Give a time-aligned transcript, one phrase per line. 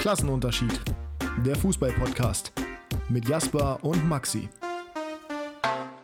[0.00, 0.80] Klassenunterschied.
[1.44, 2.52] Der Fußball-Podcast
[3.10, 4.48] mit Jasper und Maxi.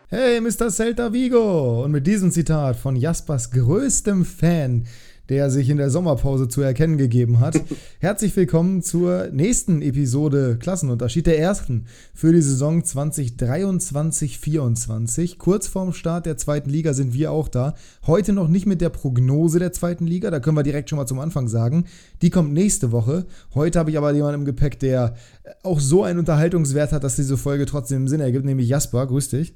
[0.09, 0.69] Hey, Mr.
[0.69, 1.83] Celta Vigo!
[1.83, 4.85] Und mit diesem Zitat von Jaspers größtem Fan
[5.29, 7.61] der sich in der Sommerpause zu erkennen gegeben hat.
[7.99, 15.37] Herzlich willkommen zur nächsten Episode Klassenunterschied, der ersten für die Saison 2023-24.
[15.37, 17.75] Kurz vorm Start der zweiten Liga sind wir auch da.
[18.05, 21.05] Heute noch nicht mit der Prognose der zweiten Liga, da können wir direkt schon mal
[21.05, 21.85] zum Anfang sagen.
[22.21, 23.25] Die kommt nächste Woche.
[23.53, 25.15] Heute habe ich aber jemanden im Gepäck, der
[25.63, 29.07] auch so einen Unterhaltungswert hat, dass diese Folge trotzdem Sinn ergibt, nämlich Jasper.
[29.07, 29.55] Grüß dich.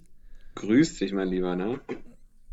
[0.55, 1.79] Grüß dich, mein Lieber, ne?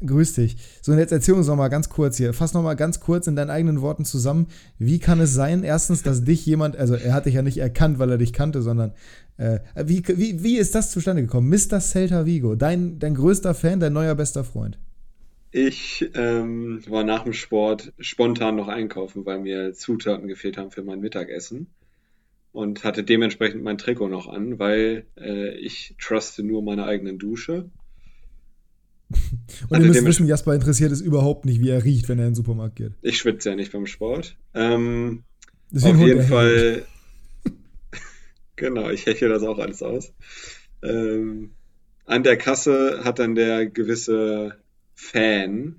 [0.05, 0.57] Grüß dich.
[0.81, 2.33] So, und jetzt erzähl uns noch mal ganz kurz hier.
[2.33, 4.47] Fass noch mal ganz kurz in deinen eigenen Worten zusammen.
[4.79, 7.99] Wie kann es sein, erstens, dass dich jemand, also er hat dich ja nicht erkannt,
[7.99, 8.93] weil er dich kannte, sondern
[9.39, 11.49] äh, wie, wie, wie ist das zustande gekommen?
[11.49, 11.81] Mr.
[11.81, 14.79] Celta Vigo, dein, dein größter Fan, dein neuer bester Freund.
[15.51, 20.83] Ich ähm, war nach dem Sport spontan noch einkaufen, weil mir Zutaten gefehlt haben für
[20.83, 21.69] mein Mittagessen
[22.53, 27.71] und hatte dementsprechend mein Trikot noch an, weil äh, ich truste nur meine eigenen Dusche
[29.11, 32.27] und also ihr müsst wissen, Jasper interessiert es überhaupt nicht, wie er riecht, wenn er
[32.27, 32.93] in den Supermarkt geht.
[33.03, 34.37] Ich schwitze ja nicht beim Sport.
[34.55, 35.25] Ähm,
[35.75, 36.85] auf jeden Fall.
[38.57, 40.13] genau, ich heche das auch alles aus.
[40.83, 41.51] Ähm,
[42.05, 44.57] an der Kasse hat dann der gewisse
[44.95, 45.77] Fan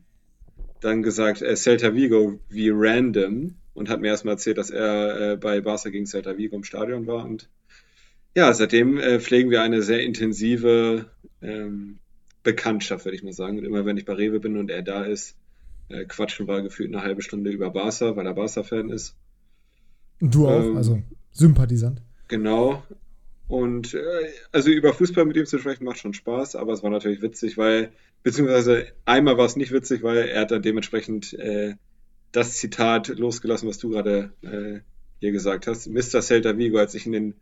[0.82, 5.38] dann gesagt, äh, Celta Vigo wie random und hat mir erstmal erzählt, dass er äh,
[5.38, 7.26] bei Barca gegen Celta Vigo im Stadion war.
[7.26, 7.50] Und
[8.36, 11.06] ja, seitdem äh, pflegen wir eine sehr intensive
[11.42, 12.00] ähm,
[12.50, 13.60] Bekanntschaft, würde ich mal sagen.
[13.60, 15.36] Und immer wenn ich bei Rewe bin und er da ist,
[15.90, 19.16] äh, quatschen wir gefühlt eine halbe Stunde über Barca, weil er Barca-Fan ist.
[20.20, 21.00] Und du auch, ähm, also
[21.32, 22.02] Sympathisant.
[22.28, 22.84] Genau.
[23.48, 24.00] Und äh,
[24.52, 27.58] also über Fußball mit ihm zu sprechen macht schon Spaß, aber es war natürlich witzig,
[27.58, 27.92] weil,
[28.24, 31.76] beziehungsweise einmal war es nicht witzig, weil er hat dann dementsprechend äh,
[32.32, 34.80] das Zitat losgelassen, was du gerade äh,
[35.20, 35.88] hier gesagt hast.
[35.88, 36.22] Mr.
[36.22, 37.34] Celta Vigo, als ich in den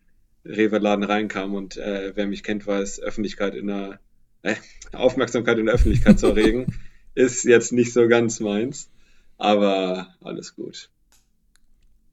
[0.45, 4.06] Rewe-Laden reinkam und äh, wer mich kennt, weiß, Öffentlichkeit in der äh,
[4.93, 6.67] Aufmerksamkeit in der Öffentlichkeit zu erregen,
[7.15, 8.89] ist jetzt nicht so ganz meins.
[9.37, 10.89] Aber alles gut.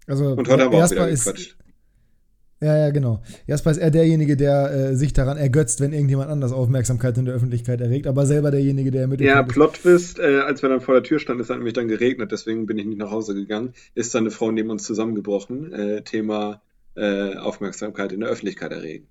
[0.07, 1.57] Also, Und heute haben wir auch wieder gequatscht.
[2.61, 3.23] Ja, ja, genau.
[3.47, 7.35] Jasper ist eher derjenige, der äh, sich daran ergötzt, wenn irgendjemand anders Aufmerksamkeit in der
[7.35, 9.21] Öffentlichkeit erregt, aber selber derjenige, der mit.
[9.21, 12.33] Ja, Plotwist, äh, als wir dann vor der Tür standen, ist dann nämlich dann geregnet,
[12.33, 15.73] deswegen bin ich nicht nach Hause gegangen, ist dann eine Frau neben uns zusammengebrochen.
[15.73, 16.63] Äh, Thema
[16.95, 19.09] äh, Aufmerksamkeit in der Öffentlichkeit erregen.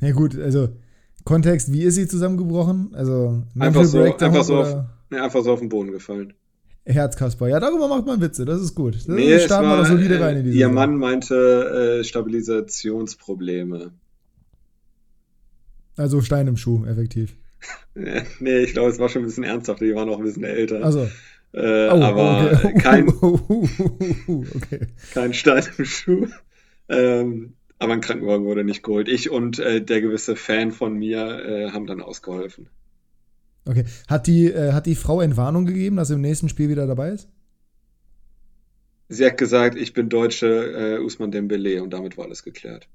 [0.00, 0.68] Ja, gut, also
[1.24, 2.94] Kontext, wie ist sie zusammengebrochen?
[2.94, 4.76] Also einfach so, einfach so, auf,
[5.10, 6.34] nee, einfach so auf den Boden gefallen.
[6.84, 7.48] Herzkasper.
[7.48, 8.96] Ja, darüber macht man Witze, das ist gut.
[8.96, 13.92] Das nee, starten wir das solide rein in diese Ihr Mann meinte äh, Stabilisationsprobleme.
[15.96, 17.36] Also Stein im Schuh, effektiv.
[17.94, 20.82] nee, ich glaube, es war schon ein bisschen ernsthafter, die waren auch ein bisschen älter.
[20.82, 21.08] Also.
[21.54, 22.74] Äh, oh, aber okay.
[22.78, 23.08] kein,
[24.56, 24.86] okay.
[25.12, 26.26] kein Stein im Schuh.
[26.88, 29.08] Ähm, aber ein Krankenwagen wurde nicht geholt.
[29.08, 32.68] Ich und äh, der gewisse Fan von mir äh, haben dann ausgeholfen.
[33.64, 33.84] Okay.
[34.08, 37.10] Hat die, äh, hat die Frau Entwarnung gegeben, dass sie im nächsten Spiel wieder dabei
[37.10, 37.28] ist?
[39.08, 42.88] Sie hat gesagt, ich bin deutsche äh, Usman Dembele und damit war alles geklärt.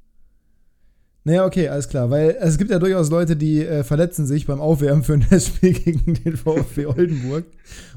[1.28, 2.10] Naja, okay, alles klar.
[2.10, 5.74] Weil es gibt ja durchaus Leute, die äh, verletzen sich beim Aufwärmen für ein Spiel
[5.74, 7.44] gegen den VfB Oldenburg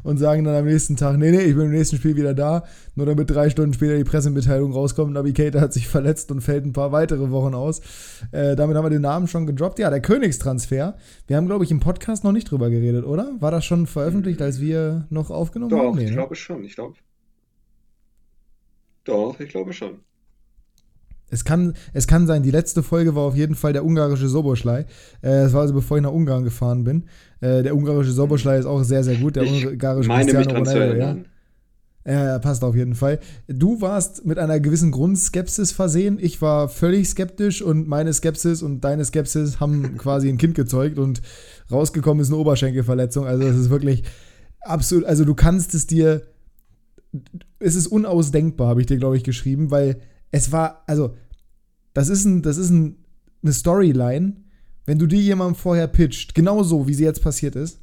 [0.02, 2.64] und sagen dann am nächsten Tag, nee, nee, ich bin im nächsten Spiel wieder da.
[2.96, 6.66] Nur damit drei Stunden später die Pressemitteilung rauskommt, Navi Keita hat sich verletzt und fällt
[6.66, 7.82] ein paar weitere Wochen aus.
[8.32, 9.78] Äh, damit haben wir den Namen schon gedroppt.
[9.78, 10.97] Ja, der Königstransfer.
[11.28, 13.30] Wir haben, glaube ich, im Podcast noch nicht drüber geredet, oder?
[13.38, 15.98] War das schon veröffentlicht, als wir noch aufgenommen Doch, haben?
[15.98, 16.16] Nee, ich ne?
[16.16, 16.64] glaube schon.
[16.64, 16.97] Ich glaube.
[19.04, 20.00] Doch, ich glaube schon.
[21.30, 24.80] Es kann, es kann sein, die letzte Folge war auf jeden Fall der ungarische Soboschlei.
[25.22, 27.04] Äh, das war also bevor ich nach Ungarn gefahren bin.
[27.41, 29.36] Äh, der ungarische Soboschlei ist auch sehr, sehr gut.
[29.36, 31.16] Der ich ungarische meine Cristiano Ronaldo, ja.
[32.06, 33.20] Ja, passt auf jeden Fall.
[33.46, 36.18] Du warst mit einer gewissen Grundskepsis versehen.
[36.20, 40.98] Ich war völlig skeptisch und meine Skepsis und deine Skepsis haben quasi ein Kind gezeugt
[40.98, 41.20] und
[41.70, 43.26] rausgekommen ist eine Oberschenkelverletzung.
[43.26, 44.02] Also, das ist wirklich
[44.60, 45.04] absolut.
[45.04, 46.22] Also, du kannst es dir.
[47.58, 50.00] Es ist unausdenkbar, habe ich dir, glaube ich, geschrieben, weil
[50.30, 51.16] es war, also,
[51.92, 52.97] das ist, ein, das ist ein,
[53.42, 54.36] eine Storyline,
[54.86, 57.80] wenn du die jemandem vorher pitcht, genauso wie sie jetzt passiert ist.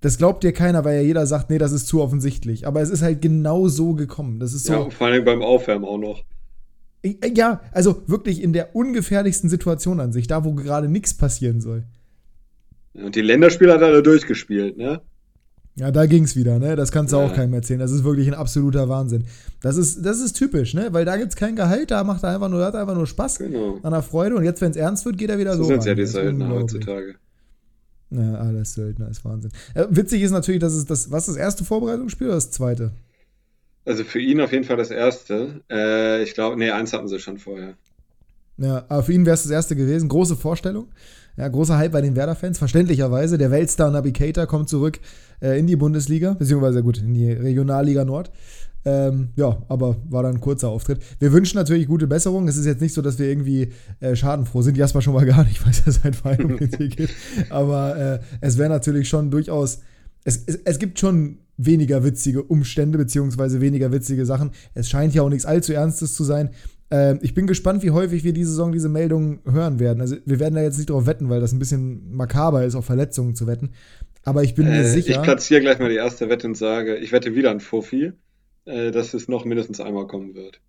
[0.00, 2.66] Das glaubt dir keiner, weil ja jeder sagt, nee, das ist zu offensichtlich.
[2.66, 4.40] Aber es ist halt genau so gekommen.
[4.40, 4.72] Das ist so.
[4.72, 6.24] Ja, vor allem beim Aufwärmen auch noch.
[7.02, 11.84] Ja, also wirklich in der ungefährlichsten Situation an sich, da wo gerade nichts passieren soll.
[12.94, 15.00] Und die Länderspieler hat er durchgespielt, ne?
[15.76, 16.76] Ja, da ging es wieder, ne?
[16.76, 17.24] Das kannst du ja.
[17.24, 17.78] auch keinem erzählen.
[17.78, 19.24] Das ist wirklich ein absoluter Wahnsinn.
[19.62, 20.88] Das ist, das ist typisch, ne?
[20.92, 23.38] Weil da gibt es kein Gehalt, da macht er einfach nur, hat einfach nur Spaß
[23.38, 23.78] genau.
[23.82, 25.62] an der Freude und jetzt, wenn es ernst wird, geht er wieder so.
[25.62, 27.14] So sind ja die Söldner heutzutage.
[28.10, 29.52] Ja, alles Söldner ist Wahnsinn.
[29.74, 32.90] Äh, witzig ist natürlich, dass es das, was das erste Vorbereitungsspiel oder das zweite?
[33.84, 35.62] Also für ihn auf jeden Fall das erste.
[35.70, 37.74] Äh, ich glaube, nee, eins hatten sie schon vorher.
[38.58, 40.08] Ja, aber für ihn wäre es das erste gewesen.
[40.08, 40.88] Große Vorstellung.
[41.40, 43.38] Ja, großer Hype bei den Werder-Fans, verständlicherweise.
[43.38, 45.00] Der Weltstar Nabi Keita kommt zurück
[45.40, 48.30] äh, in die Bundesliga, beziehungsweise gut, in die Regionalliga Nord.
[48.84, 51.00] Ähm, ja, aber war dann ein kurzer Auftritt.
[51.18, 52.46] Wir wünschen natürlich gute Besserung.
[52.46, 54.76] Es ist jetzt nicht so, dass wir irgendwie äh, schadenfroh sind.
[54.76, 57.08] Jasper schon mal gar nicht, weil es ja sein Verein um den geht.
[57.48, 59.78] Aber äh, es wäre natürlich schon durchaus.
[60.24, 64.50] Es, es, es gibt schon weniger witzige Umstände, beziehungsweise weniger witzige Sachen.
[64.74, 66.50] Es scheint ja auch nichts allzu Ernstes zu sein.
[66.90, 70.00] Ähm, ich bin gespannt, wie häufig wir diese Saison diese Meldungen hören werden.
[70.00, 72.84] Also, wir werden da jetzt nicht drauf wetten, weil das ein bisschen makaber ist, auf
[72.84, 73.70] Verletzungen zu wetten.
[74.24, 75.10] Aber ich bin mir Äh, sicher.
[75.12, 78.12] ich platziere gleich mal die erste Wette und sage, ich wette wieder an Fofi,
[78.66, 80.60] äh, dass es noch mindestens einmal kommen wird.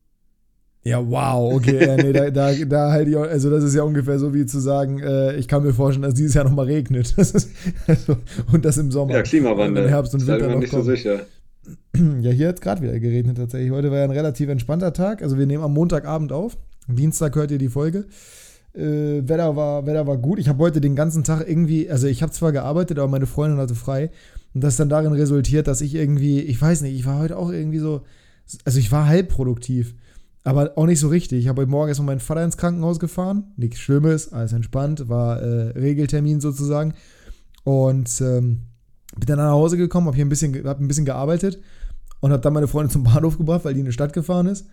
[0.83, 3.83] Ja, wow, okay, äh, nee, da, da, da halt ich auch, also das ist ja
[3.83, 7.13] ungefähr so wie zu sagen, äh, ich kann mir vorstellen, dass dieses Jahr nochmal regnet.
[7.17, 7.49] Das ist,
[7.85, 8.17] also,
[8.51, 9.13] und das im Sommer.
[9.13, 9.83] Ja, Klimawandel.
[9.83, 10.89] Im Herbst und Winter immer noch nicht so kommt.
[10.89, 11.27] sicher.
[11.95, 13.71] Ja, hier hat es gerade wieder geregnet tatsächlich.
[13.71, 15.21] Heute war ja ein relativ entspannter Tag.
[15.21, 16.57] Also wir nehmen am Montagabend auf.
[16.87, 18.05] Dienstag hört ihr die Folge.
[18.73, 20.39] Äh, Wetter, war, Wetter war gut.
[20.39, 23.59] Ich habe heute den ganzen Tag irgendwie, also ich habe zwar gearbeitet, aber meine Freundin
[23.59, 24.09] hatte frei.
[24.53, 27.51] Und das dann darin resultiert, dass ich irgendwie, ich weiß nicht, ich war heute auch
[27.51, 28.01] irgendwie so,
[28.63, 29.93] also ich war halb produktiv,
[30.43, 31.39] aber auch nicht so richtig.
[31.39, 33.51] Ich habe heute Morgen erstmal meinen Vater ins Krankenhaus gefahren.
[33.57, 36.93] Nichts Schlimmes, alles entspannt, war äh, Regeltermin sozusagen.
[37.63, 38.61] Und ähm,
[39.17, 41.59] bin dann nach Hause gekommen, habe hier ein bisschen, hab ein bisschen gearbeitet
[42.21, 44.67] und habe dann meine Freundin zum Bahnhof gebracht, weil die in die Stadt gefahren ist.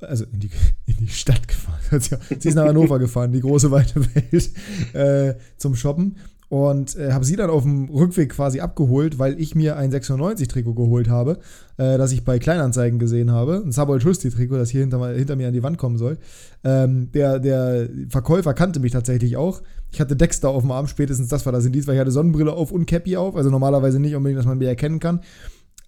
[0.00, 0.50] Also in die,
[0.86, 1.78] in die Stadt gefahren.
[2.38, 4.50] Sie ist nach Hannover gefahren, die große weite Welt,
[4.94, 6.16] äh, zum Shoppen.
[6.48, 10.74] Und äh, habe sie dann auf dem Rückweg quasi abgeholt, weil ich mir ein 96-Trikot
[10.74, 11.38] geholt habe,
[11.76, 13.62] äh, das ich bei Kleinanzeigen gesehen habe.
[13.64, 16.18] Ein Sabold Schusti-Trikot, das hier hinter, hinter mir an die Wand kommen soll.
[16.64, 19.62] Ähm, der, der Verkäufer kannte mich tatsächlich auch.
[19.92, 22.52] Ich hatte Dexter auf dem Arm, spätestens das war das Indiz, weil ich hatte Sonnenbrille
[22.52, 23.36] auf und Cappy auf.
[23.36, 25.20] Also normalerweise nicht unbedingt, dass man mich erkennen kann.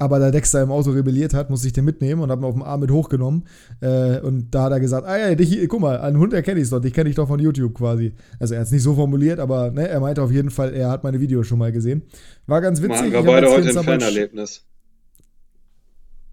[0.03, 2.55] Aber da Dexter im Auto rebelliert hat, musste ich den mitnehmen und habe ihn auf
[2.55, 3.45] dem Arm mit hochgenommen.
[3.81, 6.69] Äh, und da hat er gesagt, ah ja, dich, guck mal, einen Hund erkenne ich
[6.69, 8.13] doch, dich kenne ich doch von YouTube quasi.
[8.41, 10.91] Also er hat es nicht so formuliert, aber ne, er meinte auf jeden Fall, er
[10.91, 12.03] hat meine Videos schon mal gesehen.
[12.49, 12.97] War ganz witzig.
[12.97, 14.65] Machen Ich wir beide heute ein Fanerlebnis.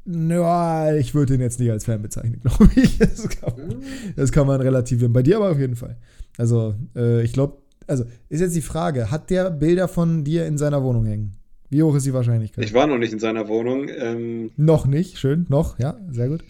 [0.07, 2.97] Ja, ich würde ihn jetzt nicht als Fan bezeichnen, glaube ich.
[2.97, 3.83] Das kann, man,
[4.15, 5.13] das kann man relativieren.
[5.13, 5.97] Bei dir aber auf jeden Fall.
[6.39, 10.57] Also, äh, ich glaube, also ist jetzt die Frage, hat der Bilder von dir in
[10.57, 11.38] seiner Wohnung hängen?
[11.69, 12.65] Wie hoch ist die Wahrscheinlichkeit?
[12.65, 13.89] Ich war noch nicht in seiner Wohnung.
[13.89, 16.43] Ähm, noch nicht, schön, noch, ja, sehr gut.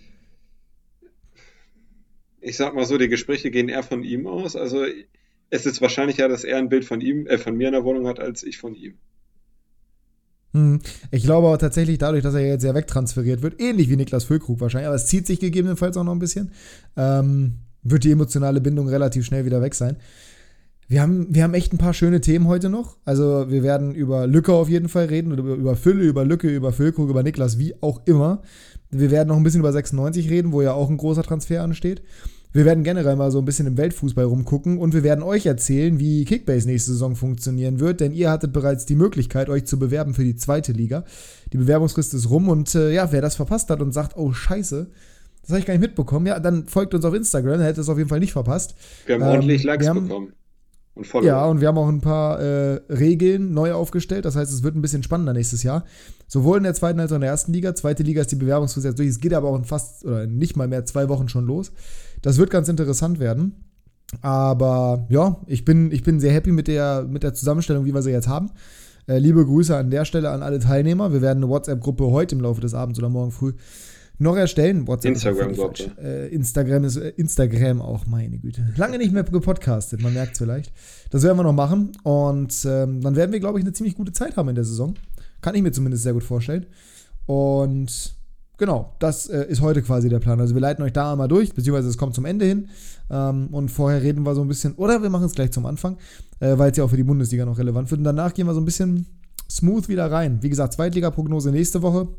[2.42, 4.56] ich sag mal so, die Gespräche gehen eher von ihm aus.
[4.56, 4.86] Also
[5.50, 8.08] es ist wahrscheinlicher, dass er ein Bild von ihm, äh, von mir in der Wohnung
[8.08, 8.94] hat, als ich von ihm.
[10.54, 10.80] Hm.
[11.12, 14.60] Ich glaube aber tatsächlich, dadurch, dass er jetzt sehr wegtransferiert wird, ähnlich wie Niklas Füllkrug
[14.62, 16.52] wahrscheinlich, aber es zieht sich gegebenenfalls auch noch ein bisschen,
[16.98, 19.98] ähm, wird die emotionale Bindung relativ schnell wieder weg sein.
[20.90, 22.98] Wir haben, wir haben echt ein paar schöne Themen heute noch.
[23.06, 26.74] Also wir werden über Lücke auf jeden Fall reden, oder über, Fülle, über Lücke, über
[26.74, 28.42] Füllkrug, über Niklas, wie auch immer.
[28.90, 32.02] Wir werden noch ein bisschen über 96 reden, wo ja auch ein großer Transfer ansteht.
[32.52, 36.00] Wir werden generell mal so ein bisschen im Weltfußball rumgucken und wir werden euch erzählen,
[36.00, 40.16] wie Kickbase nächste Saison funktionieren wird, denn ihr hattet bereits die Möglichkeit, euch zu bewerben
[40.16, 41.04] für die zweite Liga.
[41.54, 44.90] Die Bewerbungsfrist ist rum und äh, ja, wer das verpasst hat und sagt, oh Scheiße,
[45.44, 47.90] das habe ich gar nicht mitbekommen, ja, dann folgt uns auf Instagram, dann hätte es
[47.90, 48.74] auf jeden Fall nicht verpasst.
[49.06, 50.34] Wir haben Ähm, ordentlich Likes bekommen.
[51.00, 51.28] Und Follower.
[51.28, 54.26] Ja, und wir haben auch ein paar äh, Regeln neu aufgestellt.
[54.26, 55.86] Das heißt, es wird ein bisschen spannender nächstes Jahr.
[56.28, 57.74] Sowohl in der zweiten als auch in der ersten Liga.
[57.74, 59.08] Zweite Liga ist die Bewerbungsfrist jetzt durch.
[59.08, 61.72] Es geht aber auch in fast, oder nicht mal mehr zwei Wochen schon los.
[62.22, 63.64] Das wird ganz interessant werden.
[64.22, 68.02] Aber ja, ich bin, ich bin sehr happy mit der, mit der Zusammenstellung, wie wir
[68.02, 68.52] sie jetzt haben.
[69.08, 71.14] Äh, liebe Grüße an der Stelle an alle Teilnehmer.
[71.14, 73.54] Wir werden eine WhatsApp-Gruppe heute im Laufe des Abends oder morgen früh
[74.20, 74.86] noch erstellen.
[74.88, 75.84] WhatsApp Instagram-Gruppe.
[75.84, 75.98] falsch.
[75.98, 78.68] Äh, Instagram ist äh, Instagram auch, meine Güte.
[78.76, 80.72] Lange nicht mehr gepodcastet, man merkt es vielleicht.
[81.10, 81.94] Das werden wir noch machen.
[82.04, 84.94] Und ähm, dann werden wir, glaube ich, eine ziemlich gute Zeit haben in der Saison.
[85.42, 86.66] Kann ich mir zumindest sehr gut vorstellen.
[87.26, 88.14] Und
[88.58, 90.40] genau, das äh, ist heute quasi der Plan.
[90.40, 92.68] Also wir leiten euch da einmal durch, beziehungsweise es kommt zum Ende hin.
[93.10, 95.98] Ähm, und vorher reden wir so ein bisschen, oder wir machen es gleich zum Anfang,
[96.42, 98.00] äh, weil es ja auch für die Bundesliga noch relevant wird.
[98.00, 99.06] Und danach gehen wir so ein bisschen
[99.50, 100.40] smooth wieder rein.
[100.42, 102.10] Wie gesagt, Zweitliga-Prognose nächste Woche.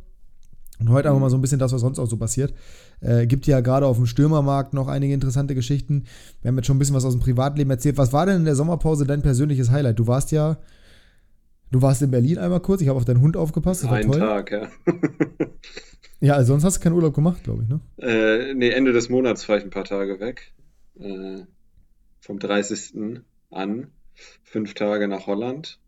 [0.81, 2.55] Und heute einfach mal so ein bisschen das, was sonst auch so passiert.
[3.01, 6.05] Äh, gibt ja gerade auf dem Stürmermarkt noch einige interessante Geschichten.
[6.41, 7.99] Wir haben jetzt schon ein bisschen was aus dem Privatleben erzählt.
[7.99, 9.99] Was war denn in der Sommerpause dein persönliches Highlight?
[9.99, 10.59] Du warst ja,
[11.71, 12.81] du warst in Berlin einmal kurz.
[12.81, 13.85] Ich habe auf deinen Hund aufgepasst.
[13.85, 14.13] Das Einen.
[14.13, 14.69] Tag, ja.
[16.21, 17.81] Ja, also sonst hast du keinen Urlaub gemacht, glaube ich, ne?
[17.97, 20.53] Äh, nee, Ende des Monats fahre ich ein paar Tage weg.
[20.99, 21.45] Äh,
[22.21, 23.23] vom 30.
[23.51, 23.91] an.
[24.43, 25.81] Fünf Tage nach Holland.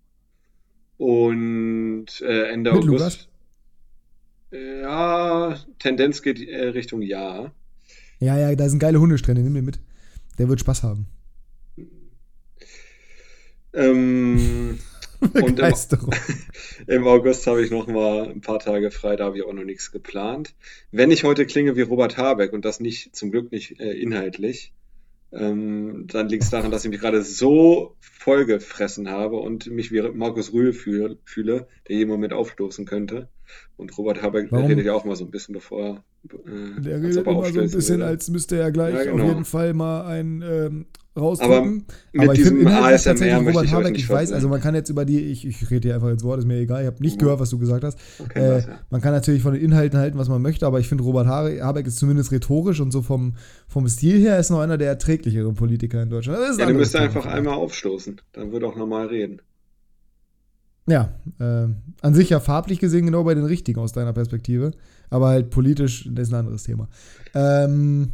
[0.96, 2.92] Und äh, Ende Mit August.
[2.92, 3.28] Lukas?
[4.52, 7.52] Ja, Tendenz geht äh, Richtung Ja.
[8.20, 9.42] Ja, ja, da sind geile Hundestrände.
[9.42, 9.80] Nimm mir mit.
[10.38, 11.06] Der wird Spaß haben.
[13.72, 14.78] Ähm,
[15.34, 15.74] Und im,
[16.86, 19.64] im August habe ich noch mal ein paar Tage frei, da habe ich auch noch
[19.64, 20.54] nichts geplant.
[20.90, 24.72] Wenn ich heute klinge wie Robert Habeck und das nicht, zum Glück nicht äh, inhaltlich,
[25.32, 30.02] ähm, dann liegt es daran, dass ich mich gerade so vollgefressen habe und mich wie
[30.02, 33.28] Markus Rühl fühle, fühle der jeden Moment aufstoßen könnte.
[33.76, 34.66] Und Robert Habeck Warum?
[34.66, 36.04] redet ja auch mal so ein bisschen, bevor er.
[36.46, 38.06] Äh, der redet immer so ein bisschen, würde.
[38.06, 39.24] als müsste er gleich ja, genau.
[39.24, 41.86] auf jeden Fall mal ein ähm, rausdrücken.
[42.14, 44.88] Aber, aber ich finde inhaltlich tatsächlich Robert ich Habeck, ich weiß, also man kann jetzt
[44.88, 47.16] über die, ich, ich rede dir einfach ins Wort, ist mir egal, ich habe nicht
[47.16, 47.24] mhm.
[47.24, 47.98] gehört, was du gesagt hast.
[48.18, 48.78] Okay, äh, das, ja.
[48.90, 51.86] Man kann natürlich von den Inhalten halten, was man möchte, aber ich finde Robert Habeck
[51.86, 53.34] ist zumindest rhetorisch und so vom,
[53.68, 56.38] vom Stil her ist noch einer der erträglicheren Politiker in Deutschland.
[56.58, 59.42] ja, du müsstest einfach einmal aufstoßen, dann würde auch normal reden.
[60.88, 61.68] Ja, äh,
[62.00, 64.72] an sich ja farblich gesehen genau bei den richtigen aus deiner Perspektive,
[65.10, 66.88] aber halt politisch, das ist ein anderes Thema.
[67.34, 68.12] Ähm,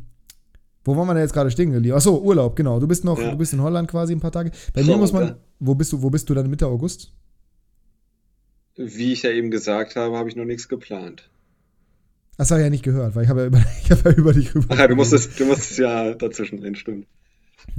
[0.84, 1.96] wo waren wir denn jetzt gerade stehen geblieben?
[1.96, 2.80] Achso, Urlaub, genau.
[2.80, 3.30] Du bist noch, ja.
[3.30, 4.50] du bist in Holland quasi ein paar Tage.
[4.72, 7.12] Bei mir muss man, wo bist du, wo bist du dann Mitte August?
[8.76, 11.28] Wie ich ja eben gesagt habe, habe ich noch nichts geplant.
[12.37, 14.32] Das habe ich ja nicht gehört, weil ich habe ja über, ich habe ja über
[14.32, 14.75] dich rüber.
[14.78, 17.06] Ach du musstest, du musstest ja dazwischen reden, stimmt.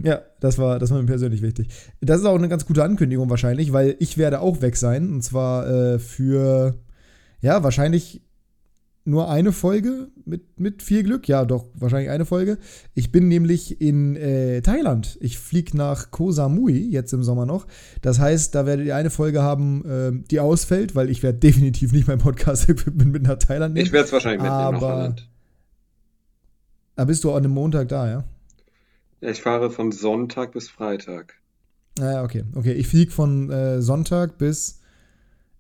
[0.04, 1.70] Ja, das war, das war mir persönlich wichtig.
[2.02, 5.12] Das ist auch eine ganz gute Ankündigung wahrscheinlich, weil ich werde auch weg sein.
[5.12, 6.76] Und zwar äh, für,
[7.42, 8.22] ja, wahrscheinlich
[9.06, 11.28] nur eine Folge mit, mit viel Glück.
[11.28, 12.58] Ja, doch, wahrscheinlich eine Folge.
[12.94, 15.18] Ich bin nämlich in äh, Thailand.
[15.22, 17.66] Ich fliege nach Koh Samui jetzt im Sommer noch.
[18.02, 21.92] Das heißt, da werdet ihr eine Folge haben, äh, die ausfällt, weil ich werde definitiv
[21.92, 23.86] nicht mein Podcast-Equipment mit nach Thailand nehmen.
[23.86, 25.30] Ich werde es wahrscheinlich mitnehmen aber, nach Holland.
[26.96, 28.24] Da bist du an einem Montag da, ja?
[29.22, 31.34] Ich fahre von Sonntag bis Freitag.
[32.00, 32.44] Ah, okay.
[32.56, 34.80] Okay, ich fliege von äh, Sonntag bis.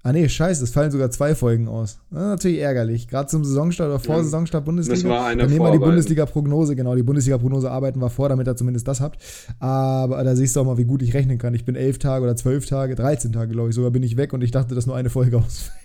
[0.01, 1.99] Ah, nee, scheiße, es fallen sogar zwei Folgen aus.
[2.09, 3.09] Das ist natürlich ärgerlich.
[3.09, 4.23] Gerade zum Saisonstart oder vor ja.
[4.23, 4.95] Saisonstart Bundesliga.
[4.95, 6.95] Müssen wir eine Dann nehmen wir die Bundesliga-Prognose, genau.
[6.95, 9.21] Die Bundesliga-Prognose arbeiten wir vor, damit ihr zumindest das habt.
[9.59, 11.53] Aber da siehst du auch mal, wie gut ich rechnen kann.
[11.53, 14.31] Ich bin elf Tage oder zwölf Tage, 13 Tage, glaube ich, sogar bin ich weg
[14.31, 15.77] und ich dachte, dass nur eine Folge ausfällt.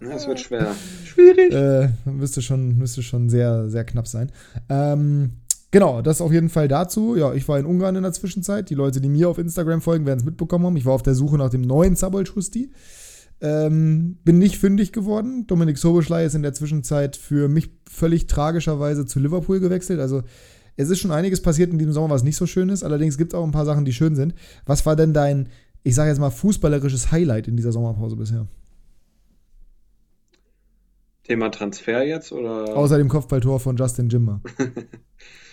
[0.00, 0.74] Das wird schwer.
[1.04, 1.52] Schwierig.
[1.52, 4.32] Äh, müsste schon, müsste schon sehr, sehr knapp sein.
[4.68, 5.30] Ähm,
[5.74, 7.16] Genau, das auf jeden Fall dazu.
[7.16, 8.70] Ja, ich war in Ungarn in der Zwischenzeit.
[8.70, 10.76] Die Leute, die mir auf Instagram folgen, werden es mitbekommen haben.
[10.76, 12.70] Ich war auf der Suche nach dem neuen Sabolschusti.
[13.40, 15.48] Ähm, bin nicht fündig geworden.
[15.48, 19.98] Dominik Soboschlei ist in der Zwischenzeit für mich völlig tragischerweise zu Liverpool gewechselt.
[19.98, 20.22] Also
[20.76, 22.84] es ist schon einiges passiert in diesem Sommer, was nicht so schön ist.
[22.84, 24.36] Allerdings gibt es auch ein paar Sachen, die schön sind.
[24.66, 25.48] Was war denn dein,
[25.82, 28.46] ich sage jetzt mal, fußballerisches Highlight in dieser Sommerpause bisher?
[31.24, 32.76] Thema Transfer jetzt oder?
[32.76, 34.40] Außer dem Kopfballtor von Justin Jimmer.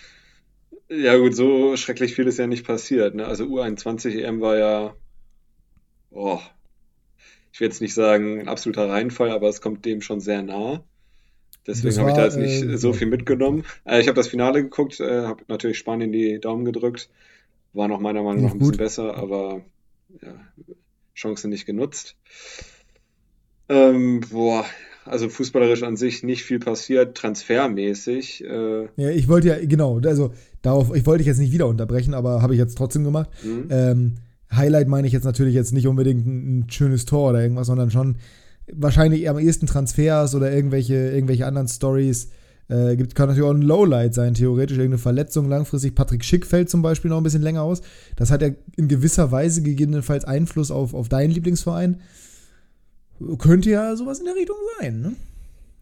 [0.94, 3.14] Ja, gut, so schrecklich viel ist ja nicht passiert.
[3.14, 3.26] Ne?
[3.26, 4.94] Also U21 EM war ja,
[6.10, 6.40] oh,
[7.50, 10.84] ich will jetzt nicht sagen ein absoluter Reinfall, aber es kommt dem schon sehr nah.
[11.66, 13.64] Deswegen habe ich da jetzt nicht äh, so viel mitgenommen.
[13.84, 17.08] Äh, ich habe das Finale geguckt, äh, habe natürlich Spanien die Daumen gedrückt.
[17.72, 19.64] War noch meiner Meinung nach ein bisschen besser, aber
[20.20, 20.34] ja,
[21.14, 22.16] Chance nicht genutzt.
[23.68, 24.66] Ähm, boah,
[25.04, 28.44] also fußballerisch an sich nicht viel passiert, transfermäßig.
[28.44, 30.32] Äh ja, ich wollte ja, genau, also
[30.62, 33.30] darauf, ich wollte dich jetzt nicht wieder unterbrechen, aber habe ich jetzt trotzdem gemacht.
[33.42, 33.66] Mhm.
[33.70, 34.14] Ähm,
[34.54, 37.90] Highlight meine ich jetzt natürlich jetzt nicht unbedingt ein, ein, schönes Tor oder irgendwas, sondern
[37.90, 38.16] schon
[38.70, 42.28] wahrscheinlich am ehesten Transfers oder irgendwelche, irgendwelche anderen Stories.
[42.68, 45.94] Äh, gibt, kann natürlich auch ein Lowlight sein, theoretisch irgendeine Verletzung langfristig.
[45.94, 47.82] Patrick Schick fällt zum Beispiel noch ein bisschen länger aus.
[48.16, 52.00] Das hat ja in gewisser Weise gegebenenfalls Einfluss auf, auf deinen Lieblingsverein.
[53.38, 55.16] Könnte ja sowas in der Richtung sein, ne?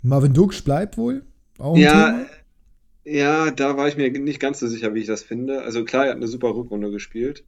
[0.03, 1.23] Marvin Duksch bleibt wohl.
[1.59, 2.27] Auch ja, Thema.
[3.05, 5.63] ja, da war ich mir nicht ganz so sicher, wie ich das finde.
[5.63, 7.45] Also klar, er hat eine super Rückrunde gespielt,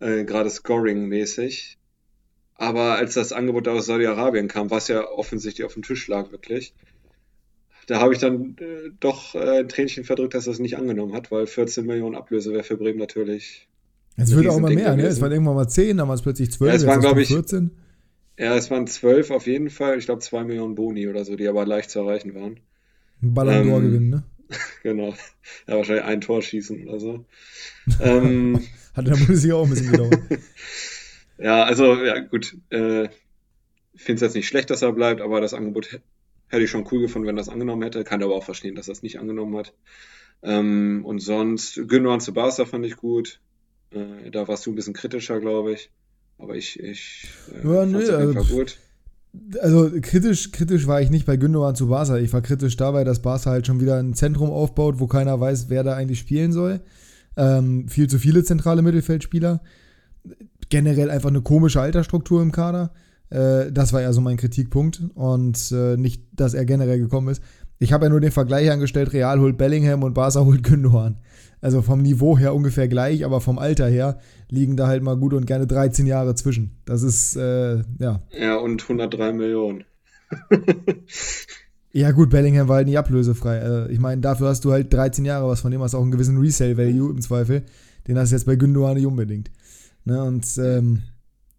[0.00, 1.78] äh, gerade Scoring-mäßig.
[2.56, 6.74] Aber als das Angebot aus Saudi-Arabien kam, was ja offensichtlich auf dem Tisch lag, wirklich,
[7.86, 11.14] da habe ich dann äh, doch äh, ein Tränchen verdrückt, dass er es nicht angenommen
[11.14, 13.68] hat, weil 14 Millionen Ablöse wäre für Bremen natürlich.
[14.16, 15.06] Es wird auch mal mehr, ne?
[15.06, 17.28] Es waren irgendwann mal 10, dann war es plötzlich 12, ja, es waren, glaube ich,
[17.28, 17.72] 14.
[18.38, 19.98] Ja, es waren zwölf auf jeden Fall.
[19.98, 22.60] Ich glaube, zwei Millionen Boni oder so, die aber leicht zu erreichen waren.
[23.20, 24.24] Ballon d'Or ähm, gewinnen, ne?
[24.82, 25.14] genau.
[25.66, 27.24] Ja, wahrscheinlich ein Tor schießen oder so.
[28.00, 28.60] ähm,
[28.94, 30.18] Hat der Bundesliga auch ein bisschen gedauert.
[31.38, 32.56] ja, also, ja, gut.
[32.70, 33.04] Äh,
[33.96, 36.00] ich finde es jetzt nicht schlecht, dass er bleibt, aber das Angebot
[36.48, 38.04] hätte ich schon cool gefunden, wenn er das angenommen hätte.
[38.04, 39.72] Kann aber auch verstehen, dass er es nicht angenommen hat.
[40.42, 43.40] Ähm, und sonst, Gündogan zu Barca fand ich gut.
[43.90, 45.90] Äh, da warst du ein bisschen kritischer, glaube ich.
[46.38, 48.78] Aber ich, ich äh, ja, nee, also, gut.
[49.60, 52.18] Also kritisch, kritisch war ich nicht bei Gündogan zu Barca.
[52.18, 55.68] Ich war kritisch dabei, dass Barca halt schon wieder ein Zentrum aufbaut, wo keiner weiß,
[55.68, 56.80] wer da eigentlich spielen soll.
[57.36, 59.60] Ähm, viel zu viele zentrale Mittelfeldspieler.
[60.68, 62.92] Generell einfach eine komische Altersstruktur im Kader.
[63.30, 65.02] Äh, das war ja so mein Kritikpunkt.
[65.14, 67.42] Und äh, nicht, dass er generell gekommen ist.
[67.78, 71.16] Ich habe ja nur den Vergleich angestellt, Real holt Bellingham und Barca holt Gündogan.
[71.60, 74.18] Also vom Niveau her ungefähr gleich, aber vom Alter her
[74.50, 76.78] liegen da halt mal gut und gerne 13 Jahre zwischen.
[76.84, 78.20] Das ist, äh, ja.
[78.38, 79.84] Ja, und 103 Millionen.
[81.92, 83.60] ja, gut, Bellingham war halt nicht ablösefrei.
[83.60, 86.02] Also, ich meine, dafür hast du halt 13 Jahre, was von dem hast du auch
[86.02, 87.62] einen gewissen Resale-Value im Zweifel.
[88.06, 89.50] Den hast du jetzt bei Gündogan nicht unbedingt.
[90.04, 91.02] Ne, und, ähm,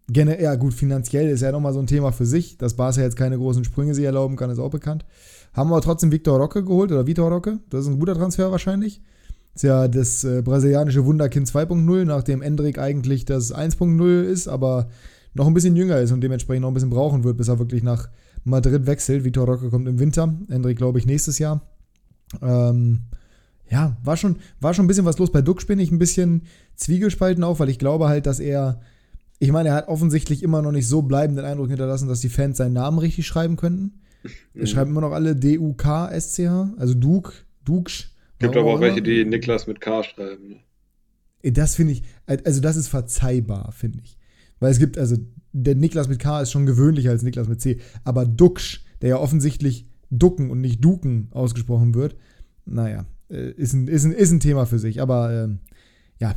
[0.08, 2.58] ja gut, finanziell ist ja nochmal so ein Thema für sich.
[2.58, 5.04] Dass Barca jetzt keine großen Sprünge sich erlauben kann, ist auch bekannt.
[5.56, 7.58] Haben wir trotzdem Victor Roque geholt oder Vitor Roque.
[7.70, 9.00] Das ist ein guter Transfer wahrscheinlich.
[9.54, 14.88] Ist ja das äh, brasilianische Wunderkind 2.0, nachdem Endrik eigentlich das 1.0 ist, aber
[15.32, 17.82] noch ein bisschen jünger ist und dementsprechend noch ein bisschen brauchen wird, bis er wirklich
[17.82, 18.10] nach
[18.44, 19.24] Madrid wechselt.
[19.24, 21.62] Vitor Roque kommt im Winter, Endrik glaube ich nächstes Jahr.
[22.42, 23.04] Ähm,
[23.70, 25.32] ja, war schon, war schon ein bisschen was los.
[25.32, 26.42] Bei Duck bin ich ein bisschen
[26.74, 28.80] zwiegespalten auch, weil ich glaube halt, dass er
[29.38, 32.56] ich meine, er hat offensichtlich immer noch nicht so bleibenden Eindruck hinterlassen, dass die Fans
[32.56, 34.00] seinen Namen richtig schreiben könnten.
[34.54, 34.66] Mhm.
[34.66, 37.32] Schreiben immer noch alle D-U-K-S-C-H, also Duke,
[37.64, 38.10] Duksch.
[38.38, 40.48] Gibt aber auch welche, die Niklas mit K schreiben.
[41.42, 41.52] Ne?
[41.52, 44.18] Das finde ich, also das ist verzeihbar, finde ich.
[44.60, 45.16] Weil es gibt, also
[45.52, 49.18] der Niklas mit K ist schon gewöhnlicher als Niklas mit C, aber Duksch, der ja
[49.18, 52.16] offensichtlich Ducken und nicht Duken ausgesprochen wird,
[52.64, 55.00] naja, äh, ist ein, ist ein, ist ein Thema für sich.
[55.00, 55.58] Aber ähm,
[56.18, 56.34] ja,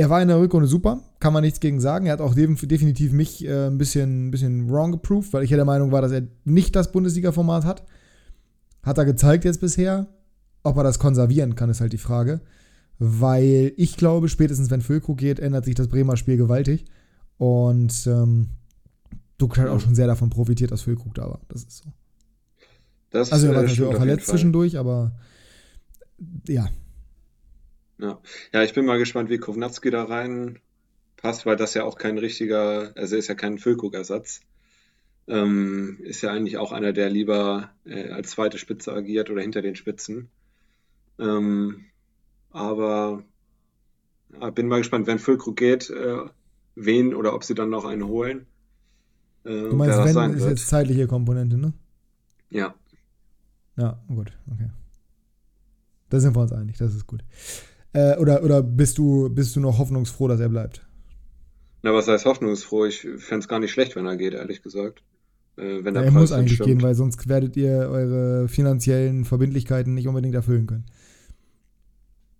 [0.00, 2.06] er war in der Rückrunde super, kann man nichts gegen sagen.
[2.06, 5.56] Er hat auch definitiv mich äh, ein, bisschen, ein bisschen wrong geproved, weil ich ja
[5.56, 7.84] der Meinung war, dass er nicht das Bundesliga-Format hat.
[8.82, 10.06] Hat er gezeigt jetzt bisher.
[10.62, 12.40] Ob er das konservieren kann, ist halt die Frage.
[12.98, 16.86] Weil ich glaube, spätestens wenn Füllkrug geht, ändert sich das Bremer Spiel gewaltig.
[17.36, 18.48] Und ähm,
[19.36, 21.40] Duck hat auch schon sehr davon profitiert, dass Füllkrug da war.
[21.48, 21.92] Das ist so.
[23.10, 25.12] Das, also er war äh, natürlich auch verletzt zwischendurch, aber
[26.48, 26.70] ja,
[28.00, 28.20] ja.
[28.52, 30.58] ja, ich bin mal gespannt, wie Kovnatski da rein
[31.16, 34.40] passt, weil das ja auch kein richtiger, also ist ja kein Füllkrug-Ersatz.
[35.28, 39.62] Ähm, ist ja eigentlich auch einer, der lieber äh, als zweite Spitze agiert oder hinter
[39.62, 40.28] den Spitzen.
[41.18, 41.84] Ähm,
[42.50, 43.22] aber
[44.40, 46.18] ja, bin mal gespannt, wenn Füllkrug geht, äh,
[46.74, 48.46] wen oder ob sie dann noch einen holen.
[49.44, 50.50] Äh, du meinst, wenn ist wird.
[50.50, 51.72] jetzt zeitliche Komponente, ne?
[52.48, 52.74] Ja.
[53.76, 54.70] Ja, gut, okay.
[56.08, 57.22] Da sind wir uns einig, das ist gut.
[57.92, 60.86] Äh, oder oder bist, du, bist du noch hoffnungsfroh, dass er bleibt?
[61.82, 62.86] Na, was heißt hoffnungsfroh?
[62.86, 65.02] Ich fände es gar nicht schlecht, wenn er geht, ehrlich gesagt.
[65.56, 66.68] Äh, wenn der ja, er muss eigentlich stimmt.
[66.68, 70.86] gehen, weil sonst werdet ihr eure finanziellen Verbindlichkeiten nicht unbedingt erfüllen können.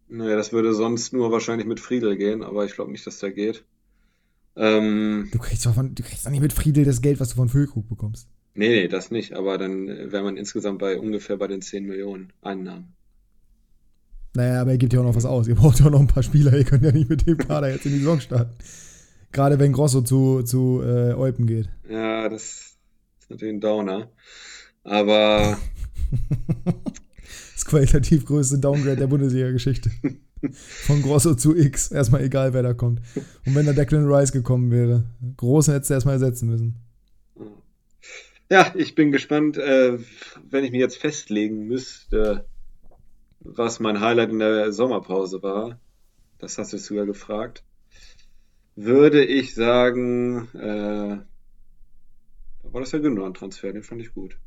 [0.09, 3.31] Naja, das würde sonst nur wahrscheinlich mit Friedel gehen, aber ich glaube nicht, dass der
[3.31, 3.65] geht.
[4.57, 7.37] Ähm, du, kriegst doch von, du kriegst doch nicht mit Friedel das Geld, was du
[7.37, 8.29] von Füllkrug bekommst.
[8.55, 12.33] Nee, nee, das nicht, aber dann wäre man insgesamt bei ungefähr bei den 10 Millionen
[12.43, 12.93] Einnahmen.
[14.35, 15.49] Naja, aber er gibt ja auch noch was aus.
[15.49, 16.57] Ihr braucht ja auch noch ein paar Spieler.
[16.57, 18.55] Ihr könnt ja nicht mit dem Kader jetzt in die Saison starten.
[19.33, 21.69] Gerade wenn Grosso zu, zu äh, Eupen geht.
[21.89, 22.77] Ja, das
[23.21, 24.11] ist natürlich ein Downer.
[24.85, 25.59] Aber.
[27.55, 29.91] das qualitativ größte Downgrade der Bundesliga-Geschichte.
[30.53, 31.91] Von Grosso zu X.
[31.91, 33.01] Erstmal egal, wer da kommt.
[33.45, 35.05] Und wenn da Declan Rice gekommen wäre.
[35.37, 36.77] Großen hättest du erstmal ersetzen müssen.
[38.49, 39.99] Ja, ich bin gespannt, äh,
[40.49, 42.47] wenn ich mich jetzt festlegen müsste
[43.41, 45.79] was mein Highlight in der Sommerpause war,
[46.39, 47.65] das hast du sogar gefragt,
[48.77, 51.19] würde ich sagen, äh,
[52.63, 54.39] da war das der Gündogan-Transfer, den fand ich gut.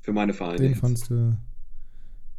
[0.00, 0.58] Für meine Vereine.
[0.58, 0.80] Den jetzt.
[0.80, 1.36] fandst du.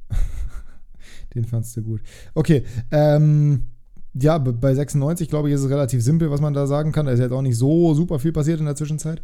[1.35, 2.01] den fandst du gut.
[2.33, 3.67] Okay, ähm,
[4.13, 7.05] ja, bei 96, glaube ich, ist es relativ simpel, was man da sagen kann.
[7.05, 9.21] Da ist jetzt auch nicht so super viel passiert in der Zwischenzeit.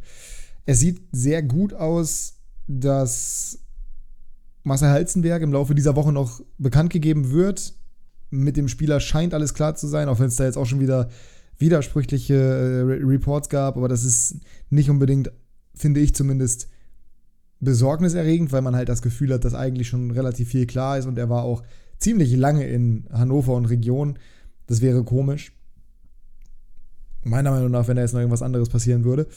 [0.65, 3.59] Es sieht sehr gut aus, dass
[4.63, 7.73] Marcel Halzenberg im Laufe dieser Woche noch bekannt gegeben wird.
[8.29, 10.79] Mit dem Spieler scheint alles klar zu sein, auch wenn es da jetzt auch schon
[10.79, 11.09] wieder
[11.57, 13.77] widersprüchliche äh, Reports gab.
[13.77, 14.37] Aber das ist
[14.69, 15.31] nicht unbedingt,
[15.73, 16.67] finde ich zumindest,
[17.59, 21.17] besorgniserregend, weil man halt das Gefühl hat, dass eigentlich schon relativ viel klar ist und
[21.17, 21.63] er war auch
[21.97, 24.17] ziemlich lange in Hannover und Region.
[24.67, 25.51] Das wäre komisch.
[27.23, 29.27] Meiner Meinung nach, wenn da jetzt noch irgendwas anderes passieren würde.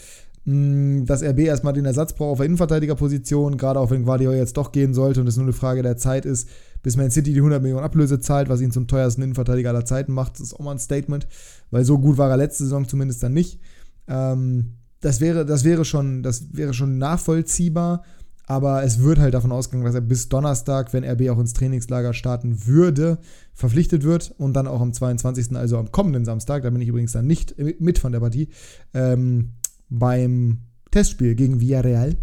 [0.44, 4.56] Mm, dass RB erstmal den Ersatz braucht auf der Innenverteidigerposition, gerade auch wenn Guardiola jetzt
[4.56, 6.48] doch gehen sollte und es nur eine Frage der Zeit ist,
[6.82, 10.12] bis Man City die 100 Millionen Ablöse zahlt, was ihn zum teuersten Innenverteidiger aller Zeiten
[10.12, 10.34] macht.
[10.34, 11.28] Das ist auch mal ein Statement,
[11.70, 13.60] weil so gut war er letzte Saison zumindest dann nicht.
[14.08, 18.02] Ähm, das, wäre, das, wäre schon, das wäre schon nachvollziehbar,
[18.46, 22.14] aber es wird halt davon ausgegangen, dass er bis Donnerstag, wenn RB auch ins Trainingslager
[22.14, 23.18] starten würde,
[23.54, 27.12] verpflichtet wird und dann auch am 22., also am kommenden Samstag, da bin ich übrigens
[27.12, 28.48] dann nicht mit von der Partie,
[28.92, 29.52] ähm,
[29.98, 30.58] beim
[30.90, 32.16] Testspiel gegen Villarreal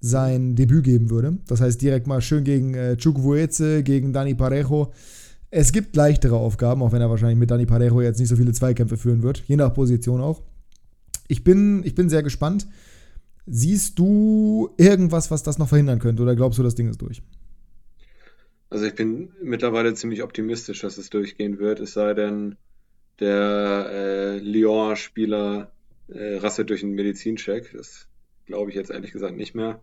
[0.00, 1.38] sein Debüt geben würde.
[1.46, 4.92] Das heißt, direkt mal schön gegen äh, Chukwueze, gegen Dani Parejo.
[5.50, 8.52] Es gibt leichtere Aufgaben, auch wenn er wahrscheinlich mit Dani Parejo jetzt nicht so viele
[8.52, 10.42] Zweikämpfe führen wird, je nach Position auch.
[11.28, 12.66] Ich bin, ich bin sehr gespannt.
[13.46, 17.22] Siehst du irgendwas, was das noch verhindern könnte oder glaubst du, das Ding ist durch?
[18.68, 22.56] Also ich bin mittlerweile ziemlich optimistisch, dass es durchgehen wird, es sei denn,
[23.20, 25.72] der äh, Lyon-Spieler
[26.08, 27.72] äh, rasselt durch einen Medizincheck.
[27.72, 28.08] Das
[28.46, 29.80] glaube ich jetzt ehrlich gesagt nicht mehr.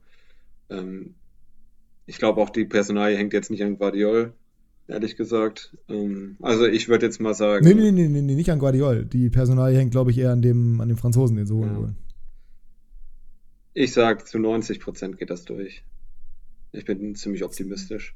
[0.69, 1.15] Ähm,
[2.05, 4.33] ich glaube auch, die Personalie hängt jetzt nicht an Guardiol,
[4.87, 5.77] ehrlich gesagt.
[5.87, 7.65] Ähm, also ich würde jetzt mal sagen.
[7.65, 9.05] Nee, nee, nee, nee, nee, nicht an Guardiol.
[9.05, 11.77] Die Personalie hängt, glaube ich, eher an dem, an dem Franzosen, den sie holen ja.
[11.77, 11.95] wollen.
[13.73, 15.83] Ich sage, zu 90 Prozent geht das durch.
[16.71, 18.15] Ich bin ziemlich optimistisch.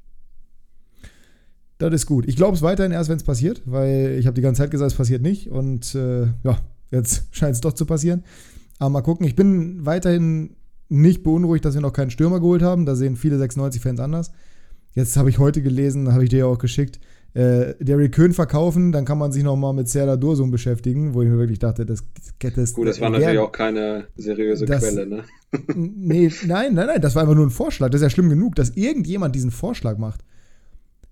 [1.78, 2.28] Das ist gut.
[2.28, 4.92] Ich glaube es weiterhin erst, wenn es passiert, weil ich habe die ganze Zeit gesagt,
[4.92, 5.50] es passiert nicht.
[5.50, 6.60] Und äh, ja,
[6.92, 8.24] jetzt scheint es doch zu passieren.
[8.80, 9.26] Aber mal gucken.
[9.26, 10.56] Ich bin weiterhin
[10.90, 12.86] nicht beunruhigt, dass wir noch keinen Stürmer geholt haben.
[12.86, 14.32] Da sehen viele 96-Fans anders.
[14.94, 17.00] Jetzt habe ich heute gelesen, habe ich dir ja auch geschickt,
[17.34, 21.30] äh, Derrick Köhn verkaufen, dann kann man sich nochmal mit Serdar Dursum beschäftigen, wo ich
[21.30, 22.04] mir wirklich dachte, das,
[22.40, 25.24] das Gut, das war natürlich auch keine seriöse das, Quelle, ne?
[25.76, 27.90] nee, nein, nein, nein, das war einfach nur ein Vorschlag.
[27.90, 30.24] Das ist ja schlimm genug, dass irgendjemand diesen Vorschlag macht.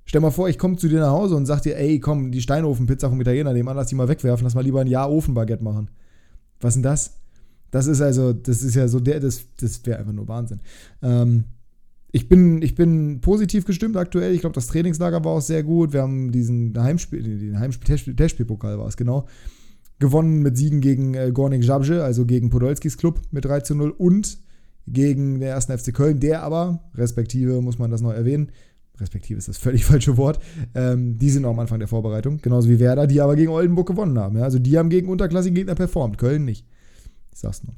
[0.05, 2.41] Stell mal vor, ich komme zu dir nach Hause und sag dir, ey, komm, die
[2.41, 5.89] Steinofenpizza vom Italiener nebenan, lass die mal wegwerfen, lass mal lieber ein Jahr Ofenbaguette machen.
[6.61, 7.17] Was denn das?
[7.71, 10.59] Das ist also, das ist ja so der, das, das wäre einfach nur Wahnsinn.
[11.01, 11.45] Ähm,
[12.11, 14.33] ich bin, ich bin positiv gestimmt aktuell.
[14.33, 15.91] Ich glaube, das Trainingslager war auch sehr gut.
[15.91, 19.27] Wir haben diesen Heimspiel, den Heimspiel, Testspielpokal war es, genau.
[19.99, 23.89] Gewonnen mit Siegen gegen äh, Gornik Jabje, also gegen Podolskis Club mit 3 zu 0
[23.89, 24.37] und
[24.87, 28.51] gegen den ersten FC Köln, der aber, respektive muss man das noch erwähnen,
[28.99, 30.39] respektive ist das völlig falsche Wort,
[30.73, 33.87] ähm, die sind noch am Anfang der Vorbereitung, genauso wie Werder, die aber gegen Oldenburg
[33.87, 34.37] gewonnen haben.
[34.37, 34.43] Ja?
[34.43, 36.65] Also die haben gegen unterklassige Gegner performt, Köln nicht.
[37.33, 37.75] Ich sag's nur.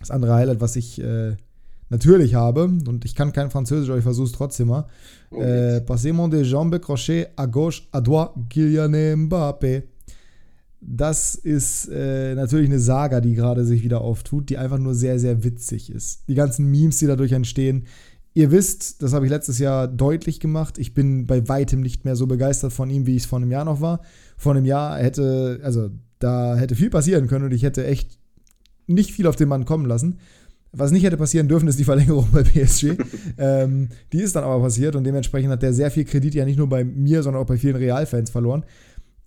[0.00, 1.36] Das andere Highlight, was ich äh,
[1.88, 4.86] natürlich habe, und ich kann kein Französisch, aber ich versuche es trotzdem mal.
[5.30, 9.84] Oh, äh, Passement des jambes crochet à gauche, à droite, Kylian Mbappé.
[10.86, 15.18] Das ist äh, natürlich eine Saga, die gerade sich wieder auftut, die einfach nur sehr,
[15.18, 16.28] sehr witzig ist.
[16.28, 17.86] Die ganzen Memes, die dadurch entstehen,
[18.36, 22.16] Ihr wisst, das habe ich letztes Jahr deutlich gemacht, ich bin bei weitem nicht mehr
[22.16, 24.00] so begeistert von ihm, wie ich es vor einem Jahr noch war.
[24.36, 28.18] Vor einem Jahr hätte, also da hätte viel passieren können und ich hätte echt
[28.88, 30.18] nicht viel auf den Mann kommen lassen.
[30.72, 32.96] Was nicht hätte passieren dürfen, ist die Verlängerung bei PSG.
[33.38, 36.58] ähm, die ist dann aber passiert und dementsprechend hat der sehr viel Kredit ja nicht
[36.58, 38.64] nur bei mir, sondern auch bei vielen Realfans verloren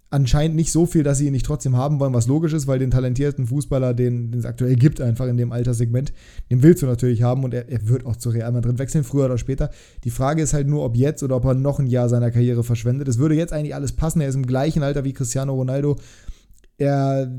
[0.09, 2.79] anscheinend nicht so viel, dass sie ihn nicht trotzdem haben wollen, was logisch ist, weil
[2.79, 6.13] den talentierten Fußballer, den, den es aktuell gibt, einfach in dem Alterssegment,
[6.49, 9.25] den willst du natürlich haben und er, er wird auch zu Real Madrid wechseln, früher
[9.25, 9.69] oder später.
[10.05, 12.63] Die Frage ist halt nur, ob jetzt oder ob er noch ein Jahr seiner Karriere
[12.63, 13.07] verschwendet.
[13.07, 14.21] Es würde jetzt eigentlich alles passen.
[14.21, 15.97] Er ist im gleichen Alter wie Cristiano Ronaldo.
[16.77, 17.29] Er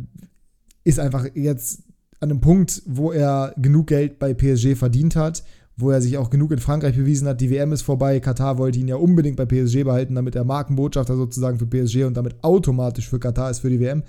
[0.84, 1.82] ist einfach jetzt
[2.20, 5.42] an einem Punkt, wo er genug Geld bei PSG verdient hat
[5.78, 7.40] wo er sich auch genug in Frankreich bewiesen hat.
[7.40, 8.18] Die WM ist vorbei.
[8.18, 12.16] Katar wollte ihn ja unbedingt bei PSG behalten, damit er Markenbotschafter sozusagen für PSG und
[12.16, 14.02] damit automatisch für Katar ist für die WM.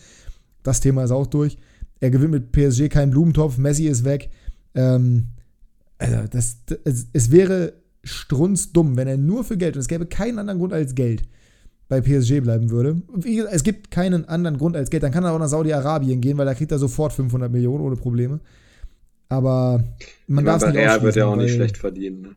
[0.64, 1.58] Das Thema ist auch durch.
[2.00, 3.60] Er gewinnt mit PSG keinen Blumentopf.
[3.60, 4.32] Messi ist weg.
[4.74, 5.28] Ähm,
[6.00, 10.40] also das, das, es wäre strunzdumm, wenn er nur für Geld, und es gäbe keinen
[10.40, 11.24] anderen Grund als Geld,
[11.88, 13.02] bei PSG bleiben würde.
[13.52, 15.04] Es gibt keinen anderen Grund als Geld.
[15.04, 17.96] Dann kann er auch nach Saudi-Arabien gehen, weil da kriegt er sofort 500 Millionen ohne
[17.96, 18.40] Probleme.
[19.30, 19.84] Aber
[20.28, 22.22] man darf es nicht Real wird ja auch nicht schlecht verdienen.
[22.22, 22.30] Ne?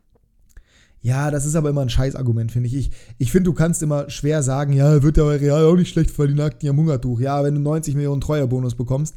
[1.01, 2.75] Ja, das ist aber immer ein Scheißargument, finde ich.
[2.75, 5.89] Ich, ich finde, du kannst immer schwer sagen, ja, wird der bei Real auch nicht
[5.89, 7.19] schlecht verdienen, nackten ja Hungertuch.
[7.19, 9.15] Ja, wenn du 90 Millionen Treuerbonus bekommst,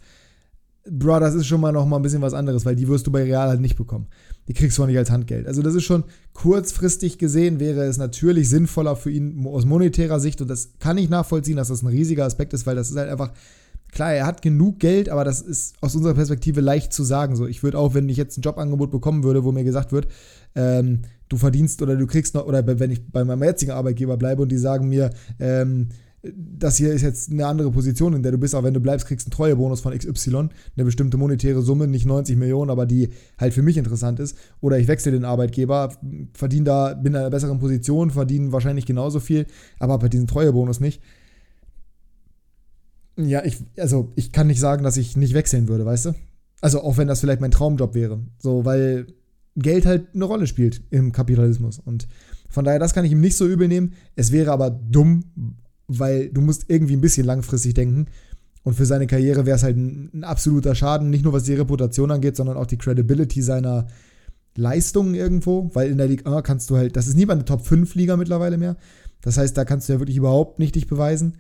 [0.89, 3.11] Bro, das ist schon mal noch mal ein bisschen was anderes, weil die wirst du
[3.11, 4.07] bei Real halt nicht bekommen.
[4.47, 5.47] Die kriegst du auch nicht als Handgeld.
[5.49, 10.41] Also das ist schon kurzfristig gesehen, wäre es natürlich sinnvoller für ihn aus monetärer Sicht
[10.41, 13.11] und das kann ich nachvollziehen, dass das ein riesiger Aspekt ist, weil das ist halt
[13.11, 13.33] einfach
[13.93, 17.35] Klar, er hat genug Geld, aber das ist aus unserer Perspektive leicht zu sagen.
[17.37, 20.09] So, ich würde auch, wenn ich jetzt ein Jobangebot bekommen würde, wo mir gesagt wird,
[20.55, 24.43] ähm, du verdienst oder du kriegst noch, oder wenn ich bei meinem jetzigen Arbeitgeber bleibe
[24.43, 25.89] und die sagen mir, ähm,
[26.35, 29.07] das hier ist jetzt eine andere Position, in der du bist, aber wenn du bleibst,
[29.07, 33.11] kriegst du einen Treuebonus von XY, eine bestimmte monetäre Summe, nicht 90 Millionen, aber die
[33.39, 34.37] halt für mich interessant ist.
[34.61, 35.93] Oder ich wechsle den Arbeitgeber,
[36.33, 39.47] verdiene da, bin in einer besseren Position, verdiene wahrscheinlich genauso viel,
[39.79, 41.01] aber habe halt diesen Treuebonus nicht.
[43.17, 46.15] Ja, ich, also ich kann nicht sagen, dass ich nicht wechseln würde, weißt du?
[46.61, 48.21] Also auch wenn das vielleicht mein Traumjob wäre.
[48.39, 49.07] So, weil
[49.57, 51.79] Geld halt eine Rolle spielt im Kapitalismus.
[51.79, 52.07] Und
[52.49, 53.95] von daher, das kann ich ihm nicht so übel nehmen.
[54.15, 55.25] Es wäre aber dumm,
[55.89, 58.07] weil du musst irgendwie ein bisschen langfristig denken.
[58.63, 61.55] Und für seine Karriere wäre es halt ein, ein, absoluter Schaden, nicht nur was die
[61.55, 63.87] Reputation angeht, sondern auch die Credibility seiner
[64.57, 65.71] Leistungen irgendwo.
[65.73, 68.77] Weil in der Liga kannst du halt, das ist nie mal eine Top-5-Liga mittlerweile mehr.
[69.23, 71.37] Das heißt, da kannst du ja wirklich überhaupt nicht dich beweisen.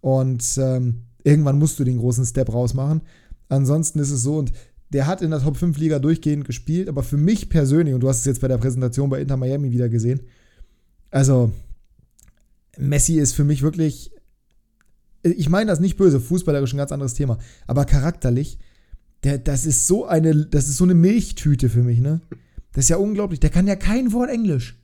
[0.00, 3.00] Und ähm, Irgendwann musst du den großen Step rausmachen.
[3.48, 4.52] Ansonsten ist es so, und
[4.90, 8.08] der hat in der Top 5 Liga durchgehend gespielt, aber für mich persönlich, und du
[8.08, 10.20] hast es jetzt bei der Präsentation bei Inter Miami wieder gesehen,
[11.10, 11.50] also
[12.78, 14.12] Messi ist für mich wirklich,
[15.24, 18.60] ich meine das nicht böse, fußballerisch ein ganz anderes Thema, aber charakterlich,
[19.24, 22.20] der, das ist so eine, das ist so eine Milchtüte für mich, ne?
[22.72, 23.40] Das ist ja unglaublich.
[23.40, 24.78] Der kann ja kein Wort Englisch.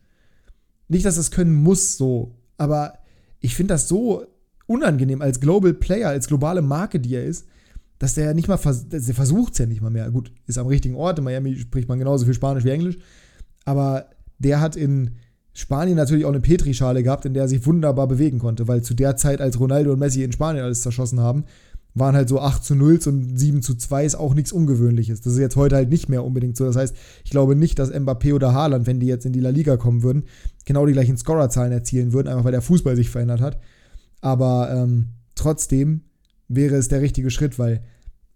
[0.89, 2.35] Nicht, dass es können muss, so.
[2.57, 2.99] Aber
[3.39, 4.27] ich finde das so
[4.66, 7.46] unangenehm als Global Player, als globale Marke, die er ist,
[7.98, 10.11] dass der ja nicht mal, vers der versucht es ja nicht mal mehr.
[10.11, 11.18] Gut, ist am richtigen Ort.
[11.18, 12.98] In Miami spricht man genauso viel Spanisch wie Englisch.
[13.64, 14.07] Aber
[14.38, 15.12] der hat in
[15.53, 18.94] Spanien natürlich auch eine Petrischale gehabt, in der er sich wunderbar bewegen konnte, weil zu
[18.94, 21.44] der Zeit, als Ronaldo und Messi in Spanien alles zerschossen haben,
[21.94, 25.20] waren halt so 8 zu 0 und 7 zu 2 ist auch nichts Ungewöhnliches.
[25.20, 26.64] Das ist jetzt heute halt nicht mehr unbedingt so.
[26.64, 29.51] Das heißt, ich glaube nicht, dass Mbappé oder Haaland, wenn die jetzt in die La
[29.51, 30.25] Liga kommen würden,
[30.64, 33.61] genau die gleichen Scorerzahlen erzielen würden, einfach weil der Fußball sich verändert hat.
[34.23, 36.01] Aber ähm, trotzdem
[36.49, 37.83] wäre es der richtige Schritt, weil,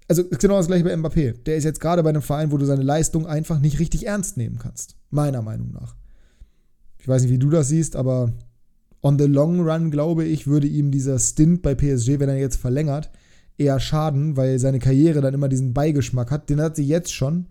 [0.09, 1.43] also ist genau das gleiche bei Mbappé.
[1.45, 4.37] Der ist jetzt gerade bei einem Verein, wo du seine Leistung einfach nicht richtig ernst
[4.37, 4.97] nehmen kannst.
[5.11, 5.97] Meiner Meinung nach.
[6.99, 8.33] Ich weiß nicht, wie du das siehst, aber
[9.01, 12.57] on the long run, glaube ich, würde ihm dieser Stint bei PSG, wenn er jetzt
[12.57, 13.11] verlängert,
[13.57, 16.51] eher schaden, weil seine Karriere dann immer diesen Beigeschmack hat.
[16.51, 17.47] Den hat sie jetzt schon,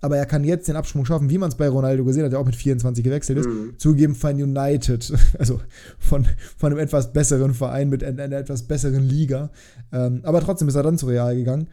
[0.00, 2.40] aber er kann jetzt den Absprung schaffen, wie man es bei Ronaldo gesehen hat, der
[2.40, 3.48] auch mit 24 gewechselt ist.
[3.48, 3.74] Mhm.
[3.78, 5.60] Zugeben von United, also
[5.98, 9.50] von, von einem etwas besseren Verein mit einer, einer etwas besseren Liga.
[9.92, 11.68] Ähm, aber trotzdem ist er dann zu Real gegangen.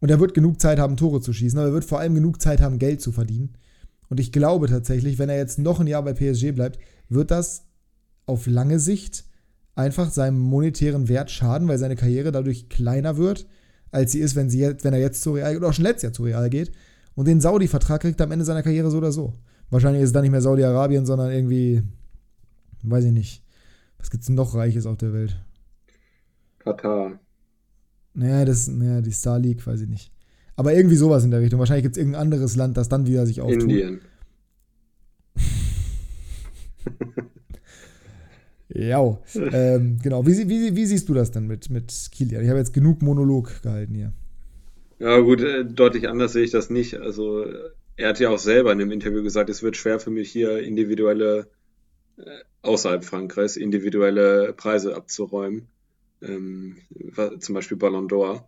[0.00, 2.40] Und er wird genug Zeit haben, Tore zu schießen, aber er wird vor allem genug
[2.40, 3.50] Zeit haben, Geld zu verdienen.
[4.08, 6.78] Und ich glaube tatsächlich, wenn er jetzt noch ein Jahr bei PSG bleibt,
[7.08, 7.64] wird das
[8.26, 9.24] auf lange Sicht
[9.76, 13.46] einfach seinem monetären Wert schaden, weil seine Karriere dadurch kleiner wird,
[13.90, 16.02] als sie ist, wenn, sie jetzt, wenn er jetzt zu Real oder auch schon letztes
[16.04, 16.72] Jahr zu Real geht.
[17.20, 19.34] Und den Saudi-Vertrag kriegt er am Ende seiner Karriere so oder so.
[19.68, 21.82] Wahrscheinlich ist es dann nicht mehr Saudi-Arabien, sondern irgendwie,
[22.82, 23.44] weiß ich nicht.
[23.98, 25.38] Was gibt es noch Reiches auf der Welt?
[26.60, 27.20] Katar.
[28.14, 30.10] Naja, das, naja, die Star League, weiß ich nicht.
[30.56, 31.58] Aber irgendwie sowas in der Richtung.
[31.58, 33.64] Wahrscheinlich gibt es irgendein anderes Land, das dann wieder sich auftut.
[33.64, 34.00] Indien.
[38.70, 40.26] ja, ähm, genau.
[40.26, 42.42] Wie, wie, wie, siehst du das denn mit, mit Kilian?
[42.42, 44.14] Ich habe jetzt genug Monolog gehalten hier.
[45.00, 47.00] Ja, gut, äh, deutlich anders sehe ich das nicht.
[47.00, 47.46] Also,
[47.96, 50.58] er hat ja auch selber in dem Interview gesagt, es wird schwer für mich hier
[50.58, 51.48] individuelle,
[52.18, 55.68] äh, außerhalb Frankreichs, individuelle Preise abzuräumen.
[56.20, 56.76] Ähm,
[57.38, 58.44] zum Beispiel Ballon d'Or.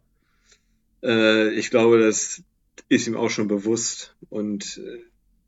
[1.03, 2.43] Äh, ich glaube, das
[2.91, 4.15] ist ihm auch schon bewusst.
[4.29, 4.99] Und äh,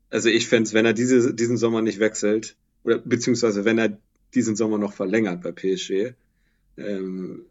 [0.09, 3.99] also ich fände es, wenn er diese, diesen Sommer nicht wechselt, oder beziehungsweise wenn er
[4.33, 6.15] diesen Sommer noch verlängert bei PSG,
[6.77, 7.45] ähm,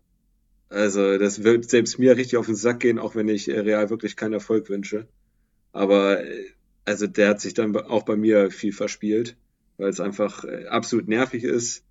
[0.69, 4.17] also das wird selbst mir richtig auf den Sack gehen, auch wenn ich Real wirklich
[4.17, 5.07] keinen Erfolg wünsche.
[5.73, 6.47] Aber äh,
[6.85, 9.37] also der hat sich dann auch bei mir viel verspielt,
[9.77, 11.85] weil es einfach äh, absolut nervig ist.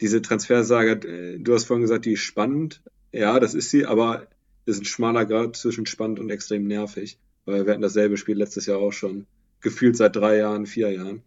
[0.00, 2.82] Diese Transfersage, du hast vorhin gesagt, die ist spannend.
[3.12, 4.28] Ja, das ist sie, aber
[4.64, 7.18] ist ein schmaler Grad zwischen spannend und extrem nervig.
[7.44, 9.26] Weil wir hatten dasselbe Spiel letztes Jahr auch schon.
[9.60, 11.22] Gefühlt seit drei Jahren, vier Jahren.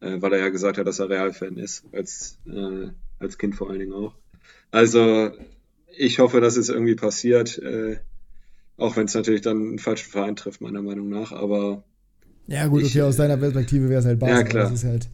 [0.00, 1.84] Äh, weil er ja gesagt hat, dass er Real-Fan ist.
[1.92, 2.88] Als, äh,
[3.18, 4.14] als Kind vor allen Dingen auch.
[4.70, 5.32] Also,
[5.96, 7.58] ich hoffe, dass es irgendwie passiert.
[7.58, 7.98] Äh,
[8.76, 11.32] auch wenn es natürlich dann einen falschen Verein trifft, meiner Meinung nach.
[11.32, 11.84] Aber.
[12.46, 14.36] Ja, gut, okay, aus deiner Perspektive wäre es halt Barca.
[14.36, 14.70] Ja, klar.
[14.70, 15.08] Das halt,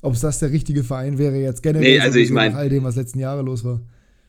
[0.00, 2.68] ob es das der richtige Verein wäre, jetzt generell nee, also ich mein, nach all
[2.70, 3.80] dem, was letzten Jahre los war.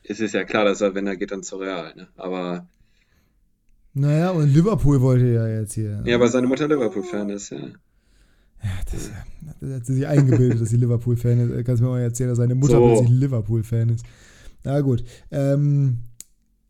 [0.02, 1.94] Es ist ja klar, dass er, wenn er geht, dann zu Real.
[1.94, 2.08] Ne?
[2.16, 2.66] Aber
[3.94, 6.02] naja, und Liverpool wollte ja jetzt hier.
[6.04, 7.58] Ja, weil seine Mutter Liverpool-Fan ist, ja.
[7.58, 9.10] Ja, das,
[9.60, 11.66] das hat sie sich eingebildet, dass sie Liverpool-Fan ist.
[11.66, 12.86] Kannst du mir mal erzählen, dass seine Mutter so.
[12.86, 14.06] plötzlich Liverpool-Fan ist.
[14.64, 15.04] Na gut.
[15.30, 15.98] Ähm,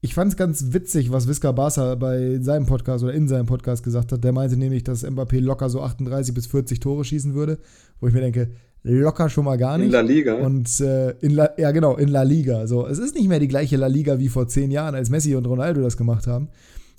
[0.04, 3.84] ich fand es ganz witzig, was Visca Barca bei seinem Podcast oder in seinem Podcast
[3.84, 4.24] gesagt hat.
[4.24, 7.58] Der meinte nämlich, dass Mbappé locker so 38 bis 40 Tore schießen würde.
[8.00, 8.50] Wo ich mir denke,
[8.82, 9.86] locker schon mal gar nicht.
[9.86, 10.34] In La Liga.
[10.34, 12.66] Und äh, in La, ja, genau, in La Liga.
[12.66, 15.36] So, es ist nicht mehr die gleiche La Liga wie vor zehn Jahren, als Messi
[15.36, 16.48] und Ronaldo das gemacht haben.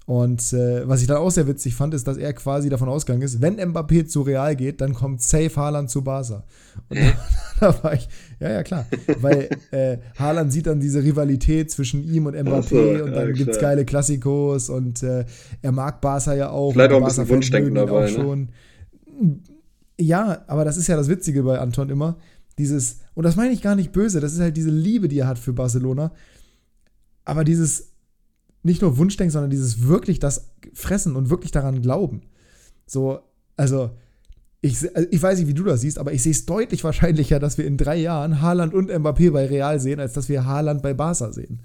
[0.06, 3.22] Und äh, was ich dann auch sehr witzig fand, ist, dass er quasi davon ausgegangen
[3.22, 6.44] ist, wenn Mbappé zu Real geht, dann kommt safe Haaland zu Barca.
[6.90, 7.14] Und da,
[7.62, 8.10] da war ich,
[8.42, 8.86] ja, ja, klar.
[9.22, 13.32] Weil äh, Haaland sieht dann diese Rivalität zwischen ihm und Mbappé so, und dann ja,
[13.34, 15.26] gibt es geile Klassikos und äh,
[15.62, 16.74] er mag Barca ja auch.
[16.74, 18.12] Vielleicht auch ein bisschen Wunschdenken dabei.
[18.12, 18.48] Ne?
[19.98, 22.18] Ja, aber das ist ja das Witzige bei Anton immer.
[22.58, 25.28] Dieses, und das meine ich gar nicht böse, das ist halt diese Liebe, die er
[25.28, 26.12] hat für Barcelona.
[27.24, 27.93] Aber dieses
[28.64, 32.22] nicht nur Wunschdenken, sondern dieses wirklich das Fressen und wirklich daran glauben.
[32.86, 33.20] So,
[33.58, 33.92] also,
[34.62, 37.40] ich, also ich weiß nicht, wie du das siehst, aber ich sehe es deutlich wahrscheinlicher,
[37.40, 40.82] dass wir in drei Jahren Haaland und Mbappé bei Real sehen, als dass wir Haaland
[40.82, 41.62] bei Barca sehen.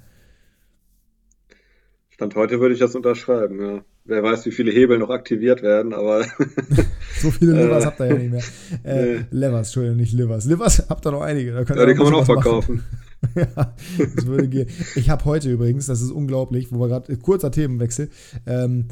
[2.18, 3.85] Stand heute würde ich das unterschreiben, ja.
[4.04, 6.24] Wer weiß, wie viele Hebel noch aktiviert werden, aber.
[7.20, 8.42] so viele Levers habt ihr ja nicht mehr.
[8.83, 9.24] Äh, nee.
[9.31, 10.44] Levers, Entschuldigung, nicht Livers.
[10.44, 11.52] Livers habt ihr noch einige.
[11.52, 12.83] ja, die kann man auch verkaufen.
[13.35, 14.68] Ja, das würde gehen.
[14.94, 18.11] Ich habe heute übrigens, das ist unglaublich, wo wir gerade, kurzer Themenwechsel,
[18.46, 18.87] ähm,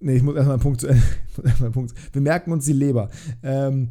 [0.00, 0.88] Nee, ich muss erstmal einen Punkt zu
[1.44, 1.94] erstmal Punkt.
[2.12, 3.10] Wir merken uns die Leber.
[3.42, 3.88] Ähm,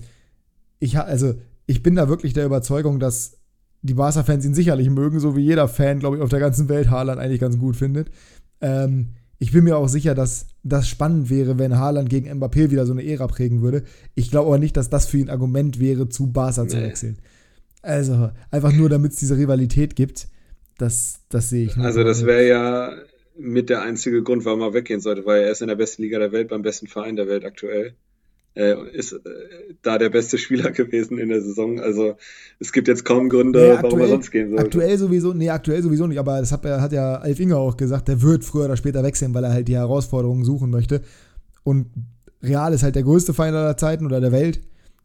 [0.80, 3.43] ich, also, ich bin da wirklich der Überzeugung, dass
[3.84, 6.90] die Barca-Fans ihn sicherlich mögen, so wie jeder Fan, glaube ich, auf der ganzen Welt
[6.90, 8.10] Haaland eigentlich ganz gut findet.
[8.62, 12.86] Ähm, Ich bin mir auch sicher, dass das spannend wäre, wenn Haaland gegen Mbappé wieder
[12.86, 13.84] so eine Ära prägen würde.
[14.16, 16.70] Ich glaube aber nicht, dass das für ihn ein Argument wäre, zu Barca nee.
[16.70, 17.18] zu wechseln.
[17.82, 20.30] Also, einfach nur, damit es diese Rivalität gibt.
[20.78, 21.76] Das, das sehe ich.
[21.78, 22.94] Also, das wäre ja
[23.38, 26.20] mit der einzige Grund, warum er weggehen sollte, weil er ist in der besten Liga
[26.20, 27.96] der Welt, beim besten Verein der Welt aktuell.
[28.56, 29.20] Er ist äh,
[29.82, 31.80] da der beste Spieler gewesen in der Saison.
[31.80, 32.16] Also
[32.60, 34.64] es gibt jetzt kaum Gründe, nee, aktuell, warum er sonst gehen sollte.
[34.64, 38.08] Aktuell sowieso, nee, aktuell sowieso nicht, aber das hat, hat ja Alf Inger auch gesagt,
[38.08, 41.02] der wird früher oder später wechseln, weil er halt die Herausforderungen suchen möchte.
[41.64, 41.88] Und
[42.44, 44.62] Real ist halt der größte Feind aller Zeiten oder der Welt.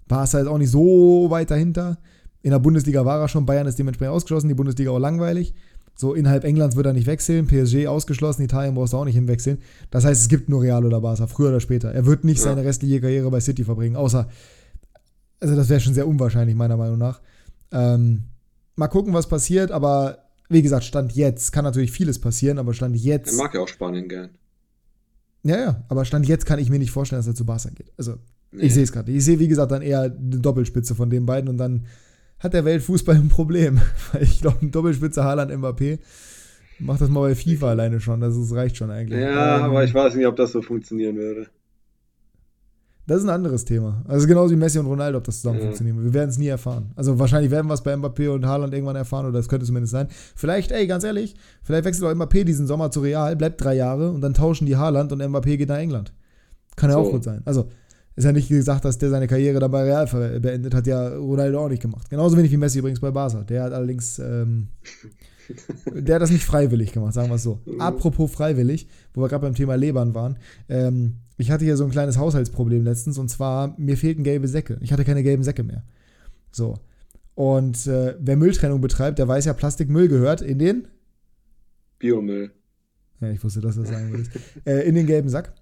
[0.08, 1.98] War es halt auch nicht so weit dahinter.
[2.42, 5.54] In der Bundesliga war er schon, Bayern ist dementsprechend ausgeschlossen, die Bundesliga auch langweilig.
[6.00, 9.58] So innerhalb Englands wird er nicht wechseln, PSG ausgeschlossen, Italien brauchst du auch nicht hinwechseln.
[9.90, 11.92] Das heißt, es gibt nur Real oder Barca, früher oder später.
[11.92, 12.44] Er wird nicht ja.
[12.44, 14.28] seine restliche Karriere bei City verbringen, außer,
[15.40, 17.20] also das wäre schon sehr unwahrscheinlich, meiner Meinung nach.
[17.72, 18.22] Ähm,
[18.76, 22.94] mal gucken, was passiert, aber wie gesagt, Stand jetzt kann natürlich vieles passieren, aber Stand
[22.94, 23.32] jetzt.
[23.32, 24.30] Er mag ja auch Spanien gern.
[25.42, 27.92] Ja, ja, aber Stand jetzt kann ich mir nicht vorstellen, dass er zu Barca geht.
[27.96, 28.18] Also,
[28.52, 28.66] nee.
[28.66, 29.10] ich sehe es gerade.
[29.10, 31.86] Ich sehe, wie gesagt, dann eher eine Doppelspitze von den beiden und dann
[32.40, 33.80] hat der Weltfußball ein Problem.
[34.12, 35.98] Weil ich glaube, ein Doppelspitze Haaland Mbappé
[36.78, 38.20] macht das mal bei FIFA alleine schon.
[38.20, 39.20] Das ist, reicht schon eigentlich.
[39.20, 41.46] Ja, ähm, aber ich weiß nicht, ob das so funktionieren würde.
[43.08, 44.04] Das ist ein anderes Thema.
[44.06, 45.64] Also genauso wie Messi und Ronaldo, ob das zusammen ja.
[45.64, 46.10] funktionieren würde.
[46.10, 46.92] Wir werden es nie erfahren.
[46.94, 49.92] Also wahrscheinlich werden wir es bei Mbappé und Haaland irgendwann erfahren, oder das könnte zumindest
[49.92, 50.08] sein.
[50.36, 54.10] Vielleicht, ey, ganz ehrlich, vielleicht wechselt auch Mbappé diesen Sommer zu Real, bleibt drei Jahre
[54.10, 56.12] und dann tauschen die Haaland und Mbappé geht nach England.
[56.76, 57.00] Kann ja so.
[57.00, 57.40] auch gut sein.
[57.46, 57.70] Also,
[58.18, 61.64] ist ja nicht gesagt, dass der seine Karriere dann bei Real beendet hat, ja Ronaldo
[61.64, 62.10] auch nicht gemacht.
[62.10, 63.44] Genauso wenig wie Messi übrigens bei Barca.
[63.44, 64.68] Der hat allerdings, ähm,
[65.94, 67.60] der hat das nicht freiwillig gemacht, sagen wir es so.
[67.78, 70.36] Apropos freiwillig, wo wir gerade beim Thema Lebern waren.
[70.68, 74.78] Ähm, ich hatte hier so ein kleines Haushaltsproblem letztens und zwar, mir fehlten gelbe Säcke.
[74.80, 75.84] Ich hatte keine gelben Säcke mehr.
[76.50, 76.74] So.
[77.36, 80.88] Und äh, wer Mülltrennung betreibt, der weiß ja, Plastikmüll gehört in den
[82.00, 82.50] Biomüll.
[83.20, 84.32] Ja, ich wusste, dass du das sagen würdest.
[84.64, 85.52] äh, in den gelben Sack.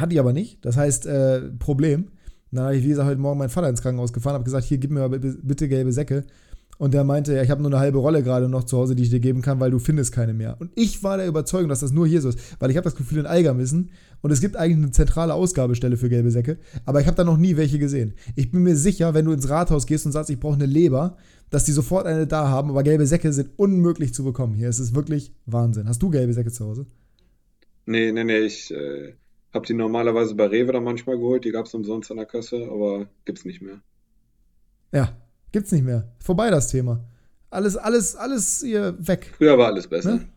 [0.00, 0.64] Hatte ich aber nicht.
[0.64, 2.08] Das heißt, äh, Problem.
[2.52, 4.78] Dann habe ich, wie gesagt, heute Morgen meinen Vater ins Krankenhaus gefahren, habe gesagt, hier,
[4.78, 6.24] gib mir mal bitte gelbe Säcke.
[6.80, 9.02] Und der meinte, ja, ich habe nur eine halbe Rolle gerade noch zu Hause, die
[9.02, 10.56] ich dir geben kann, weil du findest keine mehr.
[10.60, 12.96] Und ich war der Überzeugung, dass das nur hier so ist, weil ich habe das
[12.96, 13.90] Gefühl in Algermissen
[14.22, 17.36] und es gibt eigentlich eine zentrale Ausgabestelle für gelbe Säcke, aber ich habe da noch
[17.36, 18.14] nie welche gesehen.
[18.34, 21.18] Ich bin mir sicher, wenn du ins Rathaus gehst und sagst, ich brauche eine Leber,
[21.50, 24.70] dass die sofort eine da haben, aber gelbe Säcke sind unmöglich zu bekommen hier.
[24.70, 25.86] Es ist wirklich Wahnsinn.
[25.86, 26.86] Hast du gelbe Säcke zu Hause?
[27.84, 29.12] Nee, nee, nee, ich äh,
[29.52, 32.68] hab die normalerweise bei Rewe dann manchmal geholt, die gab es umsonst an der Kasse,
[32.70, 33.80] aber gibt's nicht mehr.
[34.92, 35.16] Ja,
[35.52, 36.12] gibt's nicht mehr.
[36.18, 37.04] Vorbei das Thema.
[37.50, 39.32] Alles, alles, alles hier weg.
[39.36, 40.14] Früher war alles besser.
[40.14, 40.28] Ne?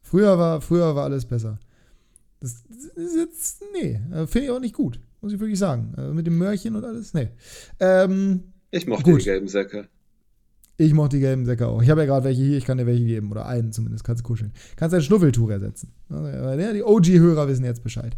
[0.00, 1.58] Früher war, früher war alles besser.
[2.40, 2.62] Das
[2.96, 5.92] ist jetzt, nee, äh, finde ich auch nicht gut, muss ich wirklich sagen.
[5.96, 7.28] Also mit dem Mörchen und alles, nee.
[7.80, 9.20] Ähm, ich mochte gut.
[9.20, 9.88] die gelben Säcke.
[10.76, 11.82] Ich mochte die gelben Säcke auch.
[11.82, 13.30] Ich habe ja gerade welche hier, ich kann dir welche geben.
[13.30, 14.52] Oder einen zumindest, kannst du kuscheln.
[14.76, 15.92] Kannst ein Schnuffeltuch ersetzen.
[16.10, 18.16] Ja, die OG-Hörer wissen jetzt Bescheid.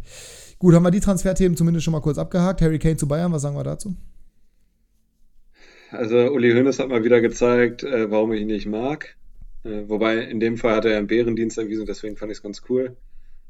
[0.57, 2.61] Gut, haben wir die Transferthemen zumindest schon mal kurz abgehakt.
[2.61, 3.95] Harry Kane zu Bayern, was sagen wir dazu?
[5.91, 9.15] Also Uli Hoeneß hat mal wieder gezeigt, äh, warum ich ihn nicht mag.
[9.63, 12.63] Äh, wobei in dem Fall hat er einen Bärendienst erwiesen, deswegen fand ich es ganz
[12.69, 12.97] cool.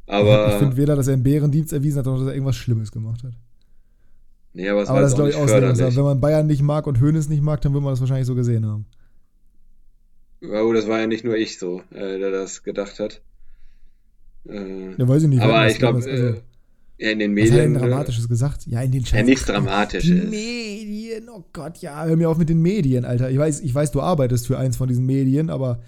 [0.06, 2.92] Aber ich finde weder, dass er einen Bärendienst erwiesen hat, noch dass er irgendwas Schlimmes
[2.92, 3.34] gemacht hat.
[4.54, 5.48] Nee, aber, aber das glaube ich auch.
[5.48, 8.36] Wenn man Bayern nicht mag und Hoeneß nicht mag, dann würde man das wahrscheinlich so
[8.36, 8.86] gesehen haben.
[10.42, 13.22] Oh, das war ja nicht nur ich so, äh, der das gedacht hat.
[14.48, 15.42] Äh, ja, weiß ich nicht.
[15.42, 16.42] Aber ich glaube, also, äh,
[17.00, 17.76] ja, in den Medien.
[17.76, 18.66] Was hat er Dramatisches gesagt?
[18.68, 19.20] Ja, in den Scheiß.
[19.20, 20.22] Ja, nichts Dramatisches.
[20.22, 23.30] Die Medien, oh Gott, ja, hör mir auf mit den Medien, Alter.
[23.30, 25.80] Ich weiß, ich weiß, du arbeitest für eins von diesen Medien, aber.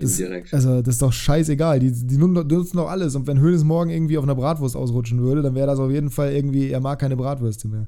[0.00, 1.78] Das, also, das ist doch scheißegal.
[1.78, 3.14] Die, die nutzen doch alles.
[3.14, 6.10] Und wenn Hönes morgen irgendwie auf einer Bratwurst ausrutschen würde, dann wäre das auf jeden
[6.10, 7.86] Fall irgendwie, er mag keine Bratwürste mehr.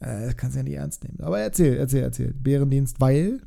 [0.00, 1.20] Äh, das kannst du ja nicht ernst nehmen.
[1.20, 2.34] Aber erzähl, erzähl, erzähl.
[2.34, 3.40] Bärendienst, weil.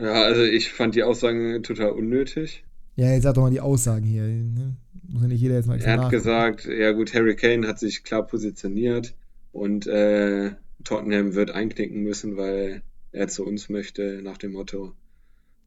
[0.00, 2.64] Ja, also ich fand die Aussagen total unnötig.
[2.96, 4.22] Ja, jetzt sag doch mal die Aussagen hier.
[4.22, 4.76] Ne?
[5.08, 8.04] Muss ja nicht jeder jetzt mal Er hat gesagt, ja gut, Harry Kane hat sich
[8.04, 9.14] klar positioniert
[9.52, 10.52] und äh,
[10.84, 14.94] Tottenham wird einknicken müssen, weil er zu uns möchte, nach dem Motto.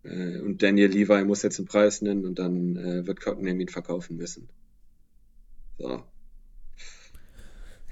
[0.03, 3.69] Äh, und Daniel Levi muss jetzt einen Preis nennen und dann äh, wird Tottenham ihn
[3.69, 4.49] verkaufen müssen.
[5.77, 6.03] So.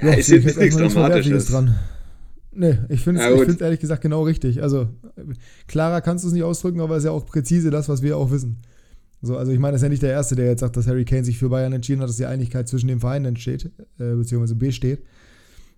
[0.02, 1.76] Ja, ist jetzt nichts Dramatisches dran.
[2.56, 4.64] Nee, ich finde es ehrlich gesagt genau richtig.
[4.64, 4.88] Also,
[5.68, 8.18] klarer kannst du es nicht ausdrücken, aber es ist ja auch präzise das, was wir
[8.18, 8.58] auch wissen.
[9.22, 11.04] So, also ich meine, das ist ja nicht der Erste, der jetzt sagt, dass Harry
[11.04, 14.56] Kane sich für Bayern entschieden hat, dass die Einigkeit zwischen den Vereinen entsteht, äh, beziehungsweise
[14.56, 15.04] besteht.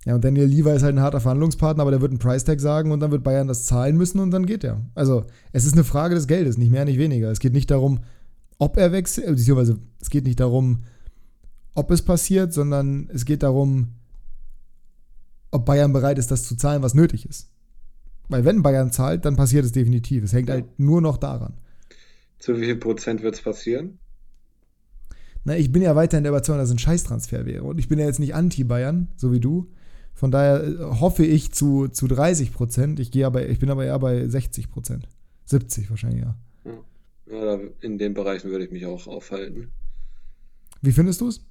[0.06, 2.92] Ja, und Daniel Lever ist halt ein harter Verhandlungspartner, aber der wird einen Price-Tag sagen
[2.92, 4.82] und dann wird Bayern das zahlen müssen und dann geht er.
[4.96, 7.32] Also, es ist eine Frage des Geldes, nicht mehr, nicht weniger.
[7.32, 8.00] Es geht nicht darum,
[8.60, 10.80] ob er wechselt, beziehungsweise es geht nicht darum,
[11.74, 13.90] ob es passiert, sondern es geht darum,
[15.52, 17.50] ob Bayern bereit ist, das zu zahlen, was nötig ist.
[18.30, 20.24] Weil wenn Bayern zahlt, dann passiert es definitiv.
[20.24, 21.54] Es hängt halt nur noch daran.
[22.40, 24.00] Zu wie viel Prozent wird es passieren?
[25.46, 27.64] Na, ich bin ja weiterhin der Überzeugung, dass es ein Scheißtransfer wäre.
[27.64, 29.72] Und ich bin ja jetzt nicht anti-Bayern, so wie du.
[30.14, 33.00] Von daher äh, hoffe ich zu, zu 30 Prozent.
[33.00, 35.08] Ich, ich bin aber eher bei 60 Prozent.
[35.46, 36.36] 70 wahrscheinlich, ja.
[37.32, 39.72] Ja, in den Bereichen würde ich mich auch aufhalten.
[40.82, 41.42] Wie findest du es?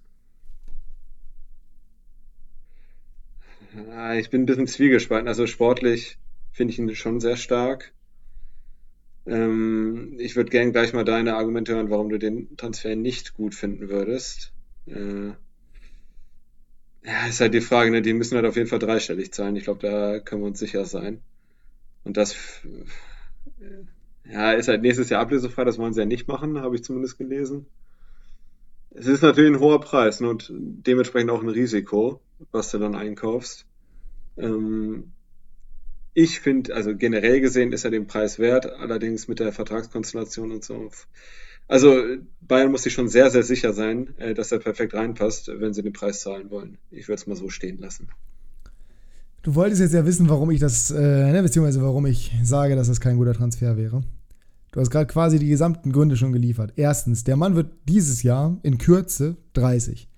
[4.18, 5.28] Ich bin ein bisschen zwiegespalten.
[5.28, 6.18] Also sportlich
[6.50, 7.92] finde ich ihn schon sehr stark.
[9.26, 13.54] Ähm, ich würde gerne gleich mal deine Argumente hören, warum du den Transfer nicht gut
[13.54, 14.52] finden würdest.
[14.86, 15.32] Äh,
[17.04, 18.02] ja, ist halt die Frage, ne?
[18.02, 19.56] die müssen halt auf jeden Fall dreistellig zahlen.
[19.56, 21.20] Ich glaube, da können wir uns sicher sein.
[22.04, 22.34] Und das
[24.30, 27.18] ja, ist halt nächstes Jahr ablösefrei, das wollen sie ja nicht machen, habe ich zumindest
[27.18, 27.66] gelesen.
[28.90, 32.20] Es ist natürlich ein hoher Preis ne, und dementsprechend auch ein Risiko,
[32.52, 33.66] was du dann einkaufst.
[34.36, 35.12] Ähm,
[36.14, 40.64] ich finde, also generell gesehen ist er den Preis wert, allerdings mit der Vertragskonstellation und
[40.64, 40.90] so.
[41.68, 41.94] Also
[42.40, 45.82] Bayern muss sich schon sehr, sehr sicher sein, äh, dass er perfekt reinpasst, wenn sie
[45.82, 46.78] den Preis zahlen wollen.
[46.90, 48.08] Ich würde es mal so stehen lassen.
[49.42, 52.88] Du wolltest jetzt ja wissen, warum ich das, äh, ne, beziehungsweise warum ich sage, dass
[52.88, 54.02] das kein guter Transfer wäre.
[54.72, 56.72] Du hast gerade quasi die gesamten Gründe schon geliefert.
[56.76, 60.08] Erstens, der Mann wird dieses Jahr in Kürze 30.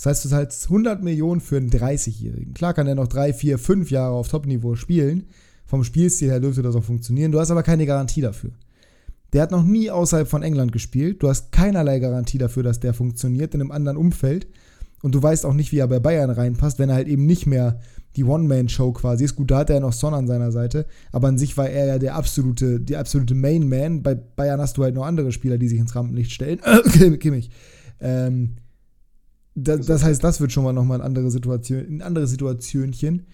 [0.00, 2.54] Das heißt, du zahlst 100 Millionen für einen 30-Jährigen.
[2.54, 5.24] Klar kann er noch 3, 4, 5 Jahre auf Top-Niveau spielen.
[5.66, 7.32] Vom Spielstil her dürfte das auch funktionieren.
[7.32, 8.52] Du hast aber keine Garantie dafür.
[9.34, 11.22] Der hat noch nie außerhalb von England gespielt.
[11.22, 14.46] Du hast keinerlei Garantie dafür, dass der funktioniert in einem anderen Umfeld.
[15.02, 17.46] Und du weißt auch nicht, wie er bei Bayern reinpasst, wenn er halt eben nicht
[17.46, 17.78] mehr
[18.16, 19.36] die One-Man-Show quasi ist.
[19.36, 21.86] Gut, da hat er ja noch Son an seiner Seite, aber an sich war er
[21.86, 24.02] ja der absolute, die absolute Main-Man.
[24.02, 26.60] Bei Bayern hast du halt noch andere Spieler, die sich ins Rampenlicht stellen.
[27.20, 27.50] Kimmich.
[28.00, 28.56] Ähm,
[29.64, 33.26] das, das, heißt, das wird schon mal nochmal eine andere Situation, ein anderes Situationchen.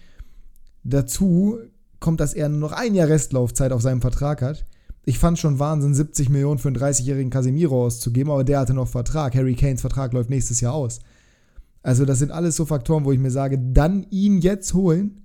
[0.83, 1.57] Dazu
[1.99, 4.65] kommt, dass er nur noch ein Jahr Restlaufzeit auf seinem Vertrag hat.
[5.05, 8.87] Ich fand schon Wahnsinn, 70 Millionen für einen 30-jährigen Casemiro auszugeben, aber der hatte noch
[8.87, 9.35] Vertrag.
[9.35, 10.99] Harry Kanes Vertrag läuft nächstes Jahr aus.
[11.81, 15.21] Also das sind alles so Faktoren, wo ich mir sage, dann ihn jetzt holen,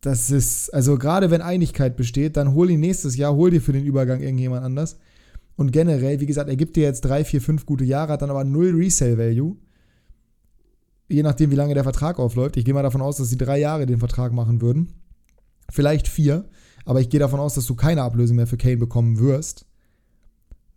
[0.00, 3.72] das ist, also gerade wenn Einigkeit besteht, dann hol ihn nächstes Jahr, hol dir für
[3.72, 4.98] den Übergang irgendjemand anders.
[5.56, 8.30] Und generell, wie gesagt, er gibt dir jetzt drei, vier, fünf gute Jahre, hat dann
[8.30, 9.56] aber null Resale-Value.
[11.08, 12.56] Je nachdem, wie lange der Vertrag aufläuft.
[12.56, 14.92] Ich gehe mal davon aus, dass sie drei Jahre den Vertrag machen würden.
[15.70, 16.48] Vielleicht vier.
[16.84, 19.66] Aber ich gehe davon aus, dass du keine Ablöse mehr für Kane bekommen wirst.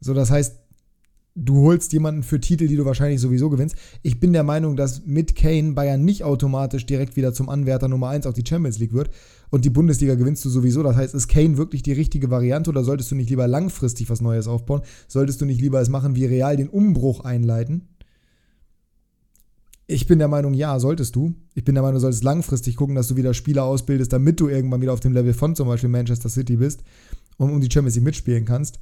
[0.02, 0.60] So, das heißt,
[1.36, 3.76] du holst jemanden für Titel, die du wahrscheinlich sowieso gewinnst.
[4.02, 8.10] Ich bin der Meinung, dass mit Kane Bayern nicht automatisch direkt wieder zum Anwärter Nummer
[8.10, 9.10] 1 auf die Champions League wird.
[9.50, 10.84] Und die Bundesliga gewinnst du sowieso.
[10.84, 14.22] Das heißt, ist Kane wirklich die richtige Variante oder solltest du nicht lieber langfristig was
[14.22, 14.82] Neues aufbauen?
[15.08, 17.88] Solltest du nicht lieber es machen, wie real den Umbruch einleiten?
[19.92, 21.34] Ich bin der Meinung, ja, solltest du.
[21.56, 24.48] Ich bin der Meinung, du solltest langfristig gucken, dass du wieder Spieler ausbildest, damit du
[24.48, 26.84] irgendwann wieder auf dem Level von zum Beispiel Manchester City bist
[27.38, 28.80] und um die Champions League mitspielen kannst.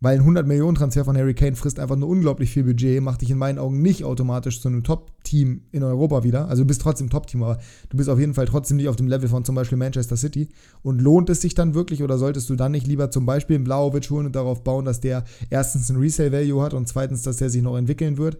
[0.00, 3.38] Weil ein 100-Millionen-Transfer von Harry Kane frisst einfach nur unglaublich viel Budget, macht dich in
[3.38, 6.46] meinen Augen nicht automatisch zu einem Top-Team in Europa wieder.
[6.46, 9.08] Also du bist trotzdem Top-Team, aber du bist auf jeden Fall trotzdem nicht auf dem
[9.08, 10.50] Level von zum Beispiel Manchester City.
[10.82, 13.64] Und lohnt es sich dann wirklich oder solltest du dann nicht lieber zum Beispiel einen
[13.64, 17.50] Blaovic holen und darauf bauen, dass der erstens ein Resale-Value hat und zweitens, dass der
[17.50, 18.38] sich noch entwickeln wird?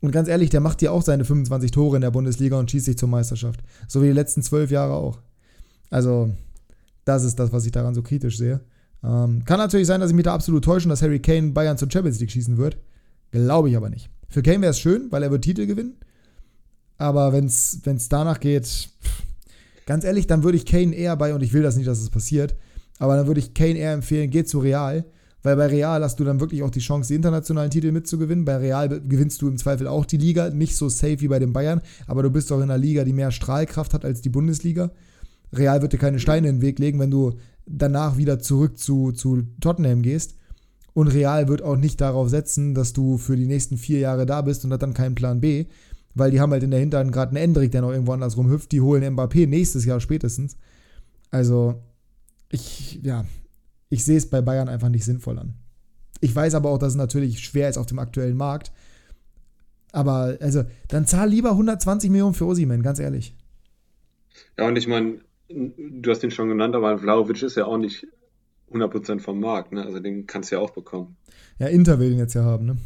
[0.00, 2.86] Und ganz ehrlich, der macht dir auch seine 25 Tore in der Bundesliga und schießt
[2.86, 3.60] sich zur Meisterschaft.
[3.88, 5.20] So wie die letzten zwölf Jahre auch.
[5.90, 6.30] Also,
[7.04, 8.60] das ist das, was ich daran so kritisch sehe.
[9.02, 11.90] Ähm, kann natürlich sein, dass ich mich da absolut täusche, dass Harry Kane Bayern zur
[11.90, 12.76] Champions League schießen wird.
[13.30, 14.10] Glaube ich aber nicht.
[14.28, 15.96] Für Kane wäre es schön, weil er wird Titel gewinnen.
[16.98, 19.22] Aber wenn es danach geht, pff,
[19.86, 22.10] ganz ehrlich, dann würde ich Kane eher bei, und ich will das nicht, dass es
[22.10, 22.56] passiert,
[22.98, 25.04] aber dann würde ich Kane eher empfehlen, geh zu Real,
[25.46, 28.44] weil bei Real hast du dann wirklich auch die Chance, die internationalen Titel mitzugewinnen.
[28.44, 31.52] Bei Real gewinnst du im Zweifel auch die Liga, nicht so safe wie bei den
[31.52, 34.90] Bayern, aber du bist doch in einer Liga, die mehr Strahlkraft hat als die Bundesliga.
[35.52, 37.34] Real wird dir keine Steine in den Weg legen, wenn du
[37.64, 40.34] danach wieder zurück zu, zu Tottenham gehst.
[40.94, 44.42] Und Real wird auch nicht darauf setzen, dass du für die nächsten vier Jahre da
[44.42, 45.66] bist und hat dann keinen Plan B,
[46.16, 48.72] weil die haben halt in der Hinterhand gerade einen Endrick, der noch irgendwo anders rumhüpft.
[48.72, 50.56] Die holen Mbappé nächstes Jahr spätestens.
[51.30, 51.76] Also,
[52.50, 53.24] ich, ja,
[53.88, 55.54] ich sehe es bei Bayern einfach nicht sinnvoll an.
[56.20, 58.72] Ich weiß aber auch, dass es natürlich schwer ist auf dem aktuellen Markt.
[59.92, 63.34] Aber, also, dann zahl lieber 120 Millionen für Osimen, ganz ehrlich.
[64.58, 68.06] Ja, und ich meine, du hast ihn schon genannt, aber Vlaovic ist ja auch nicht
[68.72, 69.84] 100% vom Markt, ne?
[69.84, 71.16] Also den kannst du ja auch bekommen.
[71.58, 72.76] Ja, Inter will ihn jetzt ja haben, ne?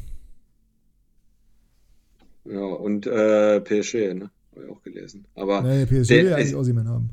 [2.45, 4.31] Ja, und äh, PSG, ne?
[4.53, 5.27] Habe ich auch gelesen.
[5.35, 7.11] Aber nee, PSG der, will ja eigentlich Ossiman haben.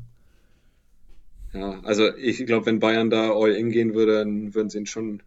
[1.54, 4.86] Ja, also ich glaube, wenn Bayern da all in gehen würde, dann würden sie ihn
[4.86, 5.22] schon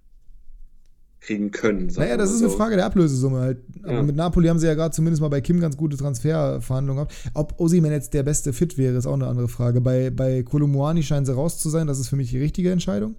[1.19, 1.87] kriegen können.
[1.95, 2.45] Naja, das ist so.
[2.45, 3.59] eine Frage der Ablösesumme halt.
[3.83, 4.03] Aber ja.
[4.03, 7.31] mit Napoli haben sie ja gerade zumindest mal bei Kim ganz gute Transferverhandlungen gehabt.
[7.35, 9.81] Ob Osiman jetzt der beste Fit wäre, ist auch eine andere Frage.
[9.81, 11.85] Bei, bei Kolumuani scheinen sie raus zu sein.
[11.85, 13.15] Das ist für mich die richtige Entscheidung.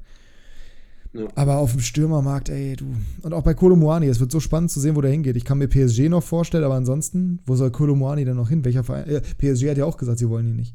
[1.12, 1.28] Ja.
[1.34, 2.86] Aber auf dem Stürmermarkt, ey, du.
[3.22, 5.36] Und auch bei Kolomoani, es wird so spannend zu sehen, wo der hingeht.
[5.36, 8.64] Ich kann mir PSG noch vorstellen, aber ansonsten, wo soll Kolomoani denn noch hin?
[8.64, 9.06] Welcher Verein?
[9.06, 10.74] Äh, PSG hat ja auch gesagt, sie wollen ihn nicht.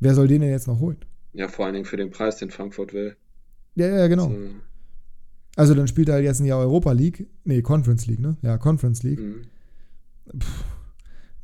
[0.00, 0.98] Wer soll den denn jetzt noch holen?
[1.36, 3.16] Ja, vor allen Dingen für den Preis, den Frankfurt will.
[3.74, 4.28] Ja, ja, genau.
[4.28, 4.48] Also,
[5.56, 7.28] also dann spielt er halt jetzt ein Jahr Europa League.
[7.44, 8.36] Nee, Conference League, ne?
[8.42, 9.20] Ja, Conference League.
[9.20, 9.42] Mhm.
[10.38, 10.46] Puh,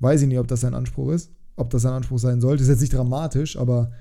[0.01, 1.31] weiß ich nicht, ob das sein Anspruch ist.
[1.57, 2.63] Ob das sein Anspruch sein sollte.
[2.63, 3.93] Ist jetzt nicht dramatisch, aber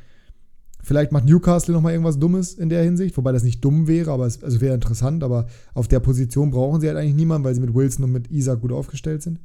[0.84, 4.26] Vielleicht macht Newcastle nochmal irgendwas Dummes in der Hinsicht, wobei das nicht dumm wäre, aber
[4.26, 5.24] es also wäre interessant.
[5.24, 8.32] Aber auf der Position brauchen sie halt eigentlich niemanden, weil sie mit Wilson und mit
[8.32, 9.40] Isaac gut aufgestellt sind.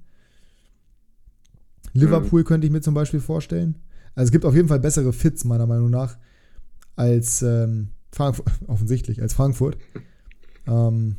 [1.92, 2.44] Liverpool mhm.
[2.46, 3.76] könnte ich mir zum Beispiel vorstellen.
[4.14, 6.16] Also es gibt auf jeden Fall bessere Fits, meiner Meinung nach,
[6.96, 9.76] als ähm, Frankfurt, offensichtlich, als Frankfurt.
[10.66, 11.16] Ähm,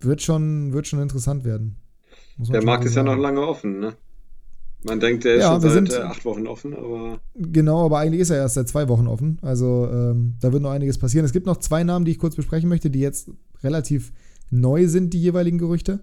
[0.00, 1.76] wird, schon, wird schon interessant werden.
[2.38, 3.94] Der Markt ist ja noch lange offen, ne?
[4.84, 7.18] Man denkt, der ist ja, schon seit sind, äh, acht Wochen offen, aber.
[7.34, 9.38] Genau, aber eigentlich ist er erst seit zwei Wochen offen.
[9.42, 11.24] Also ähm, da wird noch einiges passieren.
[11.24, 13.28] Es gibt noch zwei Namen, die ich kurz besprechen möchte, die jetzt
[13.64, 14.12] relativ
[14.50, 16.00] neu sind, die jeweiligen Gerüchte.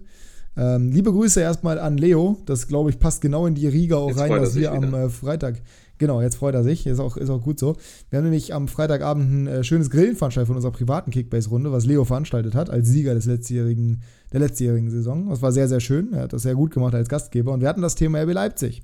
[0.58, 2.38] Ähm, liebe Grüße erstmal an Leo.
[2.44, 5.08] Das, glaube ich, passt genau in die Riga auch jetzt rein, dass wir am äh,
[5.08, 5.62] Freitag
[5.98, 6.86] Genau, jetzt freut er sich.
[6.86, 7.76] Ist auch, ist auch gut so.
[8.10, 11.86] Wir haben nämlich am Freitagabend ein äh, schönes Grillen veranstaltet von unserer privaten Kickbase-Runde, was
[11.86, 15.28] Leo veranstaltet hat, als Sieger des letztjährigen, der letztjährigen Saison.
[15.30, 16.12] Das war sehr, sehr schön.
[16.12, 17.52] Er hat das sehr gut gemacht als Gastgeber.
[17.52, 18.82] Und wir hatten das Thema RB Leipzig.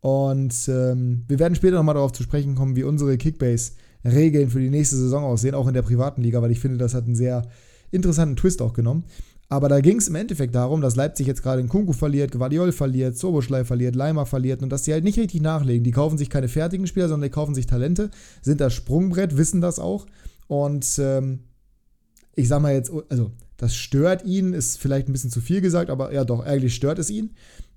[0.00, 4.68] Und ähm, wir werden später nochmal darauf zu sprechen kommen, wie unsere Kickbase-Regeln für die
[4.68, 7.42] nächste Saison aussehen, auch in der privaten Liga, weil ich finde, das hat einen sehr
[7.90, 9.04] interessanten Twist auch genommen.
[9.54, 12.72] Aber da ging es im Endeffekt darum, dass Leipzig jetzt gerade in Kunku verliert, Guardiol
[12.72, 15.84] verliert, Soboschlei verliert, Leimer verliert und dass die halt nicht richtig nachlegen.
[15.84, 18.10] Die kaufen sich keine fertigen Spieler, sondern die kaufen sich Talente,
[18.42, 20.06] sind das Sprungbrett, wissen das auch.
[20.48, 21.44] Und ähm,
[22.34, 25.88] ich sag mal jetzt, also das stört ihn, ist vielleicht ein bisschen zu viel gesagt,
[25.88, 27.30] aber ja doch, eigentlich stört es ihn.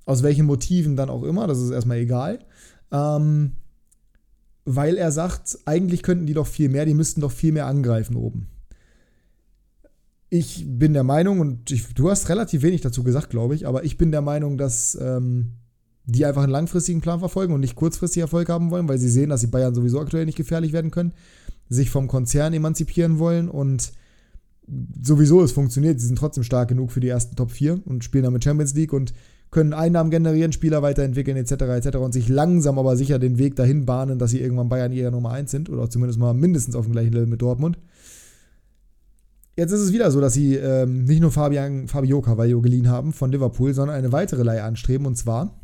[0.03, 2.39] Aus welchen Motiven dann auch immer, das ist erstmal egal.
[2.91, 3.51] Ähm,
[4.65, 8.15] weil er sagt, eigentlich könnten die doch viel mehr, die müssten doch viel mehr angreifen
[8.15, 8.47] oben
[10.29, 13.83] ich bin der Meinung, und ich, du hast relativ wenig dazu gesagt, glaube ich, aber
[13.85, 15.53] ich bin der Meinung, dass ähm,
[16.05, 19.29] die einfach einen langfristigen Plan verfolgen und nicht kurzfristig Erfolg haben wollen, weil sie sehen,
[19.29, 21.13] dass die Bayern sowieso aktuell nicht gefährlich werden können,
[21.69, 23.91] sich vom Konzern emanzipieren wollen und
[25.01, 25.99] sowieso es funktioniert.
[25.99, 28.93] Sie sind trotzdem stark genug für die ersten Top 4 und spielen damit Champions League
[28.93, 29.13] und
[29.49, 31.51] können Einnahmen generieren, Spieler weiterentwickeln etc.
[31.51, 31.97] etc.
[31.97, 35.31] und sich langsam aber sicher den Weg dahin bahnen, dass sie irgendwann Bayern eher Nummer
[35.31, 37.77] 1 sind oder zumindest mal mindestens auf dem gleichen Level mit Dortmund.
[39.57, 43.11] Jetzt ist es wieder so, dass sie ähm, nicht nur Fabian, Fabio Carvalho geliehen haben
[43.11, 45.59] von Liverpool, sondern eine weitere Leihe anstreben und zwar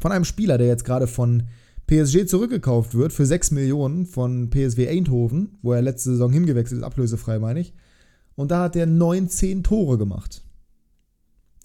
[0.00, 1.44] von einem Spieler, der jetzt gerade von
[1.86, 6.84] PSG zurückgekauft wird für 6 Millionen von PSW Eindhoven, wo er letzte Saison hingewechselt ist,
[6.84, 7.72] ablösefrei meine ich.
[8.34, 10.42] Und da hat er 19 Tore gemacht.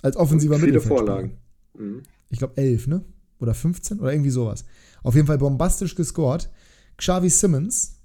[0.01, 1.37] Als offensiver Viele Vorlagen.
[1.77, 2.03] Mhm.
[2.29, 3.03] Ich glaube 11, ne?
[3.39, 4.63] Oder 15 oder irgendwie sowas.
[5.03, 6.49] Auf jeden Fall bombastisch gescored.
[6.97, 7.99] Xavi Simmons,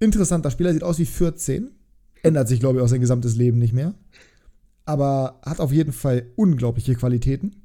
[0.00, 1.70] interessanter Spieler, sieht aus wie 14,
[2.22, 3.94] Ändert sich, glaube ich, auch sein gesamtes Leben nicht mehr.
[4.84, 7.56] Aber hat auf jeden Fall unglaubliche Qualitäten.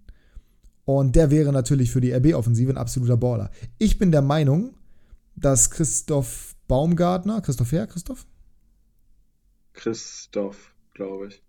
[0.86, 3.50] Und der wäre natürlich für die RB-Offensive ein absoluter Baller.
[3.78, 4.74] Ich bin der Meinung,
[5.36, 8.26] dass Christoph Baumgartner, Christoph Herr, Christoph?
[9.74, 11.42] Christoph, glaube ich.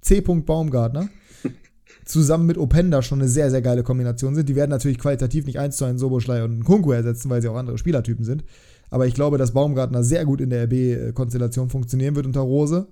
[0.00, 0.20] C.
[0.20, 1.08] Baumgartner
[2.04, 4.48] zusammen mit Openda schon eine sehr, sehr geile Kombination sind.
[4.48, 7.56] Die werden natürlich qualitativ nicht eins zu einen Soboschlei und Kunku ersetzen, weil sie auch
[7.56, 8.44] andere Spielertypen sind.
[8.90, 12.88] Aber ich glaube, dass Baumgartner sehr gut in der RB-Konstellation funktionieren wird unter Rose.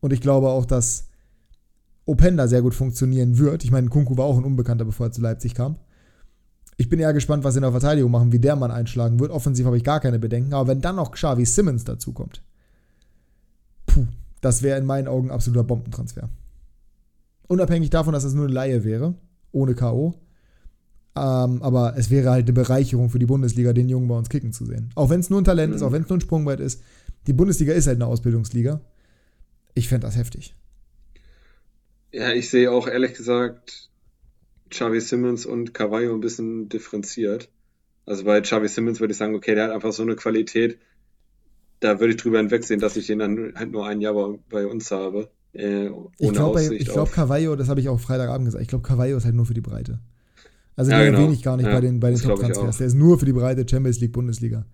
[0.00, 1.08] Und ich glaube auch, dass
[2.04, 3.64] Openda sehr gut funktionieren wird.
[3.64, 5.76] Ich meine, Kunku war auch ein Unbekannter, bevor er zu Leipzig kam.
[6.76, 9.30] Ich bin eher gespannt, was sie in der Verteidigung machen, wie der Mann einschlagen wird.
[9.30, 10.52] Offensiv habe ich gar keine Bedenken.
[10.52, 12.42] Aber wenn dann noch Xavi Simmons dazukommt,
[13.86, 14.06] puh,
[14.40, 16.28] das wäre in meinen Augen absoluter Bombentransfer.
[17.46, 19.14] Unabhängig davon, dass es nur eine Laie wäre,
[19.52, 20.14] ohne K.O.
[21.16, 24.52] Ähm, aber es wäre halt eine Bereicherung für die Bundesliga, den Jungen bei uns kicken
[24.52, 24.90] zu sehen.
[24.96, 25.76] Auch wenn es nur ein Talent mhm.
[25.76, 26.82] ist, auch wenn es nur ein Sprungbrett ist.
[27.26, 28.80] Die Bundesliga ist halt eine Ausbildungsliga.
[29.74, 30.54] Ich fände das heftig.
[32.12, 33.90] Ja, ich sehe auch ehrlich gesagt
[34.70, 37.48] Xavi Simmons und Cavallo ein bisschen differenziert.
[38.06, 40.78] Also bei Xavi Simmons würde ich sagen, okay, der hat einfach so eine Qualität,
[41.80, 44.66] da würde ich drüber hinwegsehen, dass ich den dann halt nur ein Jahr bei, bei
[44.66, 45.30] uns habe.
[45.52, 49.24] Äh, ich glaube, glaub, Cavallo, das habe ich auch Freitagabend gesagt, ich glaube, Cavallo ist
[49.24, 50.00] halt nur für die Breite.
[50.76, 51.18] Also ja, den genau.
[51.18, 52.78] erwähne ich gar nicht ja, bei den, bei den Top-Transfers.
[52.78, 54.66] Der ist nur für die breite Champions League, Bundesliga.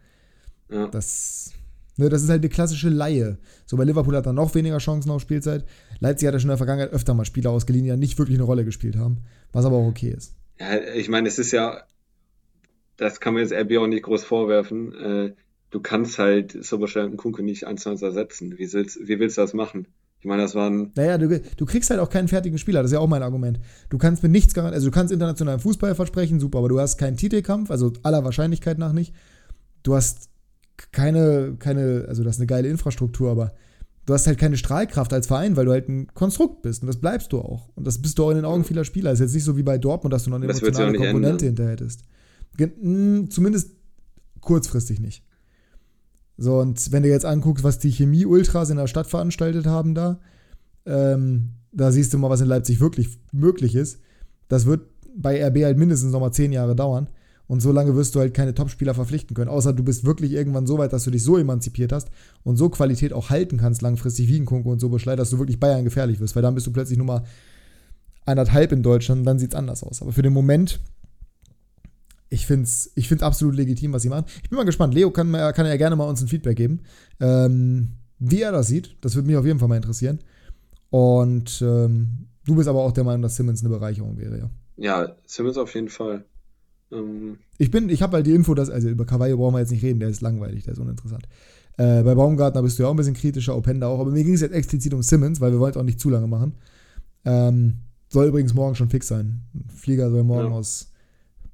[0.70, 0.86] Ja.
[0.88, 1.52] Das,
[1.96, 3.38] ne, das ist halt eine klassische Laie.
[3.66, 5.64] So bei Liverpool hat er noch weniger Chancen auf Spielzeit.
[5.98, 8.38] Leipzig hat ja schon in der Vergangenheit öfter mal Spieler ausgeliehen, die ja nicht wirklich
[8.38, 9.18] eine Rolle gespielt haben.
[9.52, 10.34] Was aber auch okay ist.
[10.58, 11.82] Ja, ich meine, es ist ja,
[12.96, 14.94] das kann man jetzt RB auch nicht groß vorwerfen.
[14.94, 15.32] Äh,
[15.70, 18.58] du kannst halt Soboschlei und Kunke nicht eins zu eins ersetzen.
[18.58, 19.86] Wie willst, wie willst du das machen?
[20.20, 20.92] Ich meine, das waren.
[20.96, 23.58] Naja, du, du kriegst halt auch keinen fertigen Spieler, das ist ja auch mein Argument.
[23.88, 26.98] Du kannst mit nichts garantieren, also du kannst internationalen Fußball versprechen, super, aber du hast
[26.98, 29.14] keinen Titelkampf, also aller Wahrscheinlichkeit nach nicht.
[29.82, 30.28] Du hast
[30.92, 33.54] keine, keine, also das ist eine geile Infrastruktur, aber
[34.06, 36.96] du hast halt keine Strahlkraft als Verein, weil du halt ein Konstrukt bist und das
[36.98, 37.70] bleibst du auch.
[37.74, 39.12] Und das bist du auch in den Augen vieler Spieler.
[39.12, 41.46] Ist jetzt nicht so wie bei Dortmund, dass du noch eine Das emotionale Komponente ändern.
[41.46, 42.02] hinterher hättest.
[42.56, 43.70] Ge- mh, Zumindest
[44.40, 45.22] kurzfristig nicht.
[46.40, 50.20] So, und wenn du jetzt anguckst, was die Chemie-Ultras in der Stadt veranstaltet haben da,
[50.86, 54.00] ähm, da siehst du mal, was in Leipzig wirklich möglich ist.
[54.48, 54.80] Das wird
[55.14, 57.08] bei RB halt mindestens noch mal zehn Jahre dauern.
[57.46, 59.50] Und so lange wirst du halt keine Topspieler verpflichten können.
[59.50, 62.08] Außer du bist wirklich irgendwann so weit, dass du dich so emanzipiert hast
[62.42, 65.38] und so Qualität auch halten kannst langfristig wie ein Kunko und so Beschlei, dass du
[65.38, 66.36] wirklich Bayern gefährlich wirst.
[66.36, 67.24] Weil dann bist du plötzlich Nummer
[68.24, 70.00] anderthalb in Deutschland und dann sieht es anders aus.
[70.00, 70.80] Aber für den Moment,
[72.30, 74.24] ich finde es ich find's absolut legitim, was sie machen.
[74.42, 74.94] Ich bin mal gespannt.
[74.94, 76.80] Leo kann, mir- kann ja gerne mal uns ein Feedback geben,
[77.20, 78.96] ähm, wie er das sieht.
[79.02, 80.20] Das würde mich auf jeden Fall mal interessieren.
[80.90, 84.50] Und ähm, du bist aber auch der Meinung, dass Simmons eine Bereicherung wäre, ja.
[84.76, 86.24] Ja, Simmons auf jeden Fall.
[86.90, 89.70] Ähm, Ich bin, ich habe halt die Info, dass, also über Cavallo brauchen wir jetzt
[89.70, 91.28] nicht reden, der ist langweilig, der ist uninteressant.
[91.76, 94.34] Äh, bei Baumgartner bist du ja auch ein bisschen kritischer, Openda auch, aber mir ging
[94.34, 96.54] es jetzt explizit um Simmons, weil wir wollten auch nicht zu lange machen.
[97.24, 97.74] Ähm,
[98.08, 99.42] soll übrigens morgen schon fix sein.
[99.54, 100.56] Ein Flieger soll morgen Ja.
[100.56, 100.89] aus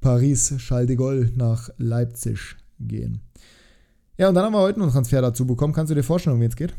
[0.01, 3.21] Paris, Charles de Gaulle nach Leipzig gehen.
[4.19, 5.73] Ja, und dann haben wir heute noch einen Transfer dazu bekommen.
[5.75, 6.75] Kannst du dir vorstellen, um wen es geht?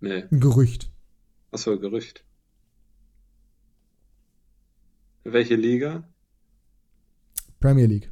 [0.00, 0.90] nee, Ein Gerücht.
[1.50, 2.24] achso, Gerücht.
[5.24, 6.04] Welche Liga?
[7.60, 8.10] Premier League.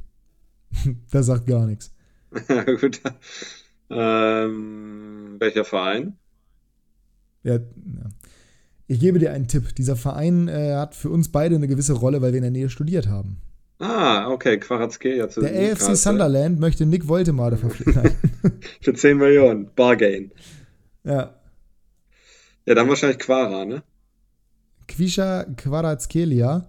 [1.11, 1.93] das sagt gar nichts.
[2.49, 3.01] Ja, gut.
[3.89, 6.17] Ähm, welcher Verein?
[7.43, 8.09] Ja, ja.
[8.87, 9.75] Ich gebe dir einen Tipp.
[9.75, 12.69] Dieser Verein äh, hat für uns beide eine gewisse Rolle, weil wir in der Nähe
[12.69, 13.41] studiert haben.
[13.79, 15.95] Ah, okay, Quarazkelia zu Der AFC.
[15.95, 18.11] Sunderland möchte Nick Woltemade verpflichten.
[18.81, 19.69] Für 10 Millionen.
[19.75, 20.31] Bargain.
[21.03, 21.33] ja.
[22.65, 23.81] Ja, dann wahrscheinlich Quara, ne?
[24.89, 26.67] Quisha Kvaratskhelia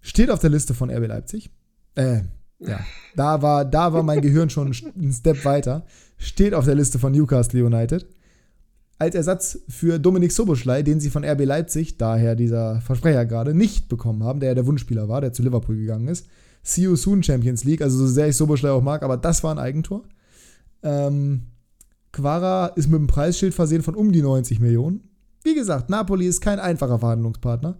[0.00, 1.50] steht auf der Liste von RB Leipzig.
[1.94, 2.20] Äh,
[2.58, 2.80] ja.
[3.16, 5.84] Da war, da war mein Gehirn schon einen Step weiter.
[6.16, 8.06] Steht auf der Liste von Newcastle United.
[8.98, 13.88] Als Ersatz für Dominik Soboschlei, den sie von RB Leipzig, daher dieser Versprecher gerade, nicht
[13.88, 16.26] bekommen haben, der ja der Wunschspieler war, der zu Liverpool gegangen ist.
[16.62, 19.52] See you soon Champions League, also so sehr ich Soboschlei auch mag, aber das war
[19.52, 20.04] ein Eigentor.
[20.82, 21.42] Ähm,
[22.10, 25.02] Quara ist mit einem Preisschild versehen von um die 90 Millionen.
[25.44, 27.78] Wie gesagt, Napoli ist kein einfacher Verhandlungspartner.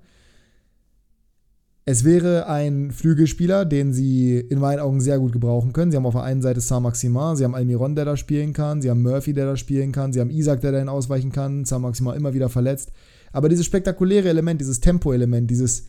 [1.88, 5.92] Es wäre ein Flügelspieler, den sie in meinen Augen sehr gut gebrauchen können.
[5.92, 8.90] Sie haben auf der einen Seite Saint-Maximin, sie haben Almiron, der da spielen kann, sie
[8.90, 12.34] haben Murphy, der da spielen kann, sie haben Isaac, der dahin ausweichen kann, Saint-Maximin immer
[12.34, 12.90] wieder verletzt.
[13.32, 15.86] Aber dieses spektakuläre Element, dieses Tempo-Element, dieses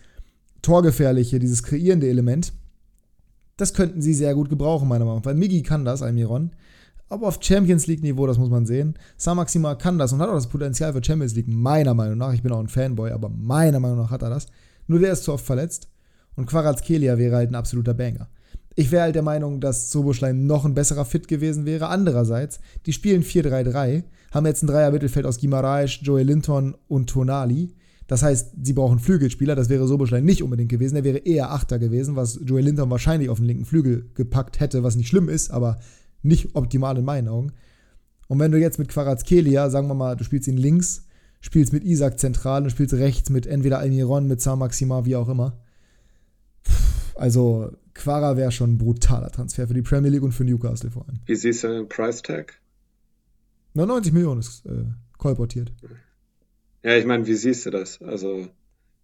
[0.62, 2.54] torgefährliche, dieses kreierende Element,
[3.58, 5.26] das könnten sie sehr gut gebrauchen, meiner Meinung nach.
[5.26, 6.52] Weil Miggy kann das, Almiron.
[7.10, 9.00] Aber auf Champions League-Niveau, das muss man sehen.
[9.18, 12.34] Saint-Maximin kann das und hat auch das Potenzial für Champions League, meiner Meinung nach.
[12.34, 14.46] Ich bin auch ein Fanboy, aber meiner Meinung nach hat er das.
[14.88, 15.90] Nur der ist zu oft verletzt.
[16.36, 18.30] Und Quarazkelia wäre halt ein absoluter Banger.
[18.76, 21.88] Ich wäre halt der Meinung, dass Soboschlein noch ein besserer Fit gewesen wäre.
[21.88, 27.74] Andererseits, die spielen 4-3-3, haben jetzt ein Dreier-Mittelfeld aus Gimaraes, Joey Linton und Tonali.
[28.06, 29.56] Das heißt, sie brauchen Flügelspieler.
[29.56, 30.94] Das wäre Soboschlein nicht unbedingt gewesen.
[30.94, 34.84] Der wäre eher Achter gewesen, was Joey Linton wahrscheinlich auf den linken Flügel gepackt hätte,
[34.84, 35.80] was nicht schlimm ist, aber
[36.22, 37.54] nicht optimal in meinen Augen.
[38.28, 41.07] Und wenn du jetzt mit Quarazkelia, sagen wir mal, du spielst ihn links,
[41.40, 45.58] spielst mit Isaac zentral und spielst rechts mit entweder Almiron, mit Saint-Maximin, wie auch immer.
[47.16, 51.08] Also, Quara wäre schon ein brutaler Transfer für die Premier League und für Newcastle vor
[51.08, 51.20] allem.
[51.26, 52.60] Wie siehst du den Price Tag?
[53.74, 54.86] 99 Millionen ist äh,
[55.18, 55.72] kolportiert.
[56.84, 58.02] Ja, ich meine, wie siehst du das?
[58.02, 58.48] Also,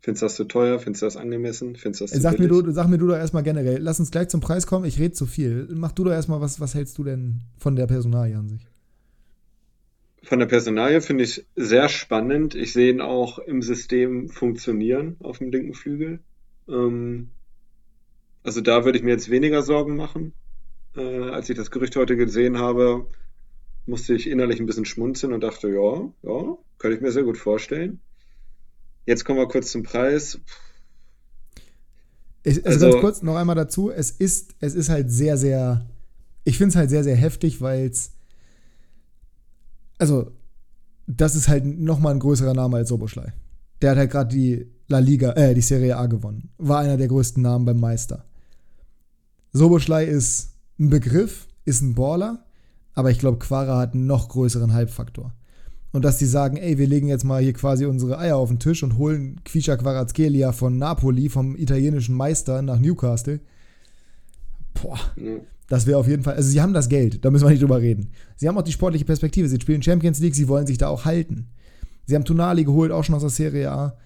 [0.01, 0.79] findest du das zu teuer?
[0.79, 1.75] Findest du das angemessen?
[1.75, 4.29] Findest du das Sag mir, du, sag mir du doch erstmal generell, lass uns gleich
[4.29, 5.67] zum Preis kommen, ich rede zu viel.
[5.73, 8.67] Mach du doch erstmal, was, was hältst du denn von der Personalie an sich?
[10.23, 12.55] Von der Personalie finde ich sehr spannend.
[12.55, 16.19] Ich sehe ihn auch im System funktionieren auf dem linken Flügel.
[16.69, 17.29] Ähm,
[18.43, 20.33] also da würde ich mir jetzt weniger Sorgen machen.
[20.95, 23.05] Äh, als ich das Gerücht heute gesehen habe,
[23.85, 27.37] musste ich innerlich ein bisschen schmunzeln und dachte, ja, ja, könnte ich mir sehr gut
[27.37, 27.99] vorstellen.
[29.05, 30.39] Jetzt kommen wir kurz zum Preis.
[32.43, 35.85] Ich, also, Also- ganz kurz noch einmal dazu, es ist, es ist halt sehr, sehr,
[36.45, 38.12] ich finde es halt sehr, sehr heftig, weil es,
[40.03, 40.31] also,
[41.07, 43.31] das ist halt nochmal ein größerer Name als Soboschlei.
[43.81, 46.49] Der hat halt gerade die La Liga, äh, die Serie A gewonnen.
[46.57, 48.25] War einer der größten Namen beim Meister.
[49.53, 52.43] Soboschlei ist ein Begriff, ist ein Baller,
[52.93, 55.33] aber ich glaube, Quara hat einen noch größeren Hype-Faktor.
[55.93, 58.59] Und dass die sagen, ey, wir legen jetzt mal hier quasi unsere Eier auf den
[58.59, 63.39] Tisch und holen Quisha Kvaratskhelia von Napoli, vom italienischen Meister nach Newcastle.
[64.81, 65.35] Boah, Ja.
[65.67, 67.79] das wäre auf jeden Fall, also sie haben das Geld, da müssen wir nicht drüber
[67.81, 68.09] reden.
[68.35, 71.05] Sie haben auch die sportliche Perspektive, sie spielen Champions League, sie wollen sich da auch
[71.05, 71.47] halten.
[72.05, 73.97] Sie haben Tonali geholt, auch schon aus der Serie A.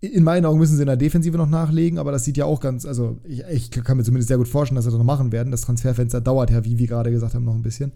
[0.00, 2.58] In meinen Augen müssen sie in der Defensive noch nachlegen, aber das sieht ja auch
[2.60, 5.30] ganz, also ich, ich kann mir zumindest sehr gut vorstellen, dass sie das noch machen
[5.30, 5.50] werden.
[5.50, 7.92] Das Transferfenster dauert ja, wie wir gerade gesagt haben, noch ein bisschen.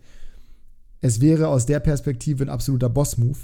[1.00, 3.38] es wäre aus der Perspektive ein absoluter Boss-Move.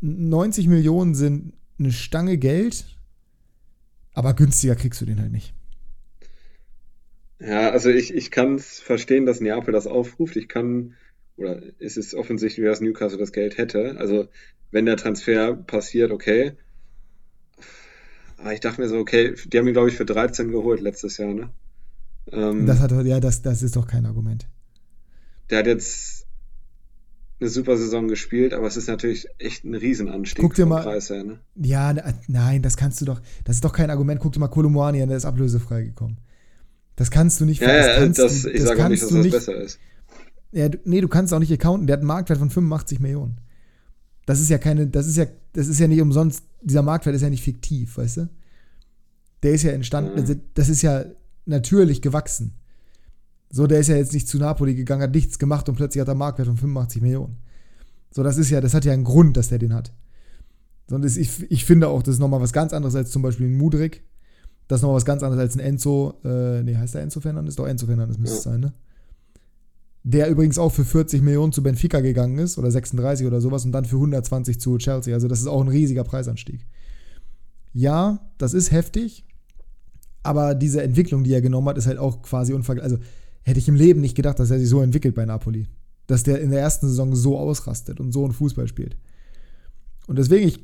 [0.00, 2.84] 90 Millionen sind eine Stange Geld,
[4.12, 5.54] aber günstiger kriegst du den halt nicht.
[7.40, 10.36] Ja, also ich, ich kann es verstehen, dass Neapel das aufruft.
[10.36, 10.94] Ich kann,
[11.36, 13.96] oder es ist offensichtlich, dass Newcastle das Geld hätte.
[13.98, 14.28] Also
[14.70, 16.52] wenn der Transfer passiert, okay.
[18.38, 21.16] Aber ich dachte mir so, okay, die haben ihn, glaube ich, für 13 geholt letztes
[21.18, 21.50] Jahr, ne?
[22.30, 24.46] Ähm, das hat, ja, das, das ist doch kein Argument.
[25.50, 26.26] Der hat jetzt
[27.40, 31.10] eine super Saison gespielt, aber es ist natürlich echt ein Riesenanstieg Guck dir mal, Preis
[31.10, 31.38] her, ne?
[31.54, 31.94] Ja,
[32.26, 34.20] nein, das kannst du doch, das ist doch kein Argument.
[34.20, 36.18] Guck dir mal Kolomoani an, der ist ablösefrei gekommen.
[36.98, 37.60] Das kannst du nicht.
[37.60, 39.78] Ja, das kannst das, du, ich sage auch nicht, dass das nicht, besser ist.
[40.50, 41.86] Ja, nee, du kannst auch nicht accounten.
[41.86, 43.40] Der hat einen Marktwert von 85 Millionen.
[44.26, 47.22] Das ist ja keine, das ist ja, das ist ja nicht umsonst, dieser Marktwert ist
[47.22, 48.28] ja nicht fiktiv, weißt du?
[49.44, 50.40] Der ist ja entstanden, mhm.
[50.54, 51.04] das ist ja
[51.46, 52.54] natürlich gewachsen.
[53.48, 56.08] So, der ist ja jetzt nicht zu Napoli gegangen, hat nichts gemacht und plötzlich hat
[56.08, 57.36] er einen Marktwert von 85 Millionen.
[58.10, 59.92] So, das ist ja, das hat ja einen Grund, dass der den hat.
[60.88, 63.56] Sondern ich, ich finde auch, das ist nochmal was ganz anderes als zum Beispiel ein
[63.56, 64.02] Mudrik,
[64.68, 66.14] das ist noch was ganz anderes als ein Enzo.
[66.24, 67.56] Äh, nee, heißt der Enzo Fernandes?
[67.56, 68.72] Doch, Enzo Fernandes müsste es sein, ne?
[70.04, 73.72] Der übrigens auch für 40 Millionen zu Benfica gegangen ist oder 36 oder sowas und
[73.72, 75.14] dann für 120 zu Chelsea.
[75.14, 76.66] Also, das ist auch ein riesiger Preisanstieg.
[77.72, 79.24] Ja, das ist heftig,
[80.22, 82.92] aber diese Entwicklung, die er genommen hat, ist halt auch quasi unvergleichlich.
[82.92, 83.04] Also,
[83.42, 85.66] hätte ich im Leben nicht gedacht, dass er sich so entwickelt bei Napoli.
[86.06, 88.96] Dass der in der ersten Saison so ausrastet und so einen Fußball spielt.
[90.06, 90.62] Und deswegen, ich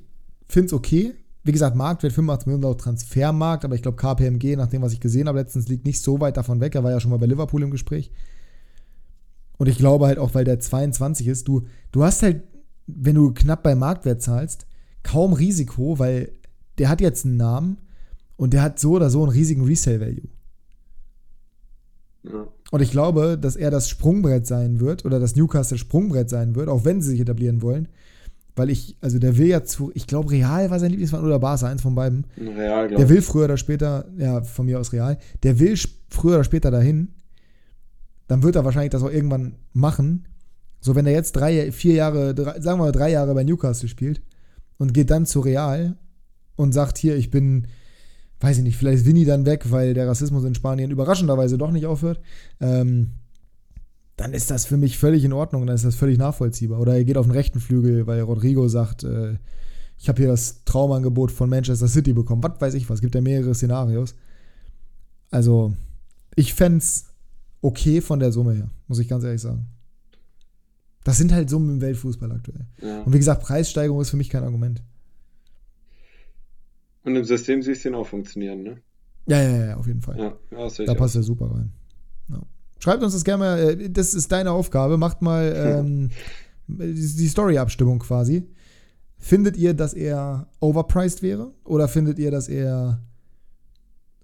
[0.48, 1.14] finde es okay,
[1.44, 5.00] wie gesagt, Marktwert 85 Millionen laut Transfermarkt, aber ich glaube, KPMG, nach dem, was ich
[5.00, 6.74] gesehen habe, letztens liegt nicht so weit davon weg.
[6.74, 8.10] Er war ja schon mal bei Liverpool im Gespräch.
[9.58, 12.42] Und ich glaube halt auch, weil der 22 ist, du, du hast halt,
[12.86, 14.66] wenn du knapp bei Marktwert zahlst,
[15.02, 16.32] kaum Risiko, weil
[16.78, 17.76] der hat jetzt einen Namen
[18.36, 20.28] und der hat so oder so einen riesigen Resale-Value.
[22.24, 22.48] Ja.
[22.70, 26.68] Und ich glaube, dass er das Sprungbrett sein wird oder das Newcastle Sprungbrett sein wird,
[26.68, 27.88] auch wenn sie sich etablieren wollen,
[28.56, 31.66] weil ich, also der will ja zu, ich glaube, Real war sein Lieblingsverein oder Barca,
[31.68, 32.26] eins von beiden.
[32.38, 35.76] Real, glaube Der will früher oder später, ja, von mir aus Real, der will
[36.08, 37.08] früher oder später dahin.
[38.28, 40.28] Dann wird er wahrscheinlich das auch irgendwann machen.
[40.80, 43.88] So, wenn er jetzt drei, vier Jahre, drei, sagen wir mal drei Jahre bei Newcastle
[43.88, 44.22] spielt
[44.78, 45.96] und geht dann zu Real
[46.56, 47.66] und sagt, hier, ich bin,
[48.40, 51.70] weiß ich nicht, vielleicht ist Vinny dann weg, weil der Rassismus in Spanien überraschenderweise doch
[51.70, 52.20] nicht aufhört.
[52.60, 53.10] Ähm,
[54.16, 56.80] dann ist das für mich völlig in Ordnung, dann ist das völlig nachvollziehbar.
[56.80, 59.38] Oder er geht auf den rechten Flügel, weil Rodrigo sagt, äh,
[59.98, 62.42] ich habe hier das Traumangebot von Manchester City bekommen.
[62.42, 64.14] Was weiß ich was, es gibt ja mehrere Szenarios.
[65.30, 65.74] Also,
[66.36, 67.06] ich fände es
[67.60, 69.66] okay von der Summe her, muss ich ganz ehrlich sagen.
[71.02, 72.66] Das sind halt Summen im Weltfußball aktuell.
[72.80, 73.02] Ja.
[73.02, 74.82] Und wie gesagt, Preissteigerung ist für mich kein Argument.
[77.04, 78.80] Und im System siehst du ihn auch funktionieren, ne?
[79.26, 80.18] Ja, ja, ja, auf jeden Fall.
[80.18, 81.72] Ja, da passt er super rein.
[82.28, 82.42] Ja.
[82.84, 84.98] Schreibt uns das gerne mal, äh, das ist deine Aufgabe.
[84.98, 86.10] Macht mal ähm,
[86.66, 88.46] die Story-Abstimmung quasi.
[89.16, 91.52] Findet ihr, dass er overpriced wäre?
[91.64, 93.00] Oder findet ihr, dass er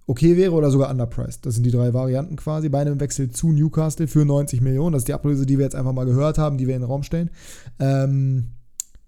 [0.05, 1.43] okay wäre oder sogar underpriced?
[1.43, 2.69] Das sind die drei Varianten quasi.
[2.69, 4.93] Bei einem Wechsel zu Newcastle für 90 Millionen.
[4.93, 6.87] Das ist die Ablöse, die wir jetzt einfach mal gehört haben, die wir in den
[6.87, 7.31] Raum stellen.
[7.79, 8.51] Ähm,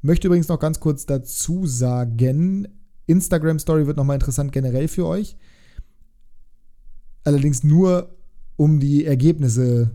[0.01, 2.67] möchte übrigens noch ganz kurz dazu sagen,
[3.05, 5.37] Instagram Story wird nochmal interessant generell für euch.
[7.23, 8.15] Allerdings nur
[8.55, 9.91] um die Ergebnisse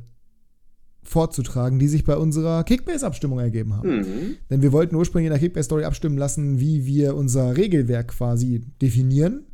[1.03, 4.01] vorzutragen, die sich bei unserer Kickbase-Abstimmung ergeben haben.
[4.01, 4.37] Mhm.
[4.51, 9.47] Denn wir wollten ursprünglich in der Kickbase-Story abstimmen lassen, wie wir unser Regelwerk quasi definieren.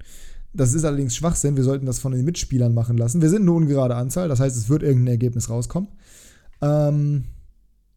[0.52, 1.56] Das ist allerdings Schwachsinn.
[1.56, 3.22] Wir sollten das von den Mitspielern machen lassen.
[3.22, 5.90] Wir sind eine ungerade Anzahl, das heißt, es wird irgendein Ergebnis rauskommen.
[6.60, 7.24] Ähm,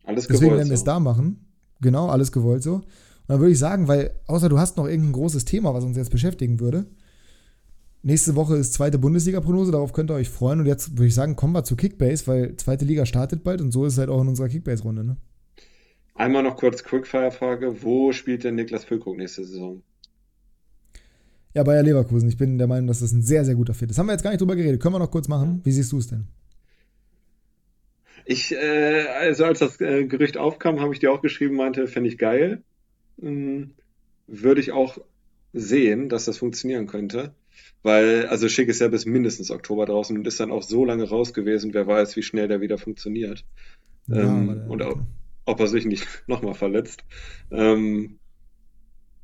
[0.03, 0.85] alles deswegen werden wir es so.
[0.85, 1.45] da machen.
[1.81, 2.75] Genau, alles gewollt so.
[2.75, 2.83] Und
[3.27, 6.11] dann würde ich sagen, weil, außer du hast noch irgendein großes Thema, was uns jetzt
[6.11, 6.85] beschäftigen würde,
[8.03, 10.59] Nächste Woche ist zweite Bundesliga-Prognose, darauf könnt ihr euch freuen.
[10.59, 13.71] Und jetzt würde ich sagen, kommen wir zu Kickbase, weil zweite Liga startet bald und
[13.71, 15.03] so ist es halt auch in unserer Kickbase-Runde.
[15.03, 15.17] Ne?
[16.15, 19.81] Einmal noch kurz Quickfire-Frage: Wo spielt denn Niklas Füllkrug nächste Saison?
[21.53, 22.29] Ja, Bayer Leverkusen.
[22.29, 23.97] Ich bin der Meinung, dass das ein sehr, sehr guter Fit ist.
[23.97, 24.81] Haben wir jetzt gar nicht drüber geredet.
[24.81, 25.61] Können wir noch kurz machen?
[25.63, 26.27] Wie siehst du es denn?
[28.25, 32.09] Ich, äh, also als das äh, Gerücht aufkam, habe ich dir auch geschrieben, meinte, fände
[32.09, 32.61] ich geil.
[33.19, 33.71] Hm,
[34.27, 34.97] würde ich auch
[35.53, 37.33] sehen, dass das funktionieren könnte.
[37.83, 41.07] Weil, also Schick ist ja bis mindestens Oktober draußen und ist dann auch so lange
[41.07, 43.45] raus gewesen, wer weiß, wie schnell der wieder funktioniert.
[44.07, 44.99] Ja, ähm, und ob,
[45.45, 47.03] ob, er sich nicht nochmal verletzt.
[47.51, 48.19] Ähm,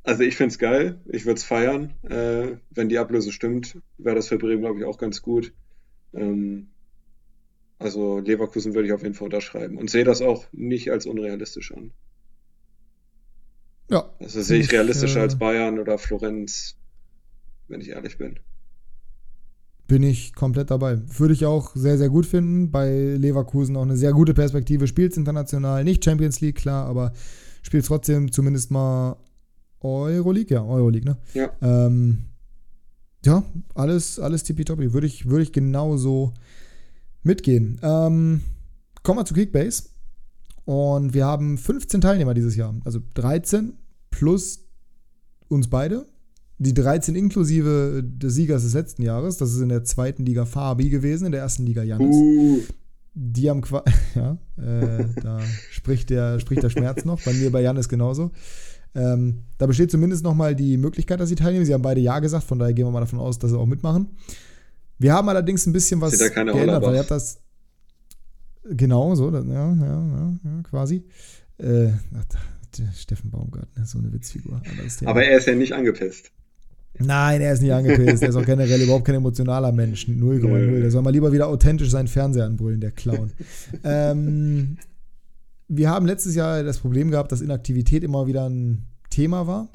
[0.02, 1.94] also ich finde es geil, ich würde es feiern.
[2.02, 5.52] Äh, wenn die Ablöse stimmt, wäre das für Bremen, glaube ich, auch ganz gut.
[6.12, 6.68] Ähm,
[7.78, 11.72] also Leverkusen würde ich auf jeden Fall unterschreiben und sehe das auch nicht als unrealistisch
[11.72, 11.92] an.
[13.90, 14.10] Ja.
[14.18, 16.76] Also sehe ich realistischer äh, als Bayern oder Florenz
[17.74, 18.38] wenn ich ehrlich bin.
[19.88, 20.98] bin ich komplett dabei.
[21.18, 22.70] Würde ich auch sehr, sehr gut finden.
[22.70, 24.86] Bei Leverkusen auch eine sehr gute Perspektive.
[24.86, 27.12] Spielt international, nicht Champions League, klar, aber
[27.62, 29.16] spielt trotzdem zumindest mal
[29.80, 31.18] Euroleague, ja, Euroleague, ne?
[31.34, 31.50] Ja.
[31.60, 32.26] Ähm,
[33.24, 33.42] ja,
[33.74, 34.92] alles, alles tippitoppi.
[34.92, 36.32] Würde ich, würde ich genauso
[37.24, 37.80] mitgehen.
[37.82, 38.40] Ähm,
[39.02, 39.88] kommen wir zu Kickbase.
[40.64, 42.74] Und wir haben 15 Teilnehmer dieses Jahr.
[42.84, 43.74] Also 13
[44.10, 44.64] plus
[45.48, 46.06] uns beide.
[46.58, 49.36] Die 13 inklusive des Siegers des letzten Jahres.
[49.36, 52.14] Das ist in der zweiten Liga Fabi gewesen, in der ersten Liga Janis.
[52.14, 52.60] Uh,
[53.14, 55.40] Die haben quasi, ja, äh, da
[55.70, 57.20] spricht der, spricht der Schmerz noch.
[57.22, 58.30] Bei mir bei Janis genauso.
[58.94, 61.64] Ähm, da besteht zumindest noch mal die Möglichkeit, dass sie teilnehmen.
[61.64, 63.66] Sie haben beide Ja gesagt, von daher gehen wir mal davon aus, dass sie auch
[63.66, 64.08] mitmachen.
[64.98, 66.92] Wir haben allerdings ein bisschen was geändert, weil Hollerbachs?
[66.94, 67.40] ihr habt das
[68.64, 71.04] genau so, das, ja, ja, ja, quasi.
[71.58, 72.24] Äh, ach,
[72.96, 74.60] Steffen Baumgart, ne, so eine Witzfigur.
[74.98, 75.10] Thema.
[75.10, 76.32] aber er ist ja nicht angepisst.
[76.98, 78.22] Nein, er ist nicht angepisst.
[78.22, 80.06] Er ist auch generell überhaupt kein emotionaler Mensch.
[80.06, 80.46] 0,0.
[80.46, 80.80] Nö.
[80.80, 83.32] Der soll mal lieber wieder authentisch seinen Fernseher anbrüllen, der Clown.
[83.84, 84.76] ähm,
[85.68, 89.68] wir haben letztes Jahr das Problem gehabt, dass Inaktivität immer wieder ein Thema war,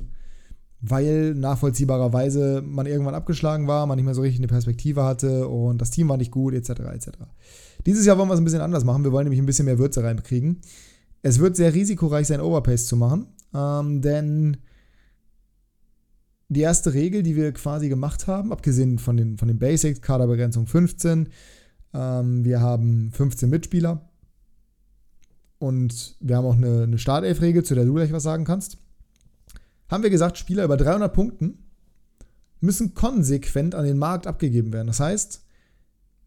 [0.81, 5.81] weil nachvollziehbarerweise man irgendwann abgeschlagen war, man nicht mehr so richtig eine Perspektive hatte und
[5.81, 6.69] das Team war nicht gut, etc.
[6.93, 7.09] etc.
[7.85, 9.03] Dieses Jahr wollen wir es ein bisschen anders machen.
[9.03, 10.61] Wir wollen nämlich ein bisschen mehr Würze reinkriegen.
[11.21, 14.57] Es wird sehr risikoreich sein, Overpace zu machen, ähm, denn
[16.49, 20.65] die erste Regel, die wir quasi gemacht haben, abgesehen von den, von den Basics, Kaderbegrenzung
[20.65, 21.29] 15,
[21.93, 24.09] ähm, wir haben 15 Mitspieler
[25.59, 28.77] und wir haben auch eine, eine Startelf-Regel, zu der du gleich was sagen kannst.
[29.89, 31.59] Haben wir gesagt, Spieler über 300 Punkten
[32.61, 34.87] müssen konsequent an den Markt abgegeben werden.
[34.87, 35.43] Das heißt,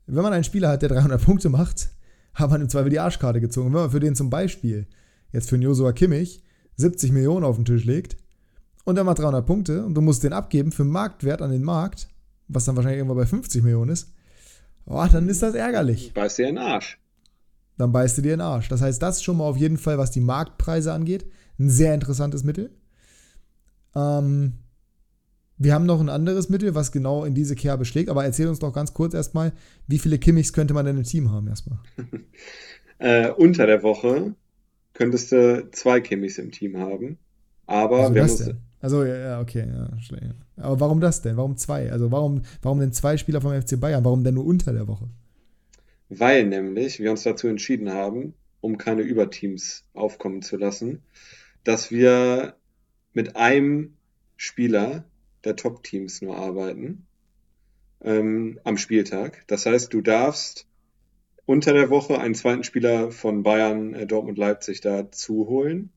[0.06, 1.90] wenn man einen Spieler hat, der 300 Punkte macht,
[2.34, 3.72] hat man im Zweifel die Arschkarte gezogen.
[3.72, 4.86] Wenn man für den zum Beispiel
[5.32, 6.44] jetzt für einen Josua Kimmich
[6.76, 8.16] 70 Millionen auf den Tisch legt
[8.84, 12.08] und er macht 300 Punkte und du musst den abgeben für Marktwert an den Markt,
[12.48, 14.12] was dann wahrscheinlich irgendwann bei 50 Millionen ist,
[14.86, 16.12] oh, dann ist das ärgerlich.
[16.14, 16.98] Beißt dir in den Arsch.
[17.78, 18.68] Dann beißt du dir in den Arsch.
[18.68, 21.26] Das heißt, das ist schon mal auf jeden Fall, was die Marktpreise angeht,
[21.58, 22.70] ein sehr interessantes Mittel.
[23.94, 24.54] Ähm,
[25.58, 28.58] wir haben noch ein anderes Mittel, was genau in diese Kerbe schlägt, aber erzähl uns
[28.58, 29.52] doch ganz kurz erstmal,
[29.86, 31.78] wie viele Kimmichs könnte man denn im Team haben erstmal?
[32.98, 34.36] Äh, unter der Woche
[34.92, 37.18] könntest du zwei Kimmis im Team haben.
[37.66, 38.58] Aber Also wir müssen, denn?
[38.82, 40.34] Also ja, okay, ja, schlecht.
[40.56, 41.36] Aber warum das denn?
[41.36, 41.90] Warum zwei?
[41.90, 44.04] Also warum, warum denn zwei Spieler vom FC Bayern?
[44.04, 45.08] Warum denn nur unter der Woche?
[46.18, 51.02] weil nämlich wir uns dazu entschieden haben, um keine Überteams aufkommen zu lassen,
[51.64, 52.54] dass wir
[53.12, 53.94] mit einem
[54.36, 55.04] Spieler
[55.44, 57.06] der Top-Teams nur arbeiten
[58.02, 59.44] ähm, am Spieltag.
[59.46, 60.66] Das heißt, du darfst
[61.46, 65.90] unter der Woche einen zweiten Spieler von Bayern, äh, Dortmund, Leipzig dazu holen,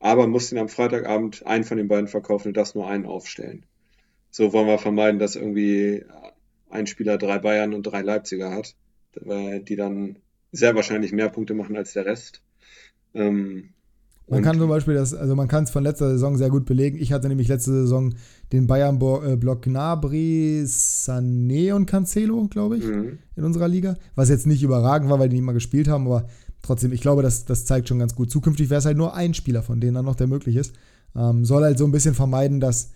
[0.00, 3.64] aber musst ihn am Freitagabend einen von den beiden verkaufen und darfst nur einen aufstellen.
[4.30, 6.04] So wollen wir vermeiden, dass irgendwie
[6.68, 8.74] ein Spieler drei Bayern und drei Leipziger hat,
[9.20, 10.18] weil die dann
[10.52, 12.42] sehr wahrscheinlich mehr Punkte machen als der Rest.
[13.14, 13.70] Ähm,
[14.28, 16.98] Man kann zum Beispiel das, also man kann es von letzter Saison sehr gut belegen.
[16.98, 18.14] Ich hatte nämlich letzte Saison
[18.52, 23.18] den Bayern-Block Gnabry, Sané und Cancelo, glaube ich, Mhm.
[23.36, 23.96] in unserer Liga.
[24.14, 26.26] Was jetzt nicht überragend war, weil die nicht mal gespielt haben, aber
[26.66, 28.30] trotzdem, ich glaube, das, das zeigt schon ganz gut.
[28.30, 30.74] Zukünftig wäre es halt nur ein Spieler von denen dann noch, der möglich ist.
[31.16, 32.92] Ähm, soll halt so ein bisschen vermeiden, dass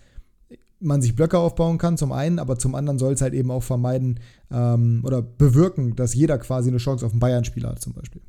[0.79, 3.63] man sich Blöcke aufbauen kann, zum einen, aber zum anderen soll es halt eben auch
[3.63, 4.19] vermeiden
[4.51, 8.21] ähm, oder bewirken, dass jeder quasi eine Chance auf einen Bayern-Spieler hat, zum Beispiel.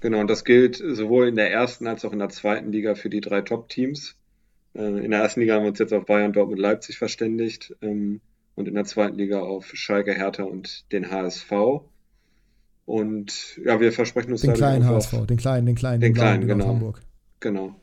[0.00, 3.08] Genau, und das gilt sowohl in der ersten als auch in der zweiten Liga für
[3.08, 4.16] die drei Top-Teams.
[4.74, 8.20] Äh, In der ersten Liga haben wir uns jetzt auf Bayern, Dortmund, Leipzig verständigt ähm,
[8.56, 11.50] und in der zweiten Liga auf Schalke, Hertha und den HSV.
[12.86, 16.68] Und ja, wir versprechen uns Den kleinen HSV, den kleinen, den kleinen, Den kleinen, genau.
[16.68, 17.02] Hamburg.
[17.40, 17.74] Genau.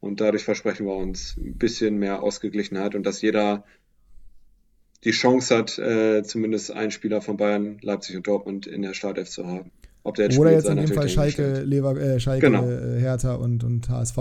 [0.00, 3.64] Und dadurch versprechen wir uns ein bisschen mehr Ausgeglichenheit und dass jeder
[5.04, 9.28] die Chance hat, äh, zumindest einen Spieler von Bayern, Leipzig und Dortmund in der Startelf
[9.28, 9.70] zu haben.
[10.02, 11.60] Ob der jetzt Oder spielt, jetzt in dem Fall Schalke.
[11.62, 12.66] Lever, äh, Schalke Genau.
[12.68, 14.16] äh, Hertha und, und HSV.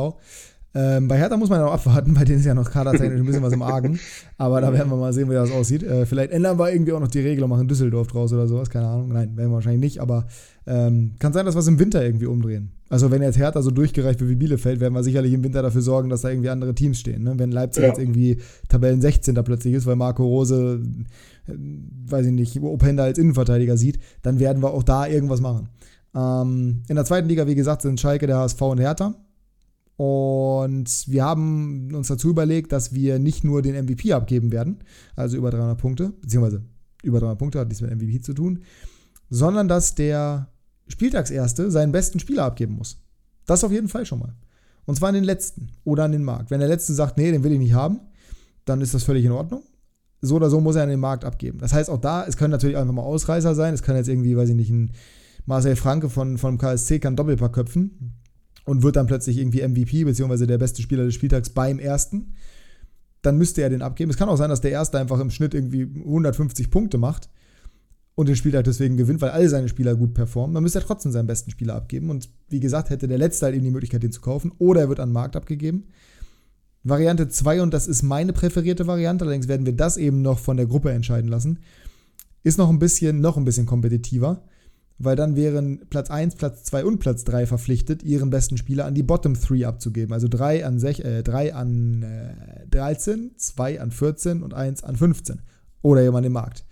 [0.77, 3.25] Ähm, bei Hertha muss man ja noch abwarten, bei denen ist ja noch kadertechnisch ein
[3.25, 3.97] bisschen was im Argen.
[4.37, 5.83] Aber da werden wir mal sehen, wie das aussieht.
[5.83, 8.69] Äh, vielleicht ändern wir irgendwie auch noch die Regel und machen Düsseldorf draus oder sowas,
[8.69, 9.07] keine Ahnung.
[9.07, 10.27] Nein, werden wir wahrscheinlich nicht, aber
[10.67, 12.71] ähm, kann sein, dass wir es im Winter irgendwie umdrehen.
[12.89, 15.81] Also wenn jetzt Hertha so durchgereicht wird wie Bielefeld, werden wir sicherlich im Winter dafür
[15.81, 17.23] sorgen, dass da irgendwie andere Teams stehen.
[17.23, 17.33] Ne?
[17.37, 17.89] Wenn Leipzig Ja.
[17.89, 19.33] jetzt irgendwie Tabellen 16.
[19.43, 20.81] plötzlich ist, weil Marco Rose,
[21.47, 21.53] äh,
[22.07, 25.69] weiß ich nicht, Openda als Innenverteidiger sieht, dann werden wir auch da irgendwas machen.
[26.15, 29.15] Ähm, in der zweiten Liga, wie gesagt, sind Schalke, der HSV und Hertha.
[29.97, 34.79] Und wir haben uns dazu überlegt, dass wir nicht nur den MVP abgeben werden,
[35.15, 36.63] also über 300 Punkte, beziehungsweise
[37.03, 38.63] über 300 Punkte hat nichts mit MVP zu tun,
[39.29, 40.49] sondern dass der
[40.87, 43.01] Spieltagserste seinen besten Spieler abgeben muss.
[43.45, 44.35] Das auf jeden Fall schon mal.
[44.85, 46.51] Und zwar an den letzten oder an den Markt.
[46.51, 48.01] Wenn der letzte sagt, nee, den will ich nicht haben,
[48.65, 49.63] dann ist das völlig in Ordnung.
[50.21, 51.59] so oder so muss er an den Markt abgeben.
[51.59, 53.73] Das heißt, auch da, es können natürlich einfach mal Ausreißer sein.
[53.73, 54.91] Es kann jetzt irgendwie, weiß ich nicht, ein
[55.45, 58.15] Marcel Franke von, von KSC kann Doppelpack köpfen
[58.65, 62.33] und wird dann plötzlich irgendwie MVP, beziehungsweise der beste Spieler des Spieltags beim ersten.
[63.21, 64.11] Dann müsste er den abgeben.
[64.11, 67.29] Es kann auch sein, dass der erste einfach im Schnitt irgendwie 150 Punkte macht
[68.15, 70.53] und den Spieltag deswegen gewinnt, weil alle seine Spieler gut performen.
[70.53, 72.09] Dann müsste er trotzdem seinen besten Spieler abgeben.
[72.09, 74.51] Und wie gesagt, hätte der Letzte halt eben die Möglichkeit, den zu kaufen.
[74.57, 75.85] Oder er wird an den Markt abgegeben.
[76.85, 80.55] Variante 2, und das ist meine präferierte Variante, allerdings werden wir das eben noch von
[80.55, 81.57] der Gruppe entscheiden lassen,
[82.43, 84.43] ist noch ein bisschen, noch ein bisschen kompetitiver,
[84.97, 88.95] weil dann wären Platz 1, Platz 2 und Platz 3 verpflichtet, ihren besten Spieler an
[88.95, 90.13] die Bottom 3 abzugeben.
[90.13, 94.95] Also 3 an, 6, äh, 3 an äh, 13, 2 an 14 und 1 an
[94.95, 95.41] 15.
[95.81, 96.65] Oder jemand im Markt.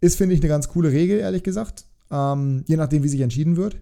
[0.00, 1.86] Ist, finde ich, eine ganz coole Regel, ehrlich gesagt.
[2.10, 3.80] Ähm, je nachdem, wie sich entschieden wird.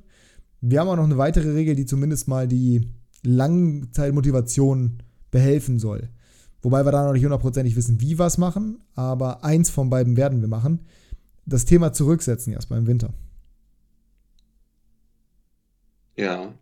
[0.61, 2.89] Wir haben auch noch eine weitere Regel, die zumindest mal die
[3.23, 6.09] Langzeitmotivation behelfen soll.
[6.63, 10.17] Wobei wir da noch nicht hundertprozentig wissen, wie wir es machen, aber eins von beiden
[10.17, 10.81] werden wir machen.
[11.47, 13.15] Das Thema zurücksetzen erst beim Winter.
[16.19, 16.53] Ja.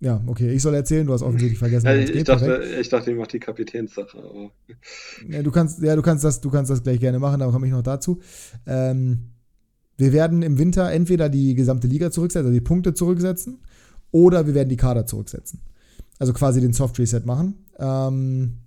[0.00, 1.86] Ja, okay, ich soll erzählen, du hast offensichtlich vergessen.
[1.86, 4.18] Ja, ich, geht, dachte, ich dachte, ich mache die Kapitänssache.
[4.18, 4.50] Aber.
[5.28, 7.66] Ja, du kannst, ja, du kannst das, du kannst das gleich gerne machen, da komme
[7.66, 8.20] ich noch dazu.
[8.66, 9.30] Ähm,
[9.96, 13.62] wir werden im Winter entweder die gesamte Liga zurücksetzen, also die Punkte zurücksetzen,
[14.10, 15.60] oder wir werden die Kader zurücksetzen.
[16.18, 17.64] Also quasi den Soft Reset machen.
[17.78, 18.58] Ähm,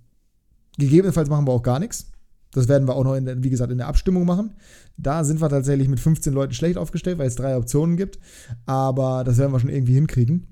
[0.76, 2.10] gegebenenfalls machen wir auch gar nichts.
[2.52, 4.54] Das werden wir auch noch, in, wie gesagt, in der Abstimmung machen.
[4.96, 8.18] Da sind wir tatsächlich mit 15 Leuten schlecht aufgestellt, weil es drei Optionen gibt.
[8.66, 10.46] Aber das werden wir schon irgendwie hinkriegen.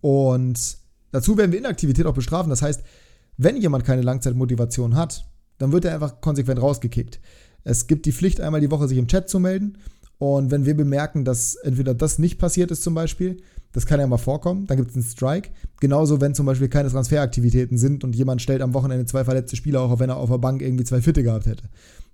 [0.00, 0.78] Und
[1.12, 2.50] dazu werden wir Inaktivität auch bestrafen.
[2.50, 2.82] Das heißt,
[3.36, 5.26] wenn jemand keine Langzeitmotivation hat,
[5.58, 7.20] dann wird er einfach konsequent rausgekickt.
[7.64, 9.78] Es gibt die Pflicht, einmal die Woche sich im Chat zu melden.
[10.18, 13.42] Und wenn wir bemerken, dass entweder das nicht passiert ist, zum Beispiel,
[13.72, 14.66] das kann ja mal vorkommen.
[14.66, 15.50] Dann gibt es einen Strike.
[15.80, 19.80] Genauso, wenn zum Beispiel keine Transferaktivitäten sind und jemand stellt am Wochenende zwei verletzte Spieler,
[19.80, 21.64] auch wenn er auf der Bank irgendwie zwei Fitte gehabt hätte.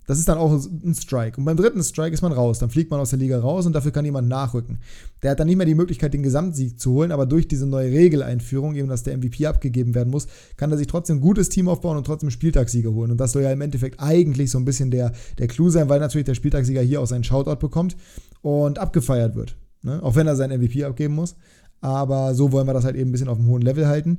[0.06, 1.36] Das ist dann auch ein Strike.
[1.36, 2.60] Und beim dritten Strike ist man raus.
[2.60, 4.78] Dann fliegt man aus der Liga raus und dafür kann jemand nachrücken.
[5.22, 7.90] Der hat dann nicht mehr die Möglichkeit, den Gesamtsieg zu holen, aber durch diese neue
[7.90, 11.68] Regeleinführung, eben dass der MVP abgegeben werden muss, kann er sich trotzdem ein gutes Team
[11.68, 13.10] aufbauen und trotzdem Spieltagssieger holen.
[13.10, 15.98] Und das soll ja im Endeffekt eigentlich so ein bisschen der, der Clou sein, weil
[15.98, 17.96] natürlich der Spieltagssieger hier auch seinen Shoutout bekommt
[18.42, 19.56] und abgefeiert wird.
[19.82, 20.02] Ne?
[20.02, 21.36] Auch wenn er seinen MVP abgeben muss.
[21.80, 24.18] Aber so wollen wir das halt eben ein bisschen auf einem hohen Level halten.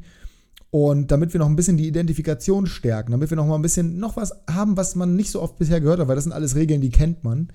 [0.69, 3.99] Und damit wir noch ein bisschen die Identifikation stärken, damit wir noch mal ein bisschen
[3.99, 6.55] noch was haben, was man nicht so oft bisher gehört hat, weil das sind alles
[6.55, 7.47] Regeln, die kennt man,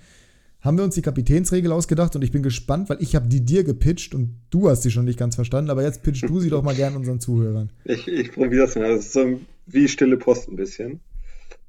[0.62, 3.64] haben wir uns die Kapitänsregel ausgedacht und ich bin gespannt, weil ich habe die dir
[3.64, 6.62] gepitcht und du hast sie schon nicht ganz verstanden, aber jetzt pitchst du sie doch
[6.62, 7.70] mal gerne unseren Zuhörern.
[7.84, 8.88] Ich, ich probiere das mal.
[8.88, 11.00] Das ist so wie stille Post ein bisschen.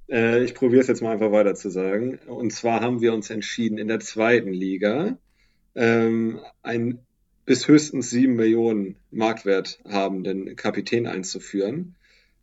[0.10, 2.20] Äh, ich probiere es jetzt mal einfach weiter zu sagen.
[2.28, 5.18] Und zwar haben wir uns entschieden, in der zweiten Liga
[5.76, 7.00] ähm, ein
[7.46, 11.96] bis höchstens sieben Millionen Marktwert habenden Kapitän einzuführen,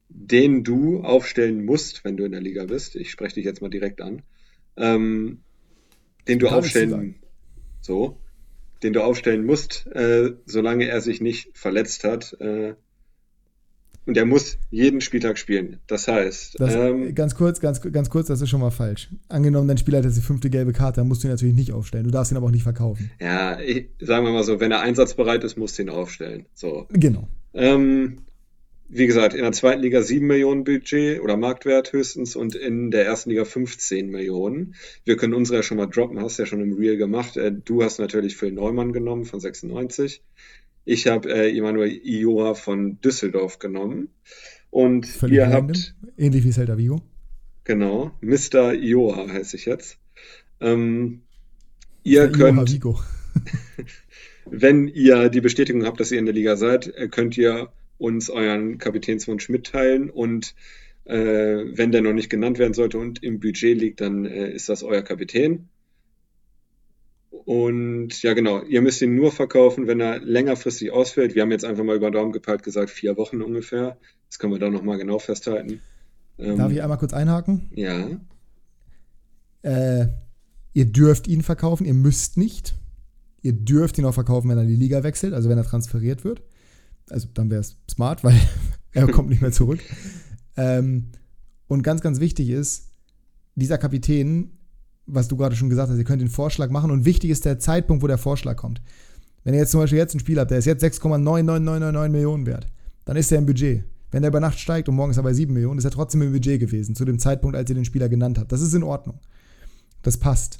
[0.09, 2.97] den du aufstellen musst, wenn du in der Liga bist.
[2.97, 4.23] Ich spreche dich jetzt mal direkt an.
[4.77, 5.41] Ähm,
[6.29, 7.17] den du aufstellen,
[7.81, 8.21] so,
[8.83, 12.75] den du aufstellen musst, äh, solange er sich nicht verletzt hat, äh,
[14.11, 15.79] und er muss jeden Spieltag spielen.
[15.87, 16.59] Das heißt.
[16.59, 19.09] Das, ähm, ganz kurz, ganz, ganz kurz, das ist schon mal falsch.
[19.29, 21.73] Angenommen, dein Spieler hat jetzt die fünfte gelbe Karte, dann musst du ihn natürlich nicht
[21.73, 22.03] aufstellen.
[22.03, 23.13] Du darfst ihn aber auch nicht verkaufen.
[23.21, 26.47] Ja, ich, sagen wir mal so, wenn er einsatzbereit ist, musst du ihn aufstellen.
[26.55, 26.89] So.
[26.91, 27.29] Genau.
[27.55, 28.23] Ähm,
[28.89, 33.07] wie gesagt, in der zweiten Liga 7 Millionen Budget oder Marktwert höchstens und in der
[33.07, 34.75] ersten Liga 15 Millionen.
[35.05, 37.37] Wir können unsere ja schon mal droppen, hast ja schon im Real gemacht.
[37.37, 40.21] Äh, du hast natürlich Phil Neumann genommen von 96.
[40.85, 44.09] Ich habe äh, Emanuel Ioa von Düsseldorf genommen.
[44.71, 45.69] Und Völlig ihr random.
[45.69, 45.95] habt.
[46.17, 47.03] Ähnlich wie Celta Vigo.
[47.65, 48.73] Genau, Mr.
[48.75, 49.99] Ioa heiße ich jetzt.
[50.61, 51.23] Ähm,
[52.03, 52.33] ihr Mr.
[52.33, 52.73] könnt.
[52.73, 52.99] Vigo.
[54.51, 58.31] wenn ihr die Bestätigung habt, dass ihr in der Liga seid, äh, könnt ihr uns
[58.31, 60.55] euren Kapitänswunsch mitteilen und
[61.05, 64.69] äh, wenn der noch nicht genannt werden sollte und im Budget liegt, dann äh, ist
[64.69, 65.69] das euer Kapitän.
[67.45, 71.35] Und ja, genau, ihr müsst ihn nur verkaufen, wenn er längerfristig ausfällt.
[71.35, 73.97] Wir haben jetzt einfach mal über den Daumen gepeilt gesagt, vier Wochen ungefähr.
[74.29, 75.81] Das können wir da nochmal genau festhalten.
[76.39, 77.71] Ähm, Darf ich einmal kurz einhaken?
[77.75, 78.09] Ja.
[79.63, 80.09] Äh,
[80.73, 82.75] ihr dürft ihn verkaufen, ihr müsst nicht.
[83.43, 86.43] Ihr dürft ihn auch verkaufen, wenn er die Liga wechselt, also wenn er transferiert wird.
[87.09, 88.39] Also dann wäre es smart, weil
[88.93, 89.81] er kommt nicht mehr zurück.
[90.57, 91.13] Ähm,
[91.67, 92.93] und ganz, ganz wichtig ist,
[93.55, 94.59] dieser Kapitän
[95.07, 97.59] was du gerade schon gesagt hast, ihr könnt den Vorschlag machen und wichtig ist der
[97.59, 98.81] Zeitpunkt, wo der Vorschlag kommt.
[99.45, 102.67] Wenn ihr jetzt zum Beispiel jetzt ein Spiel habt, der ist jetzt 6,99999 Millionen wert,
[103.05, 103.85] dann ist er im Budget.
[104.11, 106.23] Wenn der über Nacht steigt und morgen ist er bei 7 Millionen, ist er trotzdem
[106.23, 108.53] im Budget gewesen, zu dem Zeitpunkt, als ihr den Spieler genannt habt.
[108.53, 109.21] Das ist in Ordnung.
[110.03, 110.59] Das passt.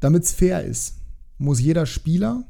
[0.00, 0.96] Damit es fair ist,
[1.38, 2.44] muss jeder Spieler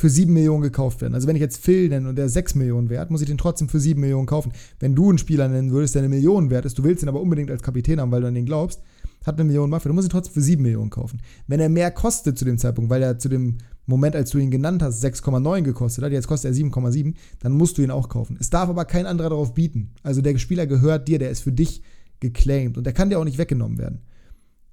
[0.00, 1.14] für 7 Millionen gekauft werden.
[1.14, 3.38] Also wenn ich jetzt Phil nenne und der ist 6 Millionen wert, muss ich den
[3.38, 4.52] trotzdem für 7 Millionen kaufen.
[4.78, 7.20] Wenn du einen Spieler nennen würdest, der eine Million wert ist, du willst ihn aber
[7.20, 8.80] unbedingt als Kapitän haben, weil du an den glaubst,
[9.24, 11.20] hat eine Million Mafia, du musst ihn trotzdem für 7 Millionen kaufen.
[11.46, 14.50] Wenn er mehr kostet zu dem Zeitpunkt, weil er zu dem Moment, als du ihn
[14.50, 18.36] genannt hast, 6,9 gekostet hat, jetzt kostet er 7,7, dann musst du ihn auch kaufen.
[18.40, 19.92] Es darf aber kein anderer darauf bieten.
[20.02, 21.82] Also der Spieler gehört dir, der ist für dich
[22.20, 24.00] geclaimed und der kann dir auch nicht weggenommen werden.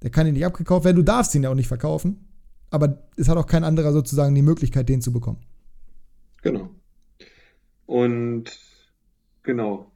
[0.02, 2.27] Der kann dir nicht abgekauft werden, du darfst ihn ja auch nicht verkaufen,
[2.70, 5.38] aber es hat auch kein anderer sozusagen die Möglichkeit, den zu bekommen.
[6.42, 6.70] Genau.
[7.86, 8.58] Und
[9.42, 9.90] genau.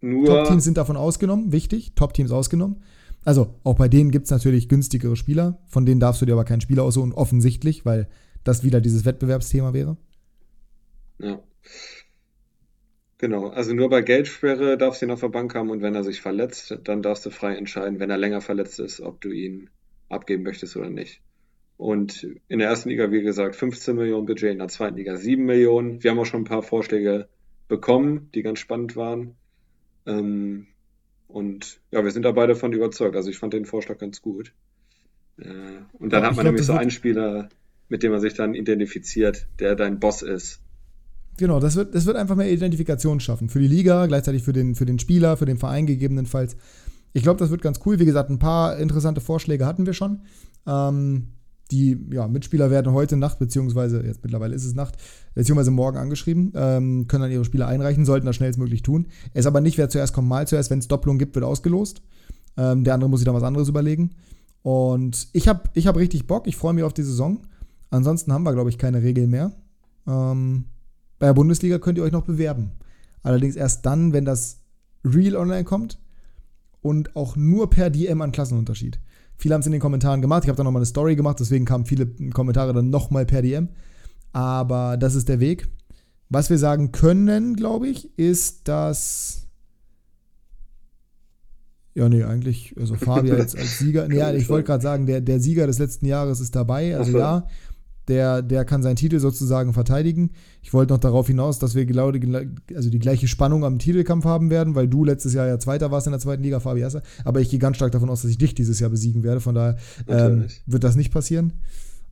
[0.00, 2.82] Nur Top-Teams sind davon ausgenommen, wichtig, Top-Teams ausgenommen.
[3.24, 6.44] Also auch bei denen gibt es natürlich günstigere Spieler, von denen darfst du dir aber
[6.44, 8.08] keinen Spieler aussuchen, offensichtlich, weil
[8.44, 9.96] das wieder dieses Wettbewerbsthema wäre.
[11.18, 11.42] Ja.
[13.18, 16.04] Genau, also nur bei Geldsperre darfst du ihn auf der Bank haben und wenn er
[16.04, 19.70] sich verletzt, dann darfst du frei entscheiden, wenn er länger verletzt ist, ob du ihn
[20.08, 21.22] abgeben möchtest oder nicht.
[21.76, 25.44] Und in der ersten Liga, wie gesagt, 15 Millionen Budget, in der zweiten Liga 7
[25.44, 26.02] Millionen.
[26.02, 27.28] Wir haben auch schon ein paar Vorschläge
[27.68, 29.34] bekommen, die ganz spannend waren.
[30.06, 30.68] Ähm,
[31.28, 33.16] und ja, wir sind da beide von überzeugt.
[33.16, 34.52] Also ich fand den Vorschlag ganz gut.
[35.38, 35.44] Äh,
[35.98, 37.50] und dann ja, hat man nämlich so einen Spieler,
[37.88, 40.60] mit dem man sich dann identifiziert, der dein Boss ist.
[41.38, 43.50] Genau, das wird, das wird einfach mehr Identifikation schaffen.
[43.50, 46.56] Für die Liga, gleichzeitig für den, für den Spieler, für den Verein gegebenenfalls.
[47.12, 47.98] Ich glaube, das wird ganz cool.
[47.98, 50.22] Wie gesagt, ein paar interessante Vorschläge hatten wir schon.
[50.66, 51.28] Ähm,
[51.70, 54.96] die ja, Mitspieler werden heute Nacht, beziehungsweise jetzt mittlerweile ist es Nacht,
[55.34, 59.06] beziehungsweise morgen angeschrieben, ähm, können dann ihre Spieler einreichen, sollten das schnellstmöglich tun.
[59.34, 60.70] Es ist aber nicht, wer zuerst kommt, mal zuerst.
[60.70, 62.02] Wenn es Doppelung gibt, wird ausgelost.
[62.56, 64.10] Ähm, der andere muss sich dann was anderes überlegen.
[64.62, 66.46] Und ich habe ich hab richtig Bock.
[66.46, 67.38] Ich freue mich auf die Saison.
[67.90, 69.52] Ansonsten haben wir, glaube ich, keine Regeln mehr.
[70.06, 70.66] Ähm,
[71.18, 72.72] bei der Bundesliga könnt ihr euch noch bewerben.
[73.22, 74.60] Allerdings erst dann, wenn das
[75.04, 75.98] Real online kommt
[76.80, 78.98] und auch nur per DM an Klassenunterschied.
[79.38, 80.44] Viele haben es in den Kommentaren gemacht.
[80.44, 83.68] Ich habe da nochmal eine Story gemacht, deswegen kamen viele Kommentare dann nochmal per DM.
[84.32, 85.68] Aber das ist der Weg.
[86.28, 89.46] Was wir sagen können, glaube ich, ist, dass.
[91.94, 94.08] Ja, nee, eigentlich, also Fabi als, als Sieger.
[94.08, 96.96] Nee, ich wollte gerade sagen, der, der Sieger des letzten Jahres ist dabei.
[96.96, 97.46] Also ja,
[98.08, 100.30] der, der kann seinen Titel sozusagen verteidigen.
[100.62, 104.24] Ich wollte noch darauf hinaus, dass wir genau die, also die gleiche Spannung am Titelkampf
[104.24, 107.02] haben werden, weil du letztes Jahr ja Zweiter warst in der zweiten Liga, Fabi Erster.
[107.24, 109.40] Aber ich gehe ganz stark davon aus, dass ich dich dieses Jahr besiegen werde.
[109.40, 109.76] Von daher
[110.06, 111.52] ähm, wird das nicht passieren.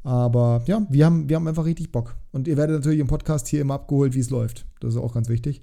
[0.03, 2.17] Aber ja, wir haben, wir haben einfach richtig Bock.
[2.31, 4.67] Und ihr werdet natürlich im Podcast hier immer abgeholt, wie es läuft.
[4.81, 5.63] Das ist auch ganz wichtig.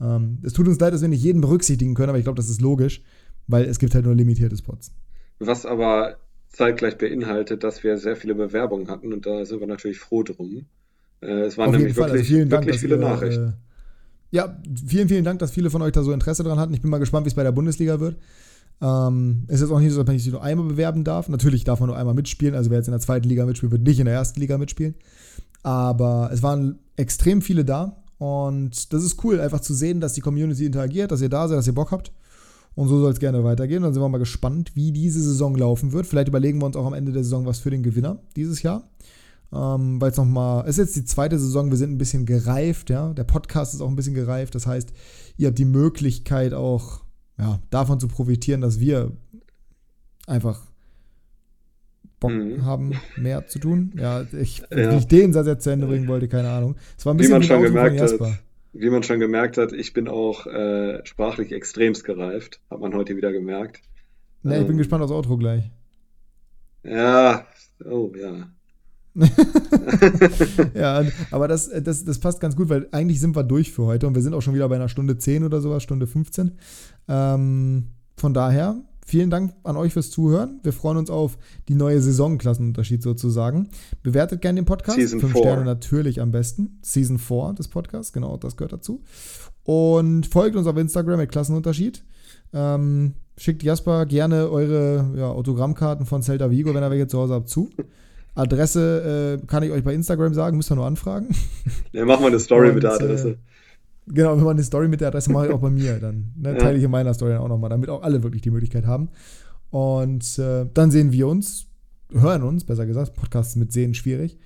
[0.00, 2.48] Ähm, es tut uns leid, dass wir nicht jeden berücksichtigen können, aber ich glaube, das
[2.48, 3.02] ist logisch,
[3.46, 4.92] weil es gibt halt nur limitierte Spots.
[5.38, 6.16] Was aber
[6.52, 10.66] zeitgleich beinhaltet, dass wir sehr viele Bewerbungen hatten und da sind wir natürlich froh drum.
[11.20, 13.48] Äh, es waren Auf nämlich also wirklich, also Dank, wirklich viele ihr, Nachrichten.
[13.48, 16.74] Äh, ja, vielen, vielen Dank, dass viele von euch da so Interesse dran hatten.
[16.74, 18.16] Ich bin mal gespannt, wie es bei der Bundesliga wird.
[18.80, 21.28] Ähm, es ist auch nicht so, dass man sich nur einmal bewerben darf.
[21.28, 22.54] Natürlich darf man nur einmal mitspielen.
[22.54, 24.94] Also wer jetzt in der zweiten Liga mitspielt, wird nicht in der ersten Liga mitspielen.
[25.62, 28.02] Aber es waren extrem viele da.
[28.18, 31.58] Und das ist cool, einfach zu sehen, dass die Community interagiert, dass ihr da seid,
[31.58, 32.12] dass ihr Bock habt.
[32.74, 33.82] Und so soll es gerne weitergehen.
[33.82, 36.06] Dann sind wir mal gespannt, wie diese Saison laufen wird.
[36.06, 38.88] Vielleicht überlegen wir uns auch am Ende der Saison was für den Gewinner dieses Jahr.
[39.52, 42.88] Ähm, Weil es nochmal, es ist jetzt die zweite Saison, wir sind ein bisschen gereift,
[42.88, 43.12] ja.
[43.12, 44.54] Der Podcast ist auch ein bisschen gereift.
[44.54, 44.92] Das heißt,
[45.36, 47.02] ihr habt die Möglichkeit auch
[47.38, 49.12] ja, davon zu profitieren, dass wir
[50.26, 50.62] einfach
[52.20, 52.64] Bock mhm.
[52.64, 53.92] haben, mehr zu tun.
[53.96, 54.96] Ja, ich, ja.
[54.96, 56.76] ich den Satz jetzt zu Ende bringen wollte, keine Ahnung.
[56.96, 58.38] Es war ein bisschen wie man schon gemerkt hat
[58.72, 62.60] wie man schon gemerkt hat, ich bin auch äh, sprachlich extremst gereift.
[62.70, 63.82] Hat man heute wieder gemerkt.
[64.42, 65.70] Ne, ich bin ähm, gespannt aufs Outro gleich.
[66.82, 67.46] Ja,
[67.84, 68.48] oh ja.
[70.74, 74.06] ja, aber das, das, das passt ganz gut, weil eigentlich sind wir durch für heute
[74.06, 76.52] und wir sind auch schon wieder bei einer Stunde 10 oder sowas, Stunde 15.
[77.08, 80.60] Ähm, von daher Vielen Dank an euch fürs Zuhören.
[80.62, 81.36] Wir freuen uns auf
[81.68, 83.68] die neue Saisonklassenunterschied sozusagen.
[84.02, 84.96] Bewertet gerne den Podcast.
[84.96, 85.42] Season Fünf four.
[85.42, 86.78] Sterne natürlich am besten.
[86.82, 89.02] Season 4 des Podcasts, genau, das gehört dazu.
[89.64, 92.04] Und folgt uns auf Instagram mit Klassenunterschied.
[92.52, 97.34] Ähm, schickt Jasper gerne eure ja, Autogrammkarten von Celta Vigo, wenn er welche zu Hause
[97.34, 97.70] habt, zu.
[98.34, 101.34] Adresse äh, kann ich euch bei Instagram sagen, müsst ihr nur anfragen.
[101.92, 103.30] Ja, machen wir eine Story Und, mit der Adresse.
[103.30, 103.36] Äh,
[104.06, 106.56] Genau, wenn man eine Story mit der Adresse mache ich auch bei mir, dann ne,
[106.56, 109.10] teile ich in meiner Story dann auch nochmal, damit auch alle wirklich die Möglichkeit haben.
[109.70, 111.66] Und äh, dann sehen wir uns,
[112.12, 114.38] hören uns, besser gesagt, Podcasts mit Sehen schwierig.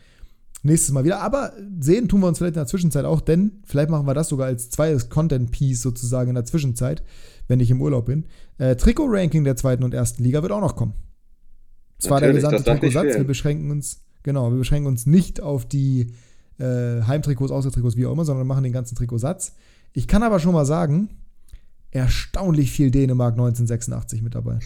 [0.62, 1.20] Nächstes Mal wieder.
[1.20, 4.28] Aber sehen tun wir uns vielleicht in der Zwischenzeit auch, denn vielleicht machen wir das
[4.28, 7.02] sogar als zweites Content-Piece sozusagen in der Zwischenzeit,
[7.48, 8.26] wenn ich im Urlaub bin.
[8.58, 10.94] Äh, Trikot-Ranking der zweiten und ersten Liga wird auch noch kommen.
[11.98, 16.12] Zwar der gesamte Trikotsatz, wir beschränken uns, genau, wir beschränken uns nicht auf die
[16.58, 19.54] äh, Heimtrikots, Außertrikots, wie auch immer, sondern machen den ganzen Trikotsatz.
[19.92, 21.08] Ich kann aber schon mal sagen,
[21.90, 24.58] erstaunlich viel Dänemark 1986 mit dabei.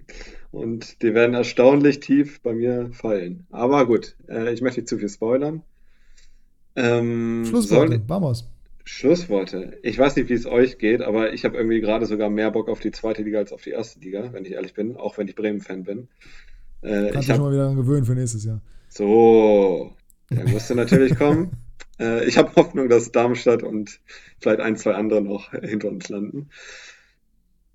[0.52, 3.46] Und die werden erstaunlich tief bei mir fallen.
[3.50, 5.62] Aber gut, äh, ich möchte nicht zu viel spoilern.
[6.76, 8.48] Ähm, Schlussworte, soll- vamos.
[8.84, 9.78] Schlussworte.
[9.82, 12.68] Ich weiß nicht, wie es euch geht, aber ich habe irgendwie gerade sogar mehr Bock
[12.68, 15.26] auf die zweite Liga als auf die erste Liga, wenn ich ehrlich bin, auch wenn
[15.26, 16.06] ich Bremen-Fan bin.
[16.82, 18.60] Äh, Kannst ich du schon mal wieder gewöhnen für nächstes Jahr.
[18.88, 19.92] so,
[20.30, 21.52] der musste natürlich kommen.
[21.98, 24.00] Äh, ich habe Hoffnung, dass Darmstadt und
[24.38, 26.50] vielleicht ein, zwei andere noch hinter uns landen.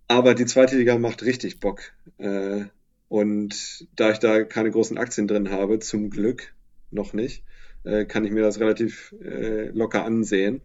[0.08, 1.82] Aber die zweite Liga macht richtig Bock.
[2.20, 2.66] Äh,
[3.10, 6.54] und da ich da keine großen Aktien drin habe, zum Glück
[6.92, 7.44] noch nicht,
[7.84, 10.62] äh, kann ich mir das relativ äh, locker ansehen.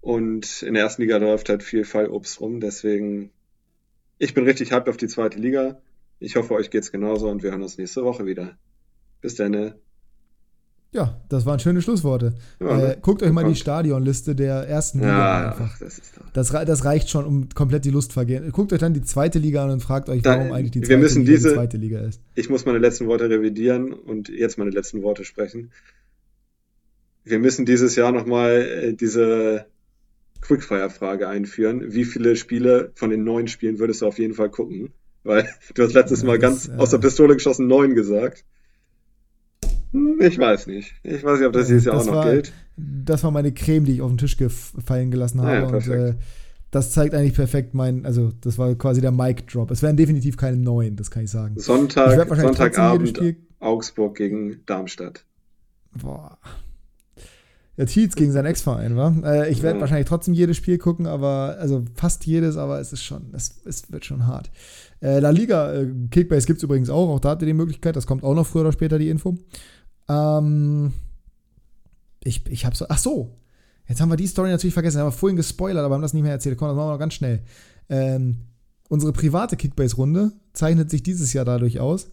[0.00, 2.60] Und in der ersten Liga läuft halt viel Fallobst rum.
[2.60, 3.30] Deswegen,
[4.18, 5.80] ich bin richtig hyped auf die zweite Liga.
[6.18, 8.58] Ich hoffe, euch geht's genauso und wir hören uns nächste Woche wieder.
[9.20, 9.74] Bis dann.
[10.94, 12.34] Ja, das waren schöne Schlussworte.
[12.60, 12.92] Ja, ne?
[12.94, 13.54] äh, guckt euch mal die.
[13.54, 15.70] Stadionliste der ersten Liga an Ja, einfach.
[15.74, 16.30] ach, das ist doch.
[16.34, 18.50] Das, rei- das reicht schon, um komplett die Lust vergehen.
[18.52, 21.00] Guckt euch dann die zweite Liga an und fragt euch, Da- warum eigentlich die zweite
[21.00, 22.20] Liga diese- die zweite Liga ist.
[22.34, 25.70] Ich muss meine letzten Worte revidieren und jetzt meine letzten Worte sprechen.
[27.24, 29.64] Wir müssen dieses Jahr nochmal äh, diese
[30.42, 31.92] Quickfire-Frage einführen.
[31.94, 34.90] Wie viele Spiele von den neun Spielen würdest du auf jeden Fall gucken?
[35.24, 38.44] Weil du hast letztes Ja, Mal das, ganz äh, aus der Pistole geschossen neun gesagt.
[40.20, 40.94] Ich weiß nicht.
[41.02, 42.52] Ich weiß nicht, ob das dieses Jahr Das auch noch war- gilt.
[42.76, 45.76] Das war meine Creme, die ich auf den Tisch gefallen gelassen Ah ja, habe.
[45.76, 46.14] und äh,
[46.70, 49.70] das zeigt eigentlich perfekt mein, also das war quasi der Mic-Drop.
[49.70, 51.56] Es wären definitiv keine neuen, das kann ich sagen.
[51.58, 53.22] ich Sonntag, jedes Sonntagabend.
[53.60, 55.24] Augsburg gegen Darmstadt.
[56.00, 56.38] Boah.
[57.76, 59.14] Ja, Tietz gegen seinen Ex-Verein, wa?
[59.24, 59.80] Äh, ich werde Ja.
[59.82, 63.90] wahrscheinlich trotzdem jedes Spiel gucken, aber, also fast jedes, aber es ist schon, es, es
[63.92, 64.50] wird schon hart.
[65.00, 67.96] Äh, La Liga, äh, Kickbase gibt es übrigens auch, auch da habt ihr die Möglichkeit,
[67.96, 69.36] das kommt auch noch früher oder später, die Info.
[70.08, 70.92] Ähm,
[72.24, 73.36] ich, ich habe so, ach so,
[73.88, 76.22] jetzt haben wir die Story natürlich vergessen, haben wir vorhin gespoilert, aber haben das nicht
[76.22, 76.58] mehr erzählt.
[76.58, 77.42] Komm, das machen wir noch ganz schnell.
[77.88, 78.38] Ähm,
[78.88, 82.10] unsere private Kickbase-Runde zeichnet sich dieses Jahr dadurch aus,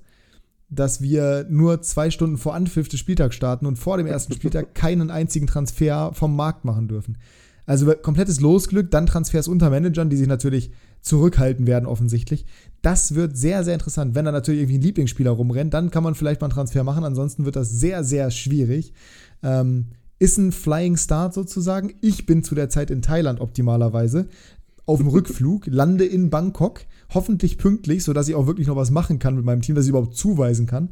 [0.69, 4.73] dass wir nur zwei Stunden vor Anpfiff des Spieltags starten und vor dem ersten Spieltag
[4.75, 7.17] keinen einzigen Transfer vom Markt machen dürfen.
[7.65, 10.71] Also komplettes Losglück, dann Transfers unter Managern, die sich natürlich
[11.01, 12.45] zurückhalten werden offensichtlich.
[12.81, 14.15] Das wird sehr, sehr interessant.
[14.15, 17.03] Wenn da natürlich irgendwie ein Lieblingsspieler rumrennt, dann kann man vielleicht mal einen Transfer machen.
[17.03, 18.93] Ansonsten wird das sehr, sehr schwierig.
[19.43, 19.87] Ähm,
[20.19, 21.93] ist ein Flying Start sozusagen.
[22.01, 24.27] Ich bin zu der Zeit in Thailand optimalerweise
[24.85, 26.81] auf dem Rückflug, lande in Bangkok,
[27.13, 29.89] hoffentlich pünktlich, sodass ich auch wirklich noch was machen kann mit meinem Team, dass ich
[29.89, 30.89] überhaupt zuweisen kann.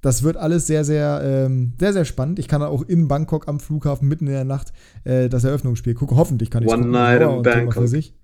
[0.00, 2.38] Das wird alles sehr, sehr, ähm, sehr, sehr spannend.
[2.38, 6.16] Ich kann auch in Bangkok am Flughafen mitten in der Nacht äh, das Eröffnungsspiel gucken.
[6.16, 7.82] Hoffentlich kann ich One night in Bangkok.
[7.82, 8.14] Für sich.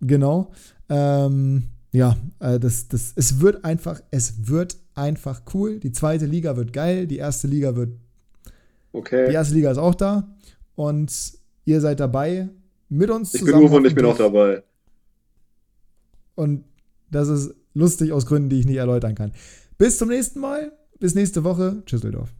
[0.00, 0.52] Genau.
[0.88, 5.78] Ähm, ja, äh, das, das, es wird einfach, es wird einfach cool.
[5.80, 9.32] Die zweite Liga wird geil, die erste Liga wird die Okay.
[9.32, 10.36] erste Liga ist auch da
[10.76, 11.12] und
[11.64, 12.48] ihr seid dabei
[12.88, 13.66] mit uns Ich bin zusammen.
[13.68, 14.62] Uwe und ich bin auch dabei.
[16.36, 16.64] Und
[17.10, 19.32] das ist lustig aus Gründen, die ich nicht erläutern kann.
[19.78, 20.72] Bis zum nächsten Mal.
[21.00, 21.82] Bis nächste Woche.
[21.86, 22.32] Tschüsseldorf.